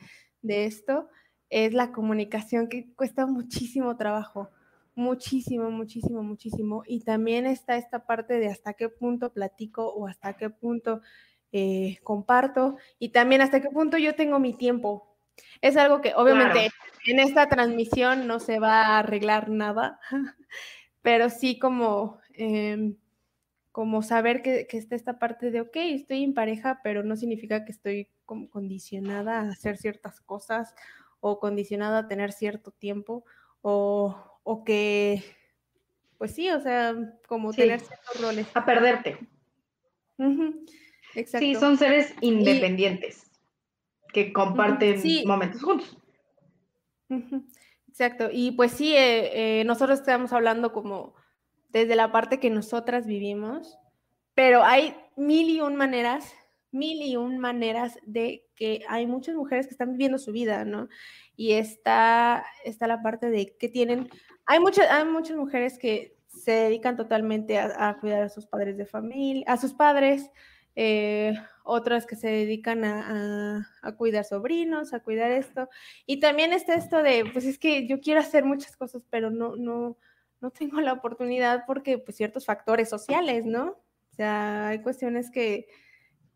de 0.43 0.67
esto 0.67 1.09
es 1.51 1.75
la 1.75 1.91
comunicación, 1.91 2.69
que 2.69 2.95
cuesta 2.95 3.27
muchísimo 3.27 3.97
trabajo, 3.97 4.49
muchísimo, 4.95 5.73
muchísimo, 5.73 6.23
muchísimo. 6.23 6.85
Y 6.87 7.01
también 7.01 7.47
está 7.47 7.77
esta 7.77 8.07
parte 8.07 8.35
de 8.35 8.47
hasta 8.47 8.75
qué 8.75 8.89
punto 8.89 9.33
platico 9.33 9.89
o 9.89 10.07
hasta 10.07 10.37
qué 10.37 10.51
punto 10.51 11.01
eh, 11.51 11.99
comparto 12.05 12.77
y 13.01 13.09
también 13.09 13.41
hasta 13.41 13.61
qué 13.61 13.71
punto 13.71 13.99
yo 13.99 14.15
tengo 14.15 14.39
mi 14.39 14.55
tiempo. 14.55 15.12
Es 15.61 15.77
algo 15.77 16.01
que 16.01 16.13
obviamente 16.15 16.71
en 17.07 17.21
esta 17.21 17.49
transmisión 17.49 18.27
no 18.27 18.41
se 18.41 18.59
va 18.59 18.83
a 18.83 18.99
arreglar 18.99 19.49
nada, 19.49 20.01
pero 21.03 21.31
sí 21.31 21.59
como, 21.59 22.19
em, 22.35 22.97
como 23.71 24.03
saber 24.03 24.43
que, 24.43 24.67
que, 24.67 24.79
está 24.79 24.97
esta 24.97 25.19
parte 25.19 25.51
de, 25.51 25.61
ok, 25.61 25.77
estoy 25.77 26.25
en 26.25 26.35
pareja, 26.35 26.81
pero 26.83 27.03
no 27.03 27.17
significa 27.17 27.65
que 27.65 27.73
estoy 27.73 28.09
como 28.25 28.51
condicionada 28.51 29.41
a 29.41 29.49
hacer 29.51 29.77
ciertas 29.77 30.21
cosas 30.21 30.75
o 31.21 31.39
condicionada 31.39 31.99
a 31.99 32.09
tener 32.09 32.33
cierto 32.33 32.73
tiempo 32.73 33.25
o, 33.63 34.41
o 34.43 34.65
que, 34.65 35.23
pues 36.19 36.35
sí, 36.35 36.51
o 36.51 36.61
sea, 36.61 36.95
como 37.27 37.53
tener 37.53 37.81
ciertos 37.81 38.21
roles. 38.21 38.47
A 38.55 38.65
perderte. 38.65 39.19
Exacto. 41.15 41.39
Sí, 41.39 41.55
son 41.55 41.77
seres 41.79 42.15
independientes 42.21 43.32
que 44.13 44.33
comparten 44.33 45.01
momentos 45.27 45.63
juntos. 45.63 45.97
Exacto, 47.89 48.29
y 48.33 48.53
pues 48.53 48.73
sí, 48.73 48.95
eh, 48.95 49.61
eh, 49.61 49.65
nosotros 49.65 50.01
estamos 50.01 50.33
hablando 50.33 50.73
como 50.73 51.15
desde 51.69 51.97
la 51.97 52.11
parte 52.11 52.41
que 52.41 52.51
nosotras 52.51 53.07
vivimos, 53.07 53.79
pero 54.35 54.65
hay 54.65 54.95
mil 55.17 55.51
y 55.51 55.61
un 55.61 55.77
maneras, 55.77 56.33
mil 56.71 57.03
y 57.03 57.17
un 57.17 57.39
maneras 57.39 57.99
de 58.07 58.47
que 58.55 58.83
hay 58.89 59.07
muchas 59.07 59.35
mujeres 59.35 59.67
que 59.67 59.73
están 59.73 59.93
viviendo 59.93 60.19
su 60.19 60.33
vida, 60.33 60.65
¿no? 60.65 60.89
Y 61.37 61.53
está, 61.53 62.47
está 62.65 62.87
la 62.87 63.03
parte 63.03 63.29
de 63.29 63.57
que 63.59 63.69
tienen, 63.69 64.09
hay 64.47 64.59
muchas, 64.59 64.91
hay 64.91 65.05
muchas 65.05 65.37
mujeres 65.37 65.79
que 65.79 66.17
se 66.29 66.53
dedican 66.53 66.97
totalmente 66.97 67.59
a, 67.59 67.99
cuidar 68.01 68.23
a 68.23 68.29
sus 68.29 68.47
padres 68.47 68.77
de 68.79 68.87
familia, 68.87 69.45
a 69.47 69.57
sus 69.59 69.75
padres, 69.75 70.31
eh, 70.77 71.35
otras 71.65 72.07
que 72.07 72.17
se 72.17 72.29
dedican 72.29 72.85
a, 72.85 73.69
cuidar 73.97 74.25
sobrinos, 74.25 74.93
a 74.93 75.01
cuidar 75.01 75.31
esto. 75.31 75.69
Y 76.07 76.21
también 76.21 76.53
está 76.53 76.75
esto 76.75 77.03
de, 77.03 77.25
pues 77.33 77.45
es 77.45 77.59
que 77.59 77.87
yo 77.87 78.01
quiero 78.01 78.21
hacer 78.21 78.45
muchas 78.45 78.77
cosas, 78.77 79.03
pero 79.11 79.31
no, 79.31 79.57
no, 79.57 79.97
no 80.41 80.51
tengo 80.51 80.81
la 80.81 80.93
oportunidad 80.93 81.65
porque 81.67 81.99
pues 81.99 82.17
ciertos 82.17 82.47
factores 82.47 82.89
sociales, 82.89 83.45
¿no? 83.45 83.79
O 84.11 84.15
sea, 84.15 84.69
hay 84.69 84.83
cuestiones 84.83 85.31
que, 85.31 85.67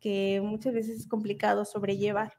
que 0.01 0.41
muchas 0.43 0.75
veces 0.75 1.01
es 1.01 1.09
complicado 1.09 1.65
sobrellevar. 1.65 2.35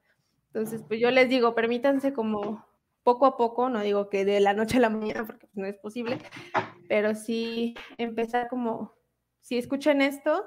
Entonces, 0.47 0.83
pues 0.87 0.99
yo 0.99 1.11
les 1.11 1.29
digo, 1.29 1.53
permítanse 1.53 2.13
como 2.13 2.65
poco 3.03 3.25
a 3.25 3.37
poco, 3.37 3.69
no 3.69 3.81
digo 3.81 4.09
que 4.09 4.25
de 4.25 4.39
la 4.39 4.53
noche 4.53 4.77
a 4.77 4.81
la 4.81 4.89
mañana 4.89 5.25
porque 5.25 5.47
pues, 5.47 5.55
no 5.55 5.65
es 5.65 5.77
posible, 5.77 6.17
pero 6.89 7.15
sí 7.15 7.75
empezar 7.97 8.49
como, 8.49 8.95
si 9.39 9.57
escuchan 9.57 10.01
esto, 10.01 10.45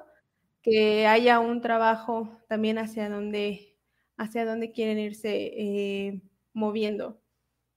que 0.63 1.07
haya 1.07 1.41
un 1.41 1.61
trabajo 1.61 2.29
también 2.49 2.79
hacia 2.79 3.09
donde, 3.09 3.79
hacia 4.17 4.45
donde 4.45 4.73
quieren 4.73 4.99
irse 4.99 5.31
eh, 5.31 6.23
moviendo 6.53 7.21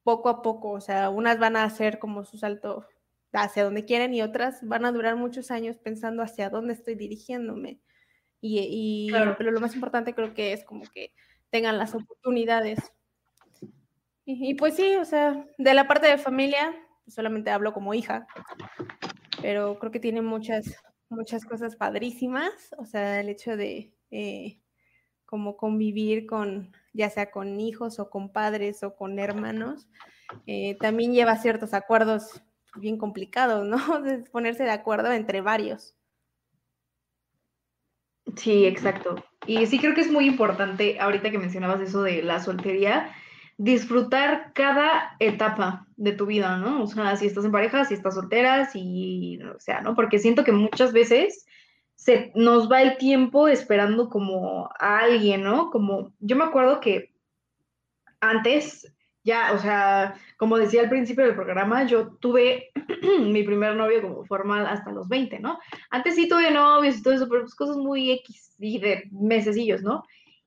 poco 0.03 0.29
a 0.29 0.41
poco. 0.41 0.71
O 0.71 0.81
sea, 0.81 1.09
unas 1.09 1.39
van 1.39 1.55
a 1.55 1.63
hacer 1.63 1.99
como 1.99 2.25
su 2.25 2.38
salto 2.38 2.86
hacia 3.31 3.63
donde 3.63 3.86
quieren 3.86 4.13
y 4.13 4.21
otras 4.21 4.59
van 4.67 4.86
a 4.86 4.91
durar 4.91 5.15
muchos 5.15 5.49
años 5.51 5.77
pensando 5.77 6.21
hacia 6.21 6.49
dónde 6.49 6.73
estoy 6.73 6.95
dirigiéndome. 6.95 7.79
Y, 8.41 9.09
pero 9.38 9.51
lo 9.51 9.61
más 9.61 9.73
importante 9.73 10.13
creo 10.13 10.34
que 10.34 10.51
es 10.51 10.65
como 10.65 10.84
que 10.93 11.13
tengan 11.49 11.77
las 11.77 11.95
oportunidades. 11.95 12.79
Y, 14.25 14.49
y 14.49 14.53
pues 14.55 14.75
sí, 14.75 14.95
o 14.95 15.05
sea, 15.05 15.45
de 15.57 15.73
la 15.73 15.88
parte 15.88 16.07
de 16.07 16.17
familia, 16.17 16.75
solamente 17.07 17.51
hablo 17.51 17.73
como 17.73 17.93
hija, 17.93 18.27
pero 19.41 19.79
creo 19.79 19.91
que 19.91 19.99
tiene 19.99 20.21
muchas, 20.21 20.75
muchas 21.14 21.45
cosas 21.45 21.76
padrísimas, 21.76 22.76
o 22.78 22.86
sea, 22.86 23.20
el 23.20 23.30
hecho 23.30 23.55
de 23.55 23.93
eh, 24.11 24.59
como 25.26 25.57
convivir 25.57 26.26
con, 26.26 26.72
ya 26.93 27.09
sea 27.09 27.32
con 27.32 27.59
hijos 27.59 27.99
o 27.99 28.09
con 28.09 28.32
padres 28.32 28.84
o 28.84 28.95
con 28.95 29.18
hermanos, 29.20 29.88
eh, 30.45 30.78
también 30.80 31.14
lleva 31.14 31.38
ciertos 31.38 31.74
acuerdos 31.74 32.41
bien 32.76 32.97
complicados, 32.97 33.66
¿no? 33.66 33.78
De 34.01 34.20
ponerse 34.30 34.64
de 34.64 34.72
acuerdo 34.72 35.11
entre 35.11 35.41
varios. 35.41 35.95
Sí, 38.36 38.66
exacto. 38.66 39.16
Y 39.45 39.66
sí 39.68 39.80
creo 39.80 39.93
que 39.93 40.01
es 40.01 40.11
muy 40.11 40.26
importante, 40.26 40.99
ahorita 40.99 41.30
que 41.30 41.38
mencionabas 41.38 41.82
eso 41.82 42.01
de 42.01 42.24
la 42.24 42.39
soltería, 42.39 43.11
disfrutar 43.58 44.51
cada 44.54 45.16
etapa 45.20 45.88
de 45.95 46.12
tu 46.14 46.26
vida, 46.26 46.58
¿no? 46.58 46.84
O 46.84 46.88
sea, 46.88 47.16
si 47.16 47.28
estás 47.28 47.45
en 47.45 47.51
pareja, 47.51 47.86
si 47.86 47.93
estás 47.93 48.16
soltera, 48.16 48.66
si, 48.66 49.39
o 49.43 49.60
sea, 49.60 49.82
¿no? 49.82 49.95
Porque 49.95 50.20
siento 50.20 50.43
que 50.43 50.51
muchas 50.51 50.91
veces 50.91 51.45
se 51.95 52.32
nos 52.36 52.72
va 52.72 52.82
el 52.82 52.97
tiempo 52.97 53.47
esperando 53.47 54.10
como 54.10 54.70
a 54.80 54.99
alguien, 54.99 55.43
¿no? 55.43 55.70
Como, 55.70 56.14
yo 56.20 56.36
me 56.36 56.43
acuerdo 56.43 56.80
que 56.80 57.14
antes, 58.20 58.93
ya, 59.24 59.54
o 59.54 59.60
sea, 59.60 60.16
como 60.38 60.58
decía 60.58 60.82
al 60.82 60.89
principio 60.89 61.26
del 61.26 61.36
programa, 61.36 61.86
yo 61.86 62.16
tuve 62.18 62.72
mi 63.20 63.43
primer 63.43 63.76
novio 63.76 64.01
como 64.01 64.26
formal 64.26 64.66
hasta 64.66 64.91
los 64.91 65.08
20, 65.08 65.39
¿no? 65.39 65.60
Antes 65.91 66.16
sí 66.16 66.28
tuve 66.28 66.51
novios 66.51 66.97
y 66.97 67.04
todo 67.04 67.14
eso, 67.14 67.30
pero 67.30 67.41
pues 67.41 67.56
cosas 67.56 67.78
muy 67.78 68.12
X 68.12 68.56
y 68.60 68.80
de 68.80 69.10
mesecillos, 69.12 69.84
¿no? 69.84 70.04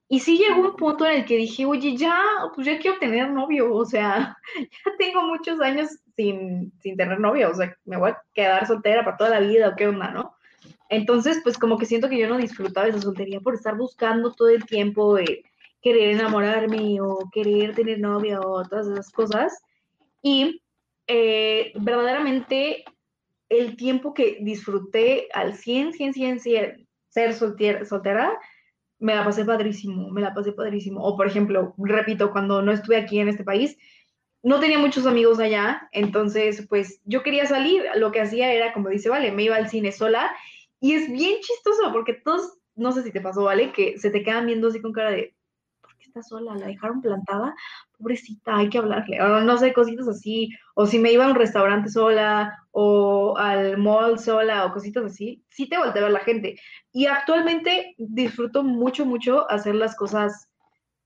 Y 0.09 0.21
sí 0.21 0.39
llegó 0.39 0.71
un 0.71 0.77
punto 0.77 1.05
en 1.05 1.17
el 1.19 1.25
que 1.25 1.37
dije, 1.37 1.67
oye, 1.67 1.97
ya, 1.97 2.17
pues 2.55 2.67
ya 2.67 2.79
quiero 2.79 2.99
tener 2.99 3.31
novio, 3.31 3.75
o 3.75 3.85
sea, 3.85 4.37
ya 4.61 4.93
tengo 4.99 5.23
muchos 5.23 5.61
años 5.61 5.89
sin, 6.15 6.73
sin 6.81 6.97
tener 6.97 7.19
novio, 7.19 7.51
o 7.51 7.55
sea, 7.55 7.77
me 7.85 7.97
voy 7.97 8.11
a 8.11 8.23
quedar 8.33 8.67
soltera 8.67 9.05
para 9.05 9.17
toda 9.17 9.31
la 9.31 9.41
vida 9.41 9.69
o 9.69 9.77
qué 9.77 9.89
onda, 9.89 10.11
¿no? 10.13 10.37
Entonces, 10.89 11.41
pues 11.43 11.59
como 11.59 11.79
que 11.79 11.87
siento 11.87 12.09
que 12.09 12.19
yo 12.19 12.29
no 12.29 12.39
disfrutaba 12.39 12.87
esa 12.87 13.01
soltería 13.01 13.41
por 13.41 13.55
estar 13.55 13.77
buscando 13.77 14.33
todo 14.33 14.49
el 14.49 14.65
tiempo 14.65 15.15
de 15.15 15.45
querer 15.83 16.11
enamorarme 16.11 17.01
o 17.01 17.29
querer 17.33 17.75
tener 17.75 17.99
novia 17.99 18.41
o 18.41 18.63
todas 18.65 18.87
esas 18.87 19.11
cosas. 19.11 19.53
Y 20.23 20.63
eh, 21.09 21.73
verdaderamente 21.77 22.85
el 23.49 23.77
tiempo 23.77 24.15
que 24.15 24.39
disfruté 24.41 25.29
al 25.33 25.55
100, 25.55 25.93
100, 25.93 26.15
100, 26.15 26.41
100 26.41 26.89
ser 27.09 27.33
soltera 27.33 28.39
me 28.99 29.15
la 29.15 29.25
pasé 29.25 29.45
padrísimo, 29.45 30.11
me 30.11 30.21
la 30.21 30.35
pasé 30.35 30.53
padrísimo. 30.53 31.03
O 31.03 31.17
por 31.17 31.27
ejemplo, 31.27 31.75
repito, 31.79 32.33
cuando 32.33 32.63
no 32.63 32.73
estuve 32.73 32.97
aquí 32.97 33.19
en 33.19 33.29
este 33.29 33.45
país, 33.45 33.77
no 34.43 34.61
tenía 34.61 34.79
muchos 34.79 35.07
amigos 35.07 35.39
allá, 35.39 35.89
entonces 35.93 36.67
pues 36.69 37.01
yo 37.05 37.23
quería 37.23 37.47
salir, 37.47 37.83
lo 37.97 38.13
que 38.13 38.21
hacía 38.21 38.53
era, 38.53 38.73
como 38.73 38.89
dice, 38.89 39.09
vale, 39.09 39.33
me 39.33 39.43
iba 39.43 39.57
al 39.57 39.69
cine 39.69 39.93
sola 39.93 40.31
y 40.81 40.95
es 40.95 41.11
bien 41.11 41.41
chistoso 41.41 41.93
porque 41.93 42.15
todos, 42.15 42.59
no 42.75 42.93
sé 42.93 43.03
si 43.03 43.11
te 43.13 43.21
pasó, 43.21 43.45
vale, 43.45 43.73
que 43.73 43.99
se 43.99 44.11
te 44.11 44.23
quedan 44.23 44.47
viendo 44.47 44.69
así 44.69 44.81
con 44.81 44.93
cara 44.93 45.11
de, 45.11 45.35
¿por 45.35 45.35
qué 45.35 45.36
sola? 46.23 46.55
¿La 46.55 46.67
dejaron 46.67 47.01
plantada? 47.01 47.55
pobrecita, 47.99 48.57
hay 48.57 48.69
que 48.69 48.79
hablarle, 48.79 49.21
o 49.21 49.41
no 49.41 49.59
sé, 49.59 49.73
cositas 49.73 50.09
así, 50.09 50.51
o 50.75 50.87
si 50.87 50.99
me 50.99 51.13
iba 51.13 51.25
a 51.25 51.31
un 51.31 51.35
restaurante 51.35 51.89
sola, 51.89 52.59
o 52.71 53.37
al 53.39 53.79
mall 53.79 54.19
sola, 54.19 54.67
o 54.67 54.73
cositas 54.73 55.05
así, 55.05 55.43
sí 55.49 55.69
te 55.69 55.79
voltea 55.79 56.07
a 56.07 56.11
la 56.11 56.21
gente. 56.21 56.61
Y 56.93 57.07
actualmente 57.07 57.95
disfruto 57.99 58.63
mucho, 58.63 59.07
mucho 59.07 59.51
hacer 59.51 59.75
las 59.75 59.97
cosas 59.97 60.49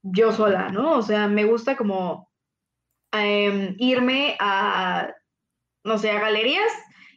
yo 0.01 0.31
sola, 0.31 0.69
¿no? 0.69 0.97
O 0.97 1.01
sea, 1.01 1.27
me 1.27 1.45
gusta 1.45 1.77
como 1.77 2.29
em, 3.11 3.75
irme 3.77 4.35
a, 4.39 5.13
no 5.83 5.97
sé, 5.97 6.11
a 6.11 6.19
galerías 6.19 6.71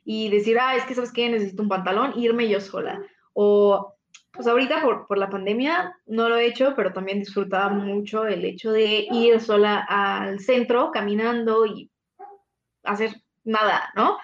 y 0.04 0.28
decir, 0.30 0.58
ah, 0.60 0.76
es 0.76 0.84
que 0.84 0.94
sabes 0.94 1.12
qué, 1.12 1.28
necesito 1.28 1.62
un 1.62 1.68
pantalón, 1.68 2.12
irme 2.16 2.48
yo 2.48 2.60
sola. 2.60 3.00
O 3.32 3.93
pues 4.34 4.46
ahorita 4.46 4.82
por, 4.82 5.06
por, 5.06 5.18
la 5.18 5.30
pandemia 5.30 5.96
no 6.06 6.28
lo 6.28 6.36
he 6.36 6.46
hecho, 6.46 6.74
pero 6.76 6.92
también 6.92 7.20
disfrutaba 7.20 7.68
mucho 7.70 8.26
el 8.26 8.44
hecho 8.44 8.72
de 8.72 9.06
ir 9.10 9.40
sola 9.40 9.86
al 9.88 10.40
centro 10.40 10.90
caminando 10.90 11.64
y 11.66 11.90
hacer 12.82 13.22
nada, 13.44 13.90
¿no? 13.94 14.18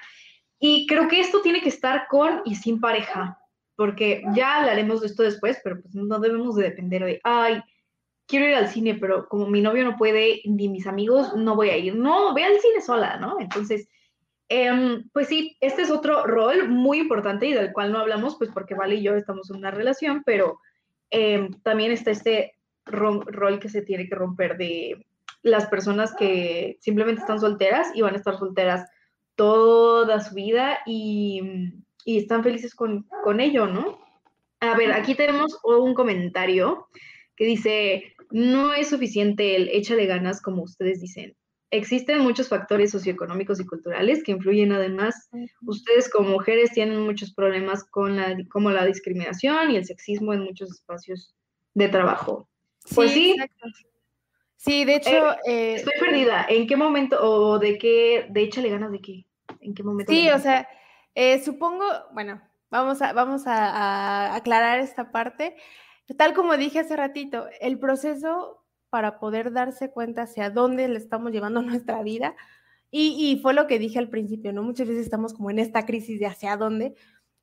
Y 0.58 0.86
creo 0.86 1.08
que 1.08 1.20
esto 1.20 1.40
tiene 1.42 1.62
que 1.62 1.68
estar 1.68 2.06
con 2.08 2.42
y 2.44 2.54
sin 2.56 2.80
pareja, 2.80 3.38
porque 3.76 4.22
ya 4.34 4.58
hablaremos 4.58 5.00
de 5.00 5.06
esto 5.06 5.22
después, 5.22 5.58
pero 5.64 5.80
pues 5.80 5.94
no 5.94 6.18
debemos 6.18 6.56
de 6.56 6.64
depender 6.64 7.04
de, 7.04 7.20
ay, 7.24 7.62
quiero 8.26 8.46
ir 8.46 8.54
al 8.54 8.68
cine, 8.68 8.94
pero 8.94 9.28
como 9.28 9.46
mi 9.46 9.60
novio 9.60 9.84
no 9.84 9.96
puede, 9.96 10.42
ni 10.44 10.68
mis 10.68 10.86
amigos, 10.86 11.34
no 11.34 11.56
voy 11.56 11.70
a 11.70 11.76
ir. 11.76 11.96
No, 11.96 12.34
ve 12.34 12.44
al 12.44 12.60
cine 12.60 12.80
sola, 12.80 13.16
¿no? 13.16 13.40
Entonces, 13.40 13.88
Em, 14.52 15.08
pues 15.12 15.28
sí, 15.28 15.56
este 15.60 15.82
es 15.82 15.92
otro 15.92 16.26
rol 16.26 16.68
muy 16.68 16.98
importante 16.98 17.46
y 17.46 17.52
del 17.52 17.72
cual 17.72 17.92
no 17.92 18.00
hablamos, 18.00 18.34
pues 18.36 18.50
porque 18.52 18.74
Vale 18.74 18.96
y 18.96 19.02
yo 19.02 19.14
estamos 19.14 19.48
en 19.48 19.58
una 19.58 19.70
relación, 19.70 20.24
pero 20.26 20.58
em, 21.10 21.52
también 21.62 21.92
está 21.92 22.10
este 22.10 22.56
rol 22.84 23.60
que 23.60 23.68
se 23.68 23.82
tiene 23.82 24.08
que 24.08 24.16
romper 24.16 24.56
de 24.56 25.06
las 25.42 25.66
personas 25.66 26.16
que 26.16 26.78
simplemente 26.80 27.20
están 27.20 27.38
solteras 27.38 27.92
y 27.94 28.02
van 28.02 28.14
a 28.14 28.16
estar 28.16 28.36
solteras 28.36 28.90
toda 29.36 30.20
su 30.20 30.34
vida 30.34 30.80
y, 30.84 31.72
están 32.04 32.42
felices 32.42 32.74
con, 32.74 33.06
con 33.22 33.38
ello, 33.38 33.68
¿no? 33.68 34.00
A 34.58 34.76
ver, 34.76 34.90
aquí 34.90 35.14
tenemos 35.14 35.60
un 35.62 35.94
comentario 35.94 36.88
que 37.36 37.44
dice, 37.44 38.16
no 38.30 38.74
es 38.74 38.88
suficiente 38.88 39.54
el 39.54 39.68
échale 39.68 40.06
ganas 40.06 40.42
como 40.42 40.62
ustedes 40.62 41.00
dicen 41.00 41.36
existen 41.70 42.20
muchos 42.20 42.48
factores 42.48 42.90
socioeconómicos 42.90 43.60
y 43.60 43.66
culturales 43.66 44.22
que 44.22 44.32
influyen 44.32 44.72
además. 44.72 45.28
Ustedes 45.62 46.10
como 46.10 46.30
mujeres 46.30 46.72
tienen 46.72 47.00
muchos 47.00 47.32
problemas 47.32 47.84
con 47.84 48.16
la, 48.16 48.36
como 48.50 48.70
la 48.70 48.84
discriminación 48.84 49.70
y 49.70 49.76
el 49.76 49.84
sexismo 49.84 50.32
en 50.32 50.40
muchos 50.40 50.70
espacios 50.70 51.34
de 51.74 51.88
trabajo. 51.88 52.48
Pues 52.94 53.12
sí. 53.12 53.36
Sí, 54.56 54.84
de 54.84 54.96
hecho... 54.96 55.32
Eh, 55.32 55.38
eh, 55.46 55.74
estoy 55.76 55.94
perdida. 55.98 56.44
¿En 56.48 56.66
qué 56.66 56.76
momento 56.76 57.18
o 57.20 57.58
de 57.58 57.78
qué, 57.78 58.26
de 58.28 58.42
hecho 58.42 58.60
le 58.60 58.70
ganas 58.70 58.92
de 58.92 59.00
qué? 59.00 59.26
¿En 59.60 59.74
qué 59.74 59.82
momento? 59.82 60.12
Sí, 60.12 60.28
o 60.28 60.38
sea, 60.38 60.68
Eh, 61.14 61.42
supongo, 61.42 61.84
bueno, 62.12 62.40
vamos 62.70 63.02
a, 63.02 63.12
vamos 63.12 63.46
a, 63.46 64.34
aclarar 64.34 64.80
esta 64.80 65.10
parte. 65.10 65.56
Tal 66.16 66.34
como 66.34 66.56
dije 66.56 66.80
hace 66.80 66.96
ratito, 66.96 67.46
el 67.60 67.78
proceso 67.78 68.64
para 68.90 69.18
poder 69.18 69.52
darse 69.52 69.90
cuenta 69.90 70.22
hacia 70.22 70.50
dónde 70.50 70.88
le 70.88 70.98
estamos 70.98 71.32
llevando 71.32 71.62
nuestra 71.62 72.02
vida, 72.02 72.34
y, 72.92 73.38
fue 73.40 73.54
lo 73.54 73.68
que 73.68 73.78
dije 73.78 74.00
al 74.00 74.08
principio, 74.08 74.52
¿no? 74.52 74.64
Muchas 74.64 74.88
veces 74.88 75.04
estamos 75.04 75.32
como 75.32 75.48
en 75.50 75.60
esta 75.60 75.86
crisis 75.86 76.18
de 76.18 76.26
hacia 76.26 76.56
dónde, 76.56 76.96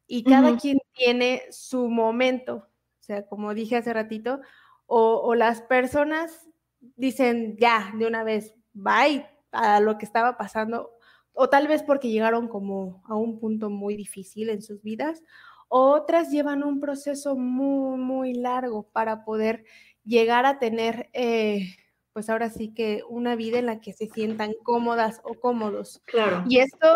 y 0.06 0.24
cada 0.24 0.58
quien 0.58 0.78
tiene 0.94 1.44
su 1.52 1.88
momento, 1.90 2.68
o 3.00 3.04
sea, 3.04 3.26
como 3.26 3.54
dije 3.54 3.78
hace 3.78 3.94
ratito, 3.94 4.42
o, 4.88 5.22
o 5.24 5.36
las 5.36 5.62
personas 5.62 6.50
dicen 6.98 7.56
ya, 7.58 7.94
de 7.98 8.08
una 8.08 8.24
vez, 8.24 8.56
bye 8.74 9.26
a 9.52 9.80
lo 9.80 9.98
que 9.98 10.06
estaba 10.06 10.38
pasando, 10.38 10.92
o 11.32 11.50
tal 11.50 11.68
vez 11.68 11.84
porque 11.84 12.10
llegaron 12.10 12.48
como 12.48 13.02
a 13.06 13.16
un 13.16 13.40
punto 13.40 13.70
muy 13.70 13.96
difícil 13.96 14.50
en 14.50 14.62
sus 14.62 14.82
vidas, 14.82 15.24
otras 15.70 16.32
llevan 16.32 16.64
un 16.64 16.80
proceso 16.80 17.36
muy, 17.36 17.98
muy 17.98 18.34
largo 18.34 18.90
para 18.92 19.24
poder 19.24 19.66
llegar 20.08 20.46
a 20.46 20.58
tener, 20.58 21.10
eh, 21.14 21.76
pues 22.14 22.30
ahora 22.30 22.50
sí 22.50 22.74
que 22.74 23.04
una 23.10 23.36
vida 23.36 23.60
en 23.60 23.68
la 23.68 23.80
que 23.80 23.94
se 23.94 24.08
sientan 24.08 24.54
cómodas 24.64 25.22
o 25.24 25.36
cómodos. 25.36 26.02
Claro. 26.06 26.44
Y 26.48 26.60
esto, 26.60 26.88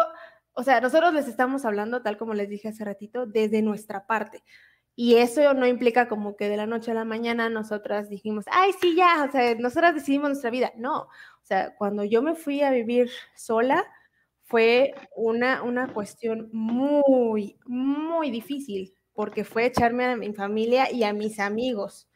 o 0.54 0.64
sea, 0.64 0.82
nosotros 0.82 1.14
les 1.14 1.28
estamos 1.28 1.66
hablando, 1.66 2.02
tal 2.02 2.18
como 2.18 2.34
les 2.34 2.50
dije 2.50 2.70
hace 2.70 2.86
ratito, 2.86 3.26
desde 3.26 3.62
nuestra 3.62 4.08
parte. 4.08 4.44
Y 4.96 5.16
eso 5.16 5.54
no 5.54 5.68
implica 5.68 6.08
como 6.08 6.36
que 6.36 6.50
de 6.50 6.58
la 6.58 6.68
noche 6.68 6.92
a 6.92 6.96
la 6.96 7.06
mañana 7.06 7.50
nosotras 7.50 8.10
dijimos, 8.10 8.46
ay, 8.52 8.72
sí, 8.80 8.96
ya, 8.96 9.26
o 9.28 9.32
sea, 9.32 9.56
nosotras 9.56 9.96
decidimos 9.96 10.30
nuestra 10.30 10.50
vida. 10.50 10.72
No, 10.78 11.02
o 11.02 11.46
sea, 11.46 11.76
cuando 11.76 12.04
yo 12.04 12.22
me 12.22 12.36
fui 12.36 12.62
a 12.62 12.72
vivir 12.72 13.10
sola, 13.36 13.86
fue 14.44 14.94
una, 15.16 15.64
una 15.64 15.94
cuestión 15.94 16.50
muy, 16.52 17.58
muy 17.66 18.32
difícil, 18.32 18.94
porque 19.14 19.46
fue 19.46 19.66
echarme 19.66 20.06
a 20.06 20.18
mi 20.18 20.34
familia 20.34 20.92
y 20.92 21.04
a 21.04 21.14
mis 21.14 21.40
amigos. 21.40 22.11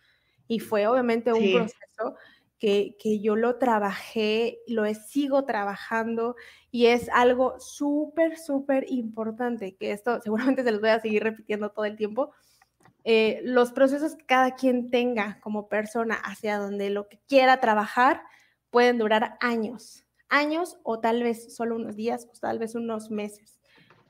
Y 0.47 0.59
fue 0.59 0.87
obviamente 0.87 1.33
un 1.33 1.51
proceso 1.51 2.15
que, 2.59 2.95
que, 2.99 3.19
yo 3.19 3.35
lo 3.35 3.57
trabajé, 3.57 4.59
lo 4.67 4.85
sigo 4.93 5.45
trabajando 5.45 6.35
y 6.71 6.87
es 6.87 7.09
algo 7.09 7.59
súper, 7.59 8.37
súper 8.37 8.85
importante, 8.89 9.75
que 9.75 9.91
esto 9.91 10.19
seguramente 10.23 10.63
se 10.63 10.71
los 10.71 10.81
voy 10.81 10.91
a 10.91 10.99
seguir 10.99 11.23
repitiendo 11.23 11.71
todo 11.71 11.85
el 11.85 11.97
tiempo. 11.97 12.31
Eh, 13.03 13.41
los 13.43 13.71
procesos 13.71 14.15
que 14.15 14.25
cada 14.25 14.55
quien 14.55 14.89
tenga 14.89 15.39
como 15.41 15.67
persona 15.67 16.15
hacia 16.15 16.57
donde 16.57 16.89
lo 16.89 17.07
que 17.07 17.19
quiera 17.27 17.59
trabajar 17.59 18.23
pueden 18.71 18.97
durar 18.97 19.37
años 19.41 20.05
años 20.29 20.77
o 20.83 20.99
tal 20.99 21.23
vez 21.23 21.55
solo 21.55 21.75
unos 21.75 21.95
días 21.95 22.27
o 22.31 22.39
tal 22.39 22.59
vez 22.59 22.75
unos 22.75 23.09
meses. 23.09 23.54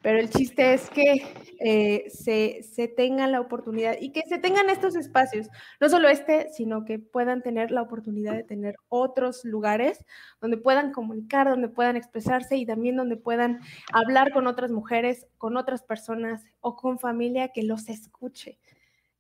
Pero 0.06 0.20
el 0.20 0.30
chiste 0.30 0.76
es 0.76 0.88
que 0.92 1.26
eh, 1.60 2.12
se, 2.12 2.62
se 2.62 2.88
tenga 2.88 3.26
la 3.26 3.42
oportunidad 3.42 3.96
y 4.00 4.12
que 4.12 4.22
se 4.30 4.38
tengan 4.38 4.70
estos 4.70 4.96
espacios, 4.96 5.48
no 5.82 5.90
solo 5.90 6.10
este, 6.10 6.50
sino 6.54 6.86
que 6.86 7.00
puedan 7.00 7.42
tener 7.42 7.72
la 7.72 7.82
oportunidad 7.82 8.34
de 8.34 8.44
tener 8.44 8.76
otros 8.88 9.44
lugares 9.46 10.06
donde 10.40 10.58
puedan 10.58 10.92
comunicar, 10.92 11.50
donde 11.50 11.70
puedan 11.70 11.96
expresarse 11.96 12.56
y 12.56 12.68
también 12.68 12.96
donde 12.96 13.18
puedan 13.18 13.62
hablar 13.92 14.32
con 14.32 14.46
otras 14.46 14.70
mujeres, 14.70 15.26
con 15.40 15.58
otras 15.58 15.82
personas 15.82 16.46
o 16.60 16.76
con 16.76 17.00
familia 17.00 17.48
que 17.48 17.64
los 17.64 17.90
escuche, 17.90 18.60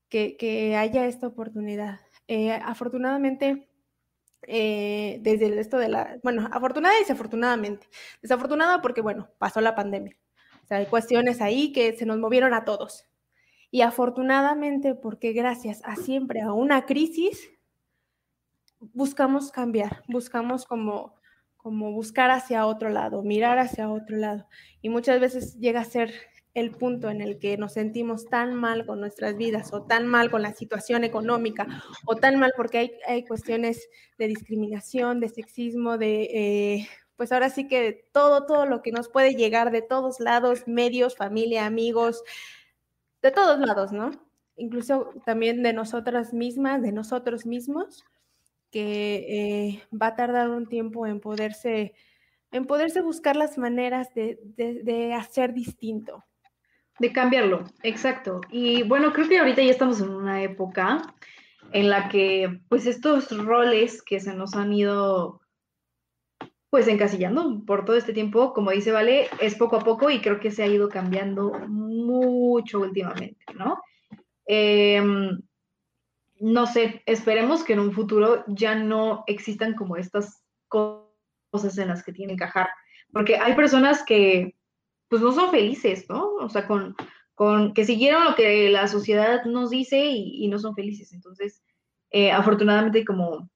que, 0.07 0.37
que 0.37 0.75
haya 0.75 1.07
esta 1.07 1.25
oportunidad. 1.25 1.99
Eh, 2.27 2.51
afortunadamente, 2.51 3.67
eh, 4.43 5.17
desde 5.21 5.59
esto 5.59 5.79
de 5.79 5.89
la, 5.89 6.19
bueno, 6.21 6.47
afortunada 6.51 6.95
y 6.95 6.99
desafortunadamente. 6.99 7.87
Desafortunada 8.21 8.83
porque, 8.83 9.01
bueno, 9.01 9.31
pasó 9.39 9.61
la 9.61 9.73
pandemia. 9.73 10.15
Sea, 10.67 10.77
hay 10.77 10.87
cuestiones 10.87 11.41
ahí 11.41 11.71
que 11.71 11.93
se 11.93 12.05
nos 12.05 12.17
movieron 12.17 12.53
a 12.53 12.65
todos. 12.65 13.05
Y 13.71 13.81
afortunadamente 13.81 14.95
porque 14.95 15.33
gracias 15.33 15.81
a 15.83 15.95
siempre 15.95 16.41
a 16.41 16.53
una 16.53 16.85
crisis, 16.85 17.49
buscamos 18.93 19.51
cambiar, 19.51 20.03
buscamos 20.07 20.65
como, 20.65 21.15
como 21.57 21.91
buscar 21.91 22.31
hacia 22.31 22.65
otro 22.65 22.89
lado, 22.89 23.23
mirar 23.23 23.59
hacia 23.59 23.89
otro 23.89 24.17
lado. 24.17 24.47
Y 24.81 24.89
muchas 24.89 25.19
veces 25.19 25.59
llega 25.59 25.81
a 25.81 25.85
ser 25.85 26.13
el 26.53 26.71
punto 26.71 27.09
en 27.09 27.21
el 27.21 27.37
que 27.37 27.57
nos 27.57 27.73
sentimos 27.73 28.25
tan 28.27 28.55
mal 28.55 28.85
con 28.85 29.01
nuestras 29.01 29.35
vidas 29.35 29.73
o 29.73 29.83
tan 29.83 30.07
mal 30.07 30.31
con 30.31 30.41
la 30.41 30.53
situación 30.53 31.03
económica 31.03 31.67
o 32.05 32.15
tan 32.15 32.39
mal 32.39 32.53
porque 32.55 32.77
hay, 32.77 32.91
hay 33.07 33.25
cuestiones 33.25 33.89
de 34.17 34.27
discriminación, 34.27 35.19
de 35.19 35.27
sexismo, 35.27 35.97
de, 35.97 36.23
eh, 36.23 36.87
pues 37.15 37.31
ahora 37.31 37.49
sí 37.49 37.67
que 37.67 38.07
todo, 38.11 38.45
todo 38.45 38.65
lo 38.65 38.81
que 38.81 38.91
nos 38.91 39.09
puede 39.09 39.35
llegar 39.35 39.71
de 39.71 39.81
todos 39.81 40.19
lados, 40.19 40.67
medios, 40.67 41.15
familia, 41.15 41.65
amigos, 41.65 42.23
de 43.21 43.31
todos 43.31 43.59
lados, 43.59 43.91
¿no? 43.91 44.11
Incluso 44.57 45.11
también 45.25 45.63
de 45.63 45.73
nosotras 45.73 46.33
mismas, 46.33 46.81
de 46.81 46.91
nosotros 46.91 47.45
mismos, 47.45 48.03
que 48.71 49.25
eh, 49.29 49.83
va 49.91 50.07
a 50.07 50.15
tardar 50.15 50.49
un 50.49 50.67
tiempo 50.67 51.07
en 51.07 51.19
poderse, 51.19 51.93
en 52.51 52.65
poderse 52.65 53.01
buscar 53.01 53.35
las 53.35 53.57
maneras 53.57 54.13
de, 54.13 54.39
de 54.55 55.13
hacer 55.13 55.53
distinto. 55.53 56.23
De 56.99 57.11
cambiarlo, 57.11 57.65
exacto. 57.83 58.41
Y 58.49 58.83
bueno, 58.83 59.11
creo 59.11 59.27
que 59.27 59.39
ahorita 59.39 59.61
ya 59.61 59.71
estamos 59.71 59.99
en 60.01 60.09
una 60.09 60.41
época 60.43 61.13
en 61.71 61.89
la 61.89 62.07
que 62.07 62.61
pues 62.69 62.85
estos 62.85 63.35
roles 63.37 64.01
que 64.01 64.19
se 64.19 64.33
nos 64.33 64.55
han 64.55 64.71
ido 64.71 65.41
pues 66.75 66.89
encasillando 66.89 67.63
por 67.65 67.85
todo 67.85 67.95
este 67.95 68.11
tiempo, 68.11 68.51
como 68.51 68.71
dice 68.71 68.91
Vale, 68.91 69.29
es 69.39 69.55
poco 69.55 69.77
a 69.77 69.79
poco 69.79 70.09
y 70.09 70.19
creo 70.19 70.41
que 70.41 70.51
se 70.51 70.61
ha 70.61 70.67
ido 70.67 70.89
cambiando 70.89 71.53
mucho 71.69 72.81
últimamente, 72.81 73.45
¿no? 73.57 73.81
Em, 74.45 75.41
no 76.41 76.67
sé, 76.67 77.01
esperemos 77.05 77.63
que 77.63 77.71
en 77.71 77.79
un 77.79 77.93
futuro 77.93 78.43
ya 78.47 78.75
no 78.75 79.23
existan 79.25 79.73
como 79.73 79.95
estas 79.95 80.43
cosas 80.67 81.77
en 81.77 81.87
las 81.87 82.03
que 82.03 82.11
tienen 82.11 82.35
que 82.35 82.43
encajar, 82.43 82.67
porque 83.13 83.37
hay 83.37 83.55
personas 83.55 84.03
que 84.03 84.57
pues 85.07 85.21
no 85.21 85.31
son 85.31 85.51
felices, 85.51 86.09
¿no? 86.09 86.27
O 86.41 86.49
sea, 86.49 86.67
con, 86.67 86.93
con 87.35 87.73
que 87.73 87.85
siguieron 87.85 88.25
lo 88.25 88.35
que 88.35 88.69
la 88.69 88.89
sociedad 88.89 89.45
nos 89.45 89.69
dice 89.69 90.07
y, 90.07 90.45
no 90.49 90.59
son 90.59 90.75
felices. 90.75 91.13
Entonces, 91.13 91.63
eh, 92.09 92.33
afortunadamente, 92.33 93.05
como, 93.05 93.49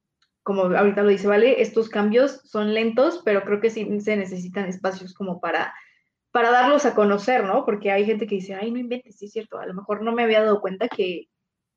como 0.50 0.64
ahorita 0.64 1.04
lo 1.04 1.10
dice, 1.10 1.28
¿vale? 1.28 1.62
Estos 1.62 1.90
cambios 1.90 2.42
son 2.44 2.74
lentos, 2.74 3.22
pero 3.24 3.44
creo 3.44 3.62
que 3.62 3.70
sí 3.70 4.02
se 4.02 4.18
necesitan 4.18 4.66
espacios 4.66 5.14
como 5.14 5.40
para, 5.40 5.76
para 6.32 6.50
darlos 6.50 6.88
a 6.88 6.96
conocer, 6.96 7.44
¿no? 7.44 7.66
Porque 7.66 7.92
hay 7.92 8.04
gente 8.04 8.26
que 8.26 8.36
dice, 8.36 8.56
ay, 8.56 8.72
no 8.72 8.80
inventes, 8.80 9.20
sí 9.20 9.26
es 9.26 9.32
cierto, 9.32 9.60
a 9.60 9.68
lo 9.68 9.76
mejor 9.76 10.02
no 10.02 10.12
me 10.12 10.24
había 10.24 10.42
dado 10.42 10.60
cuenta 10.60 10.88
que, 10.88 11.28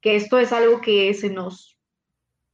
que 0.01 0.17
esto 0.17 0.39
es 0.39 0.55
algo 0.55 0.81
que 0.81 1.13
se 1.13 1.29
nos 1.29 1.79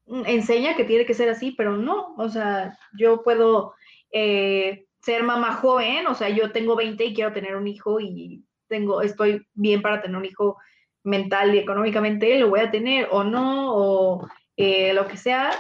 enseña 0.06 0.74
que 0.74 0.82
tiene 0.82 1.06
que 1.06 1.14
ser 1.14 1.28
así, 1.28 1.52
pero 1.52 1.76
no, 1.76 2.16
o 2.16 2.28
sea, 2.28 2.76
yo 2.98 3.22
puedo... 3.22 3.74
Eh, 4.10 4.84
ser 5.00 5.22
mamá 5.22 5.54
joven, 5.54 6.08
o 6.08 6.14
sea, 6.16 6.28
yo 6.28 6.50
tengo 6.50 6.74
20 6.74 7.04
y 7.04 7.14
quiero 7.14 7.32
tener 7.32 7.54
un 7.54 7.68
hijo 7.68 8.00
y 8.00 8.44
tengo, 8.66 9.00
estoy 9.00 9.46
bien 9.54 9.80
para 9.80 10.02
tener 10.02 10.16
un 10.16 10.24
hijo 10.24 10.58
mental 11.04 11.54
y 11.54 11.58
económicamente, 11.58 12.38
lo 12.40 12.50
voy 12.50 12.60
a 12.60 12.70
tener 12.72 13.06
o 13.12 13.22
no, 13.22 13.74
o 13.74 14.28
eh, 14.56 14.92
lo 14.92 15.06
que 15.06 15.16
sea, 15.16 15.50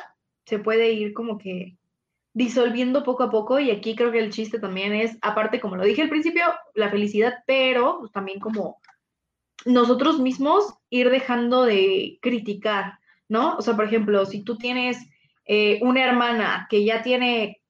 se 0.48 0.58
puede 0.58 0.92
ir 0.92 1.12
como 1.12 1.36
que 1.36 1.76
disolviendo 2.32 3.04
poco 3.04 3.24
a 3.24 3.30
poco 3.30 3.60
y 3.60 3.70
aquí 3.70 3.94
creo 3.94 4.10
que 4.10 4.18
el 4.18 4.32
chiste 4.32 4.58
también 4.58 4.94
es, 4.94 5.18
aparte, 5.20 5.60
como 5.60 5.76
lo 5.76 5.84
dije 5.84 6.00
al 6.00 6.08
principio, 6.08 6.44
la 6.74 6.88
felicidad, 6.88 7.34
pero 7.46 8.08
también 8.14 8.40
como 8.40 8.80
nosotros 9.66 10.20
mismos 10.20 10.72
ir 10.88 11.10
dejando 11.10 11.64
de 11.64 12.18
criticar, 12.22 12.98
¿no? 13.28 13.56
O 13.56 13.60
sea, 13.60 13.76
por 13.76 13.84
ejemplo, 13.84 14.24
si 14.24 14.42
tú 14.42 14.56
tienes 14.56 14.96
eh, 15.44 15.80
una 15.82 16.02
hermana 16.02 16.66
que 16.70 16.82
ya 16.82 17.02
tiene 17.02 17.60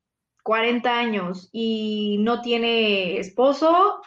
40 0.44 0.96
años 0.96 1.48
y 1.50 2.18
no 2.20 2.42
tiene 2.42 3.18
esposo, 3.18 4.02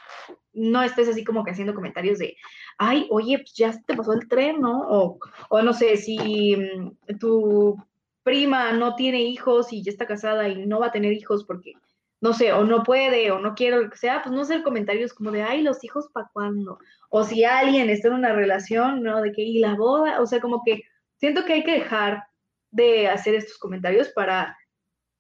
no 0.54 0.82
estés 0.82 1.10
así 1.10 1.26
como 1.26 1.44
que 1.44 1.52
haciendo 1.52 1.76
comentarios 1.76 2.20
de, 2.20 2.38
ay, 2.78 3.06
oye, 3.10 3.40
pues 3.40 3.54
ya 3.54 3.78
te 3.86 3.98
pasó 3.98 4.14
el 4.14 4.30
tren, 4.30 4.62
¿no? 4.62 4.80
O, 4.88 5.20
o 5.50 5.62
no 5.62 5.74
sé, 5.74 5.98
si 5.98 6.56
mm, 6.56 7.18
tu 7.20 7.78
prima 8.24 8.72
no 8.74 8.96
tiene 8.96 9.22
hijos 9.22 9.74
y 9.74 9.84
ya 9.84 9.92
está 9.92 10.06
casada 10.06 10.48
y 10.50 10.66
no 10.66 10.80
va 10.80 10.88
a 10.88 10.92
tener 10.92 11.14
hijos 11.14 11.44
porque, 11.46 11.74
no 12.20 12.34
sé, 12.34 12.54
o 12.54 12.64
no 12.64 12.84
puede 12.84 13.32
o 13.32 13.40
no 13.40 13.56
quiere, 13.56 13.82
lo 13.82 13.90
que 13.90 13.98
sea, 13.98 14.22
pues 14.22 14.34
no 14.34 14.42
hacer 14.42 14.64
comentarios 14.64 15.14
como 15.14 15.32
de, 15.32 15.44
ay, 15.44 15.62
los 15.62 15.84
hijos 15.84 16.10
para 16.14 16.30
cuándo. 16.34 16.80
O 17.10 17.24
si 17.24 17.44
alguien 17.44 17.90
está 17.90 18.10
en 18.10 18.16
una 18.16 18.34
relación, 18.34 19.04
¿no? 19.04 19.22
De 19.22 19.32
que, 19.32 19.42
y 19.42 19.60
la 19.60 19.76
boda, 19.76 20.22
o 20.22 20.26
sea, 20.26 20.40
como 20.40 20.62
que 20.64 20.84
siento 21.18 21.46
que 21.46 21.54
hay 21.54 21.64
que 21.64 21.74
dejar 21.74 22.24
de 22.72 23.08
hacer 23.10 23.36
estos 23.36 23.58
comentarios 23.58 24.10
para 24.10 24.58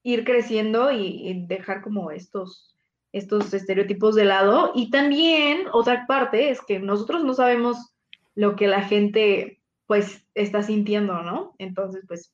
ir 0.03 0.23
creciendo 0.23 0.91
y, 0.91 1.45
dejar 1.47 1.81
como 1.81 2.11
estos, 2.11 2.75
estos 3.11 3.53
estereotipos 3.53 4.15
de 4.15 4.25
lado. 4.25 4.71
Y 4.73 4.89
también 4.89 5.67
otra 5.73 6.05
parte 6.07 6.49
es 6.49 6.61
que 6.61 6.79
nosotros 6.79 7.23
no 7.23 7.33
sabemos 7.33 7.93
lo 8.35 8.55
que 8.55 8.67
la 8.67 8.81
gente 8.81 9.61
pues 9.85 10.25
está 10.35 10.63
sintiendo, 10.63 11.21
¿no? 11.21 11.53
Entonces, 11.59 12.03
pues 12.07 12.33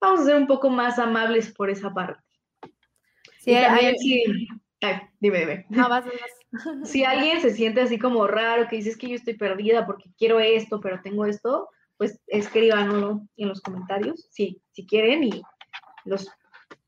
vamos 0.00 0.20
a 0.20 0.24
ser 0.24 0.36
un 0.36 0.46
poco 0.46 0.70
más 0.70 0.98
amables 0.98 1.52
por 1.52 1.70
esa 1.70 1.92
parte. 1.92 2.22
Sí, 3.38 3.54
hay, 3.54 3.94
Ay, 4.82 5.00
dime, 5.20 5.40
dime. 5.40 5.66
No, 5.70 5.88
vas, 5.88 6.04
vas. 6.04 6.14
Si 6.84 7.04
alguien 7.04 7.40
se 7.40 7.50
siente 7.50 7.80
así 7.80 7.98
como 7.98 8.26
raro, 8.26 8.68
que 8.68 8.76
dices 8.76 8.96
que 8.96 9.08
yo 9.08 9.14
estoy 9.14 9.34
perdida 9.34 9.84
porque 9.86 10.10
quiero 10.16 10.40
esto, 10.40 10.80
pero 10.80 11.00
tengo 11.02 11.26
esto, 11.26 11.68
pues 11.96 12.20
escríbanlo 12.26 13.22
en 13.36 13.48
los 13.48 13.60
comentarios, 13.60 14.28
si, 14.30 14.60
si 14.72 14.86
quieren, 14.86 15.24
y 15.24 15.42
los, 16.04 16.28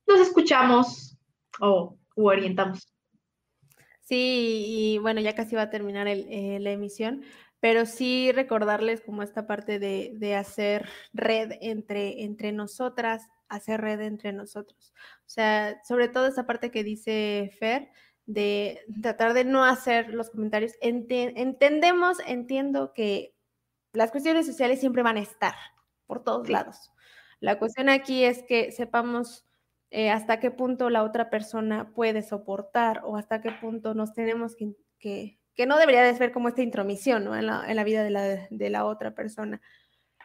los 0.07 0.21
escuchamos 0.21 1.19
o 1.61 1.97
orientamos. 2.15 2.93
Sí, 4.01 4.65
y 4.67 4.99
bueno, 4.99 5.21
ya 5.21 5.35
casi 5.35 5.55
va 5.55 5.63
a 5.63 5.71
terminar 5.71 6.09
el, 6.09 6.27
eh, 6.31 6.59
la 6.61 6.71
emisión, 6.71 7.25
pero 7.61 7.87
sí 7.87 8.33
recordarles 8.33 9.01
como 9.01 9.23
esta 9.23 9.47
parte 9.47 9.79
de, 9.79 10.13
de, 10.15 10.35
hacer 10.37 10.89
red 11.13 11.53
entre, 11.61 12.23
entre 12.23 12.53
nosotras, 12.53 13.29
hacer 13.49 13.81
red 13.81 14.01
entre 14.01 14.33
nosotros. 14.33 14.93
O 15.21 15.31
sea, 15.31 15.83
sobre 15.85 16.09
todo 16.09 16.27
esa 16.27 16.47
parte 16.47 16.71
que 16.71 16.85
dice 16.85 17.51
Fer, 17.59 17.91
de 18.29 18.85
tratar 19.01 19.33
de 19.33 19.45
no 19.45 19.65
hacer 19.65 20.13
los 20.13 20.29
comentarios. 20.29 20.75
entendemos, 20.81 22.19
entiendo 22.27 22.93
que 22.93 23.35
las 23.95 24.11
cuestiones 24.11 24.47
sociales 24.47 24.81
siempre 24.81 25.03
van 25.03 25.17
a 25.17 25.23
estar 25.23 25.55
por 26.07 26.23
todos 26.23 26.51
lados. 26.51 26.93
La 27.41 27.59
cuestión 27.59 27.89
aquí 27.89 28.25
es 28.25 28.43
que 28.43 28.71
sepamos 28.71 29.47
eh, 29.91 30.11
hasta 30.11 30.41
qué 30.41 30.51
punto 30.51 30.91
la 30.91 31.05
otra 31.05 31.31
persona 31.31 31.95
puede 31.95 32.21
soportar 32.21 33.01
o 33.05 33.17
hasta 33.17 33.41
qué 33.41 33.51
punto 33.51 33.95
nos 33.95 34.13
tenemos 34.13 34.55
que, 34.55 34.75
que, 34.99 35.38
que 35.59 35.67
no 35.67 35.77
debería 35.77 36.05
de 36.05 36.15
ser 36.15 36.31
como 36.31 36.47
esta 36.47 36.63
intromisión 36.63 37.25
¿no? 37.25 37.35
en, 37.35 37.47
la, 37.47 37.65
en, 37.69 37.75
la, 37.75 37.83
vida 37.83 38.05
de 38.05 38.71
la, 38.71 38.85
otra 38.85 39.17
persona. 39.17 39.61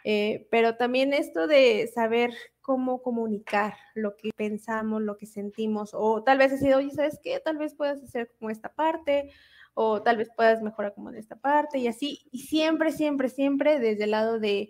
Eh, 0.04 0.48
pero 0.52 0.78
también 0.78 1.12
esto 1.12 1.48
de 1.48 1.90
saber 1.92 2.36
cómo 2.62 3.02
comunicar 3.02 3.74
lo 3.96 4.16
que 4.16 4.30
pensamos, 4.36 5.02
lo 5.02 5.18
que 5.18 5.26
sentimos, 5.26 5.96
o 5.96 6.24
tal 6.24 6.38
vez 6.38 6.52
decir, 6.52 6.76
oye, 6.76 6.92
¿sabes 6.92 7.20
qué? 7.24 7.40
Tal 7.40 7.58
vez 7.58 7.74
puedas 7.74 8.04
hacer 8.04 8.32
como 8.38 8.52
esta 8.52 8.76
parte, 8.76 9.32
o 9.74 10.04
tal 10.04 10.18
vez 10.18 10.30
puedas 10.36 10.62
mejorar 10.62 10.94
como 10.94 11.10
en 11.10 11.16
esta 11.16 11.36
parte, 11.36 11.80
y 11.80 11.88
así, 11.88 12.28
y 12.32 12.42
siempre, 12.44 12.92
siempre, 12.92 13.28
siempre 13.28 13.80
desde 13.80 14.04
el 14.04 14.12
lado 14.12 14.40
de, 14.40 14.70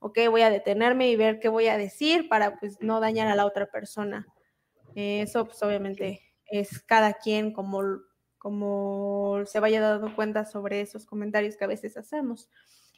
ok, 0.00 0.18
voy 0.28 0.42
a 0.42 0.50
detenerme 0.50 1.08
y 1.08 1.14
ver 1.14 1.38
qué 1.38 1.48
voy 1.48 1.68
a 1.68 1.78
decir 1.78 2.28
para 2.28 2.58
pues 2.58 2.78
no 2.80 2.98
dañar 2.98 3.28
a 3.28 3.36
la 3.36 3.46
otra 3.46 3.70
persona. 3.70 4.26
Eh, 4.96 5.20
eso 5.22 5.44
pues 5.44 5.62
obviamente 5.62 6.20
es 6.46 6.80
cada 6.80 7.12
quien 7.12 7.52
como, 7.52 7.80
como 8.40 9.42
se 9.44 9.60
vaya 9.60 9.82
dando 9.82 10.16
cuenta 10.16 10.46
sobre 10.46 10.80
esos 10.80 11.04
comentarios 11.04 11.58
que 11.58 11.64
a 11.64 11.68
veces 11.68 11.98
hacemos. 11.98 12.48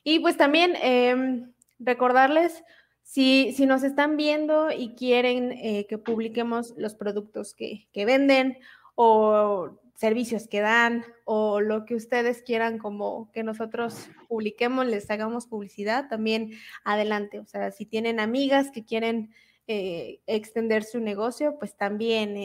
Y 0.05 0.21
pues 0.21 0.37
también 0.37 0.77
eh, 0.81 1.47
recordarles, 1.81 2.63
si, 3.03 3.53
si, 3.53 3.67
nos 3.67 3.83
están 3.83 4.17
viendo 4.17 4.71
y 4.71 4.95
quieren 4.95 5.51
eh, 5.51 5.87
que 5.89 5.99
publiquemos 5.99 6.75
los 6.77 6.95
productos 6.95 7.55
que, 7.55 7.89
que, 7.93 8.05
venden 8.05 8.57
o 8.95 9.81
servicios 9.97 10.47
que 10.47 10.61
dan 10.61 11.05
o 11.25 11.61
lo 11.61 11.85
que 11.87 11.97
ustedes 11.97 12.43
quieran 12.43 12.79
como 12.79 13.33
que 13.33 13.43
nosotros 13.43 14.09
publiquemos, 14.29 14.87
les 14.87 15.11
hagamos 15.11 15.49
publicidad, 15.49 16.09
también 16.09 16.53
adelante. 16.85 17.41
O 17.41 17.47
sea, 17.47 17.73
si 17.73 17.85
tienen 17.85 18.21
amigas 18.21 18.71
que 18.71 18.85
quieren 18.85 19.35
eh, 19.67 20.21
extender 20.29 20.85
su 20.85 21.01
negocio, 21.01 21.59
pues 21.59 21.77
también... 21.77 22.37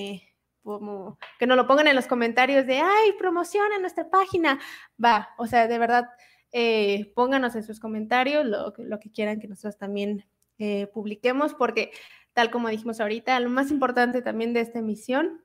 Eh, 0.67 0.79
como 0.79 1.17
que 1.39 1.47
nos 1.47 1.57
lo 1.57 1.67
pongan 1.67 1.87
en 1.87 1.95
los 1.95 2.07
comentarios 2.07 2.65
de, 2.67 2.79
ay, 2.79 3.13
promociona 3.17 3.79
nuestra 3.79 4.09
página. 4.09 4.59
Va, 5.03 5.29
o 5.37 5.47
sea, 5.47 5.67
de 5.67 5.79
verdad, 5.79 6.09
eh, 6.51 7.11
pónganos 7.15 7.55
en 7.55 7.63
sus 7.63 7.79
comentarios 7.79 8.45
lo, 8.45 8.73
lo, 8.77 8.99
que 8.99 9.11
quieran 9.11 9.39
que 9.39 9.47
nosotros 9.47 9.77
también 9.77 10.25
eh, 10.59 10.87
publiquemos, 10.93 11.53
porque 11.53 11.91
tal 12.33 12.51
como 12.51 12.69
dijimos 12.69 12.99
ahorita, 12.99 13.39
lo 13.39 13.49
más 13.49 13.71
importante 13.71 14.21
también 14.21 14.53
de 14.53 14.61
esta 14.61 14.79
emisión, 14.79 15.43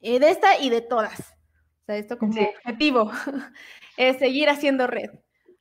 eh, 0.00 0.18
de 0.18 0.30
esta 0.30 0.58
y 0.60 0.70
de 0.70 0.80
todas, 0.80 1.20
o 1.20 1.84
sea, 1.86 1.96
esto 1.96 2.18
como 2.18 2.32
sí. 2.32 2.40
objetivo, 2.40 3.10
es 3.96 4.18
seguir 4.18 4.48
haciendo 4.48 4.86
red. 4.86 5.10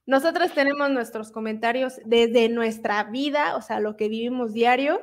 Nosotros 0.06 0.52
tenemos 0.54 0.90
nuestros 0.92 1.32
comentarios 1.32 2.00
desde 2.06 2.48
nuestra 2.48 3.04
vida, 3.06 3.56
o 3.56 3.62
sea, 3.62 3.80
lo 3.80 3.98
que 3.98 4.08
vivimos 4.08 4.54
diario. 4.54 5.02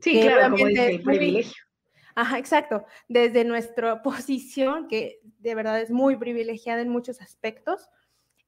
Sí, 0.00 0.20
claro, 0.20 0.50
como 0.50 0.66
dice, 0.66 0.90
el 0.90 1.02
privilegio. 1.02 1.69
Ajá, 2.14 2.38
exacto. 2.38 2.84
Desde 3.08 3.44
nuestra 3.44 4.02
posición, 4.02 4.88
que 4.88 5.20
de 5.38 5.54
verdad 5.54 5.80
es 5.80 5.90
muy 5.90 6.16
privilegiada 6.16 6.82
en 6.82 6.88
muchos 6.88 7.20
aspectos, 7.20 7.88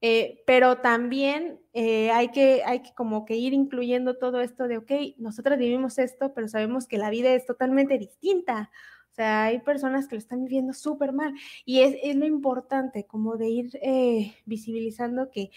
eh, 0.05 0.43
pero 0.45 0.79
también 0.79 1.61
eh, 1.71 2.11
hay, 2.11 2.29
que, 2.31 2.61
hay 2.65 2.81
que 2.81 2.93
como 2.93 3.23
que 3.23 3.37
ir 3.37 3.53
incluyendo 3.53 4.17
todo 4.17 4.41
esto 4.41 4.67
de, 4.67 4.77
ok, 4.77 4.91
nosotros 5.17 5.57
vivimos 5.57 5.97
esto, 5.97 6.33
pero 6.33 6.49
sabemos 6.49 6.87
que 6.87 6.97
la 6.97 7.09
vida 7.09 7.33
es 7.33 7.45
totalmente 7.45 7.97
distinta. 7.97 8.69
O 9.13 9.15
sea, 9.15 9.43
hay 9.43 9.59
personas 9.59 10.07
que 10.07 10.15
lo 10.15 10.19
están 10.19 10.43
viviendo 10.43 10.73
súper 10.73 11.13
mal. 11.13 11.33
Y 11.63 11.81
es, 11.81 11.95
es, 12.03 12.17
lo 12.17 12.25
importante, 12.25 13.05
como 13.05 13.37
de 13.37 13.47
ir 13.47 13.79
eh, 13.81 14.35
visibilizando 14.45 15.29
que, 15.31 15.51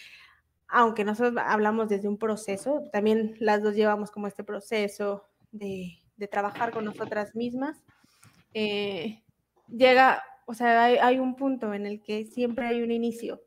aunque 0.69 1.05
nosotros 1.05 1.43
hablamos 1.45 1.89
desde 1.89 2.07
un 2.07 2.19
proceso, 2.19 2.85
también 2.93 3.35
las 3.41 3.63
dos 3.65 3.75
llevamos 3.75 4.13
como 4.13 4.29
este 4.29 4.45
proceso 4.45 5.25
de, 5.51 5.99
de 6.17 6.29
trabajar 6.29 6.71
con 6.71 6.85
nosotras 6.85 7.35
mismas, 7.35 7.83
eh, 8.59 9.23
llega, 9.69 10.25
o 10.47 10.55
sea, 10.55 10.85
hay, 10.85 11.19
un 11.19 11.37
punto 11.37 11.75
en 11.75 11.85
el 11.85 12.03
que 12.03 12.25
siempre 12.25 12.67
hay 12.67 12.81
un 12.81 12.91
inicio 12.91 13.43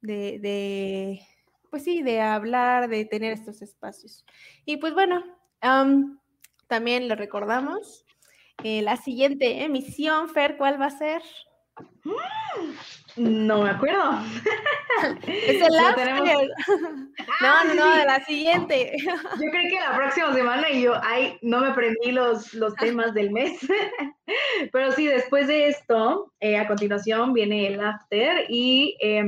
de, 0.00 0.38
de, 0.38 1.20
pues 1.70 1.84
sí, 1.84 2.00
de 2.00 2.22
hablar, 2.22 2.88
de 2.88 3.04
tener 3.04 3.34
estos 3.34 3.60
espacios. 3.60 4.24
Y 4.64 4.78
pues 4.78 4.94
bueno, 4.94 5.22
también 6.66 7.08
lo 7.08 7.14
recordamos. 7.14 8.06
Eh, 8.64 8.80
la 8.80 8.96
siguiente 8.96 9.64
emisión, 9.64 10.30
Fer, 10.30 10.56
¿cuál 10.56 10.80
va 10.80 10.86
a 10.86 10.98
ser? 10.98 11.20
No 13.16 13.62
me 13.62 13.70
acuerdo. 13.70 14.18
Es 15.26 15.62
el 15.62 15.94
tenemos... 15.96 16.28
No, 17.40 17.64
no, 17.64 17.74
no, 17.74 17.96
de 17.96 18.04
la 18.04 18.24
siguiente. 18.24 18.96
Yo 19.04 19.50
creo 19.50 19.70
que 19.70 19.80
la 19.80 19.96
próxima 19.96 20.32
semana 20.34 20.70
y 20.70 20.82
yo, 20.82 20.94
ay, 21.02 21.38
no 21.42 21.60
me 21.60 21.68
aprendí 21.68 22.12
los, 22.12 22.54
los 22.54 22.74
temas 22.76 23.12
del 23.14 23.30
mes. 23.30 23.58
Pero 24.72 24.92
sí, 24.92 25.06
después 25.06 25.48
de 25.48 25.68
esto, 25.68 26.32
eh, 26.40 26.56
a 26.56 26.66
continuación 26.68 27.32
viene 27.32 27.66
el 27.66 27.80
after 27.80 28.46
y 28.48 28.96
eh, 29.00 29.24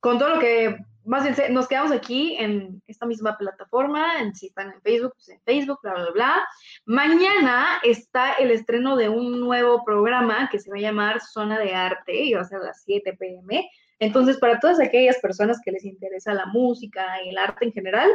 con 0.00 0.18
todo 0.18 0.34
lo 0.34 0.40
que, 0.40 0.76
más 1.06 1.22
bien, 1.22 1.54
nos 1.54 1.68
quedamos 1.68 1.92
aquí 1.92 2.36
en 2.36 2.82
esta 2.86 3.06
misma 3.06 3.38
plataforma, 3.38 4.20
en, 4.20 4.34
si 4.34 4.46
están 4.48 4.72
en 4.72 4.82
Facebook, 4.82 5.12
pues 5.14 5.28
en 5.28 5.40
Facebook, 5.42 5.78
bla, 5.82 5.94
bla, 5.94 6.10
bla. 6.12 6.48
Mañana 6.84 7.80
está 7.84 8.32
el 8.34 8.50
estreno 8.50 8.96
de 8.96 9.08
un 9.08 9.40
nuevo 9.40 9.84
programa 9.84 10.48
que 10.50 10.58
se 10.58 10.68
va 10.70 10.76
a 10.76 10.80
llamar 10.80 11.20
Zona 11.20 11.58
de 11.58 11.74
Arte 11.74 12.24
y 12.24 12.34
va 12.34 12.40
a 12.40 12.44
ser 12.44 12.58
a 12.58 12.64
las 12.64 12.82
7 12.82 13.16
pm. 13.18 13.70
Entonces, 14.00 14.36
para 14.38 14.58
todas 14.58 14.80
aquellas 14.80 15.18
personas 15.18 15.60
que 15.64 15.70
les 15.70 15.84
interesa 15.84 16.34
la 16.34 16.46
música 16.46 17.22
y 17.24 17.30
el 17.30 17.38
arte 17.38 17.64
en 17.64 17.72
general, 17.72 18.10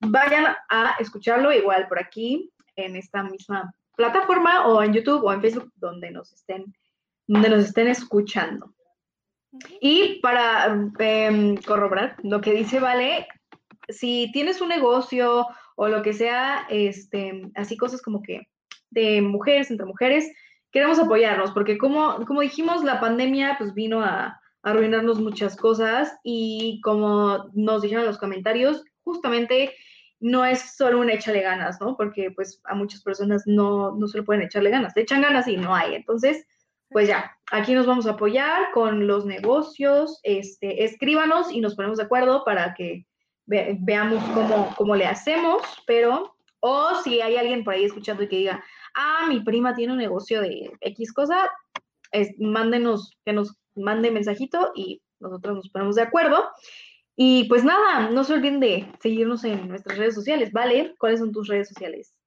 vayan 0.00 0.56
a 0.70 0.96
escucharlo 0.98 1.52
igual 1.52 1.86
por 1.88 1.98
aquí, 1.98 2.50
en 2.76 2.96
esta 2.96 3.22
misma 3.22 3.72
plataforma, 3.96 4.66
o 4.66 4.82
en 4.82 4.94
YouTube 4.94 5.22
o 5.24 5.32
en 5.32 5.42
Facebook, 5.42 5.70
donde 5.76 6.10
nos 6.10 6.32
estén, 6.32 6.74
donde 7.26 7.50
nos 7.50 7.64
estén 7.64 7.88
escuchando. 7.88 8.72
Y 9.80 10.20
para 10.20 10.90
eh, 10.98 11.54
corroborar 11.66 12.16
lo 12.22 12.40
que 12.40 12.52
dice 12.52 12.78
Vale, 12.78 13.26
si 13.88 14.30
tienes 14.32 14.60
un 14.60 14.68
negocio 14.68 15.46
o 15.76 15.88
lo 15.88 16.02
que 16.02 16.12
sea, 16.12 16.66
este, 16.68 17.50
así 17.54 17.76
cosas 17.76 18.02
como 18.02 18.22
que 18.22 18.48
de 18.90 19.22
mujeres 19.22 19.70
entre 19.70 19.86
mujeres, 19.86 20.30
queremos 20.70 20.98
apoyarnos, 20.98 21.52
porque 21.52 21.78
como, 21.78 22.24
como 22.26 22.40
dijimos, 22.40 22.84
la 22.84 23.00
pandemia 23.00 23.56
pues 23.58 23.74
vino 23.74 24.02
a, 24.02 24.40
arruinarnos 24.62 25.20
muchas 25.20 25.56
cosas 25.56 26.18
y 26.22 26.80
como 26.82 27.50
nos 27.54 27.82
dijeron 27.82 28.02
en 28.02 28.08
los 28.08 28.18
comentarios, 28.18 28.84
justamente 29.04 29.74
no 30.20 30.44
es 30.44 30.76
solo 30.76 31.00
un 31.00 31.08
échale 31.08 31.40
ganas, 31.40 31.80
¿no? 31.80 31.96
Porque 31.96 32.30
pues 32.30 32.60
a 32.64 32.74
muchas 32.74 33.02
personas 33.02 33.44
no, 33.46 33.96
no 33.96 34.06
se 34.06 34.18
le 34.18 34.24
pueden 34.24 34.42
echarle 34.42 34.70
ganas, 34.70 34.92
te 34.92 35.00
echan 35.00 35.22
ganas 35.22 35.48
y 35.48 35.56
no 35.56 35.74
hay. 35.74 35.94
Entonces, 35.94 36.46
pues 36.90 37.08
ya, 37.08 37.36
aquí 37.50 37.74
nos 37.74 37.86
vamos 37.86 38.06
a 38.06 38.12
apoyar 38.12 38.72
con 38.72 39.06
los 39.06 39.24
negocios, 39.24 40.20
este, 40.22 40.84
escríbanos 40.84 41.50
y 41.52 41.60
nos 41.60 41.76
ponemos 41.76 41.98
de 41.98 42.04
acuerdo 42.04 42.44
para 42.44 42.74
que 42.74 43.06
ve, 43.46 43.76
veamos 43.80 44.22
cómo, 44.34 44.74
cómo 44.76 44.96
le 44.96 45.06
hacemos, 45.06 45.62
pero, 45.86 46.36
o 46.60 46.94
si 47.02 47.20
hay 47.20 47.36
alguien 47.36 47.64
por 47.64 47.74
ahí 47.74 47.84
escuchando 47.84 48.24
y 48.24 48.28
que 48.28 48.36
diga, 48.36 48.64
ah, 48.94 49.26
mi 49.28 49.40
prima 49.40 49.74
tiene 49.74 49.92
un 49.92 49.98
negocio 49.98 50.42
de 50.42 50.72
X 50.80 51.12
cosa, 51.12 51.48
es, 52.12 52.34
mándenos, 52.38 53.16
que 53.24 53.32
nos 53.32 53.56
mande 53.76 54.10
mensajito 54.10 54.72
y 54.74 55.00
nosotros 55.20 55.56
nos 55.56 55.68
ponemos 55.70 55.94
de 55.94 56.02
acuerdo. 56.02 56.50
Y 57.16 57.44
pues 57.44 57.64
nada, 57.64 58.10
no 58.10 58.24
se 58.24 58.34
olviden 58.34 58.60
de 58.60 58.90
seguirnos 59.00 59.44
en 59.44 59.68
nuestras 59.68 59.98
redes 59.98 60.14
sociales, 60.14 60.52
¿vale? 60.52 60.94
¿Cuáles 60.98 61.20
son 61.20 61.32
tus 61.32 61.48
redes 61.48 61.68
sociales? 61.68 62.19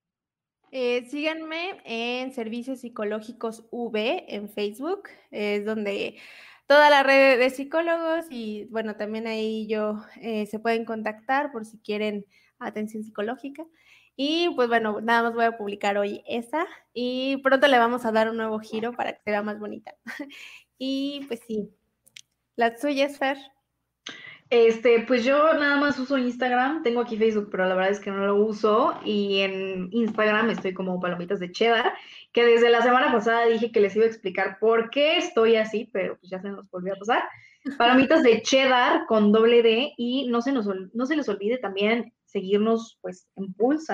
Eh, 0.75 1.05
síganme 1.07 1.79
en 1.85 2.33
Servicios 2.33 2.79
Psicológicos 2.79 3.63
V 3.69 4.25
en 4.27 4.49
Facebook, 4.49 5.03
es 5.29 5.63
donde 5.65 6.17
toda 6.65 6.89
la 6.89 7.03
red 7.03 7.37
de 7.37 7.51
psicólogos 7.51 8.25
y 8.31 8.65
bueno, 8.71 8.95
también 8.95 9.27
ahí 9.27 9.67
yo 9.67 10.03
eh, 10.19 10.47
se 10.47 10.57
pueden 10.57 10.83
contactar 10.83 11.51
por 11.51 11.65
si 11.65 11.77
quieren 11.77 12.25
atención 12.57 13.03
psicológica. 13.03 13.63
Y 14.15 14.49
pues 14.55 14.67
bueno, 14.67 14.99
nada 14.99 15.21
más 15.21 15.35
voy 15.35 15.45
a 15.45 15.57
publicar 15.59 15.95
hoy 15.99 16.23
esa 16.25 16.65
y 16.91 17.37
pronto 17.43 17.67
le 17.67 17.77
vamos 17.77 18.03
a 18.05 18.11
dar 18.11 18.27
un 18.31 18.37
nuevo 18.37 18.57
giro 18.57 18.93
para 18.93 19.13
que 19.13 19.21
sea 19.25 19.43
más 19.43 19.59
bonita. 19.59 19.93
y 20.79 21.23
pues 21.27 21.41
sí, 21.47 21.69
la 22.55 22.75
suya 22.79 23.05
es 23.05 23.19
Fer. 23.19 23.37
Este, 24.49 24.99
pues 25.07 25.23
yo 25.23 25.53
nada 25.55 25.77
más 25.77 25.97
uso 25.97 26.17
Instagram, 26.17 26.83
tengo 26.83 27.01
aquí 27.01 27.17
Facebook, 27.17 27.49
pero 27.51 27.67
la 27.67 27.73
verdad 27.73 27.91
es 27.91 27.99
que 27.99 28.11
no 28.11 28.25
lo 28.25 28.35
uso 28.35 28.99
y 29.03 29.39
en 29.39 29.89
Instagram 29.91 30.51
estoy 30.51 30.73
como 30.73 30.99
palomitas 30.99 31.39
de 31.39 31.51
cheddar, 31.51 31.93
que 32.31 32.45
desde 32.45 32.69
la 32.69 32.81
semana 32.81 33.11
pasada 33.11 33.47
dije 33.47 33.71
que 33.71 33.81
les 33.81 33.95
iba 33.95 34.05
a 34.05 34.09
explicar 34.09 34.59
por 34.59 34.91
qué 34.91 35.17
estoy 35.17 35.55
así, 35.55 35.89
pero 35.91 36.17
pues 36.19 36.29
ya 36.29 36.39
se 36.39 36.49
nos 36.49 36.69
volvió 36.69 36.93
a 36.93 36.97
pasar. 36.97 37.23
Palomitas 37.77 38.23
de 38.23 38.41
cheddar 38.41 39.05
con 39.07 39.31
doble 39.31 39.63
D 39.63 39.93
y 39.97 40.27
no 40.27 40.41
se, 40.41 40.51
nos, 40.51 40.67
no 40.93 41.05
se 41.05 41.15
les 41.15 41.29
olvide 41.29 41.57
también 41.57 42.13
seguirnos 42.25 42.97
pues 43.01 43.27
en 43.35 43.53
Pulse, 43.53 43.93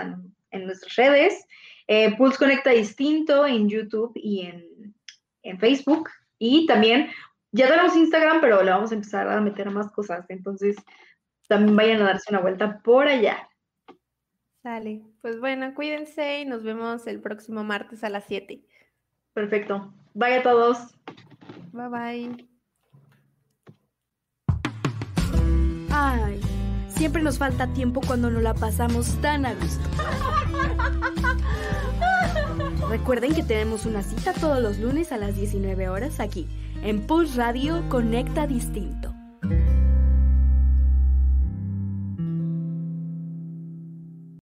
en, 0.51 0.65
nuestras 0.65 0.95
redes. 0.95 1.45
Eh, 1.87 2.15
Pulse 2.17 2.37
Conecta 2.37 2.71
Distinto 2.71 3.45
en 3.45 3.69
YouTube 3.69 4.11
y 4.15 4.41
en, 4.41 4.95
en 5.43 5.59
Facebook. 5.59 6.09
Y 6.39 6.65
también 6.65 7.09
ya 7.51 7.67
tenemos 7.67 7.95
Instagram, 7.95 8.41
pero 8.41 8.63
le 8.63 8.71
vamos 8.71 8.91
a 8.91 8.95
empezar 8.95 9.27
a 9.27 9.41
meter 9.41 9.69
más 9.71 9.91
cosas. 9.91 10.25
Entonces, 10.29 10.75
también 11.47 11.75
vayan 11.75 12.01
a 12.01 12.05
darse 12.05 12.29
una 12.29 12.41
vuelta 12.41 12.79
por 12.79 13.07
allá. 13.07 13.49
Sale. 14.61 15.01
Pues 15.21 15.39
bueno, 15.39 15.73
cuídense 15.73 16.41
y 16.41 16.45
nos 16.45 16.63
vemos 16.63 17.07
el 17.07 17.21
próximo 17.21 17.63
martes 17.63 18.03
a 18.03 18.09
las 18.09 18.25
7. 18.25 18.61
Perfecto. 19.33 19.93
Bye 20.13 20.35
a 20.35 20.43
todos. 20.43 20.77
Bye 21.71 21.87
bye. 21.87 22.47
Ay, 25.91 26.39
siempre 26.87 27.23
nos 27.23 27.39
falta 27.39 27.73
tiempo 27.73 28.01
cuando 28.05 28.29
nos 28.29 28.43
la 28.43 28.53
pasamos 28.53 29.19
tan 29.21 29.45
a 29.45 29.55
gusto. 29.55 29.89
Recuerden 32.89 33.33
que 33.33 33.43
tenemos 33.43 33.85
una 33.85 34.03
cita 34.03 34.33
todos 34.33 34.61
los 34.61 34.77
lunes 34.79 35.11
a 35.11 35.17
las 35.17 35.35
19 35.35 35.89
horas 35.89 36.19
aquí 36.19 36.47
en 36.83 37.01
Pulse 37.01 37.37
Radio 37.37 37.83
Conecta 37.89 38.47
Distinto. 38.47 39.08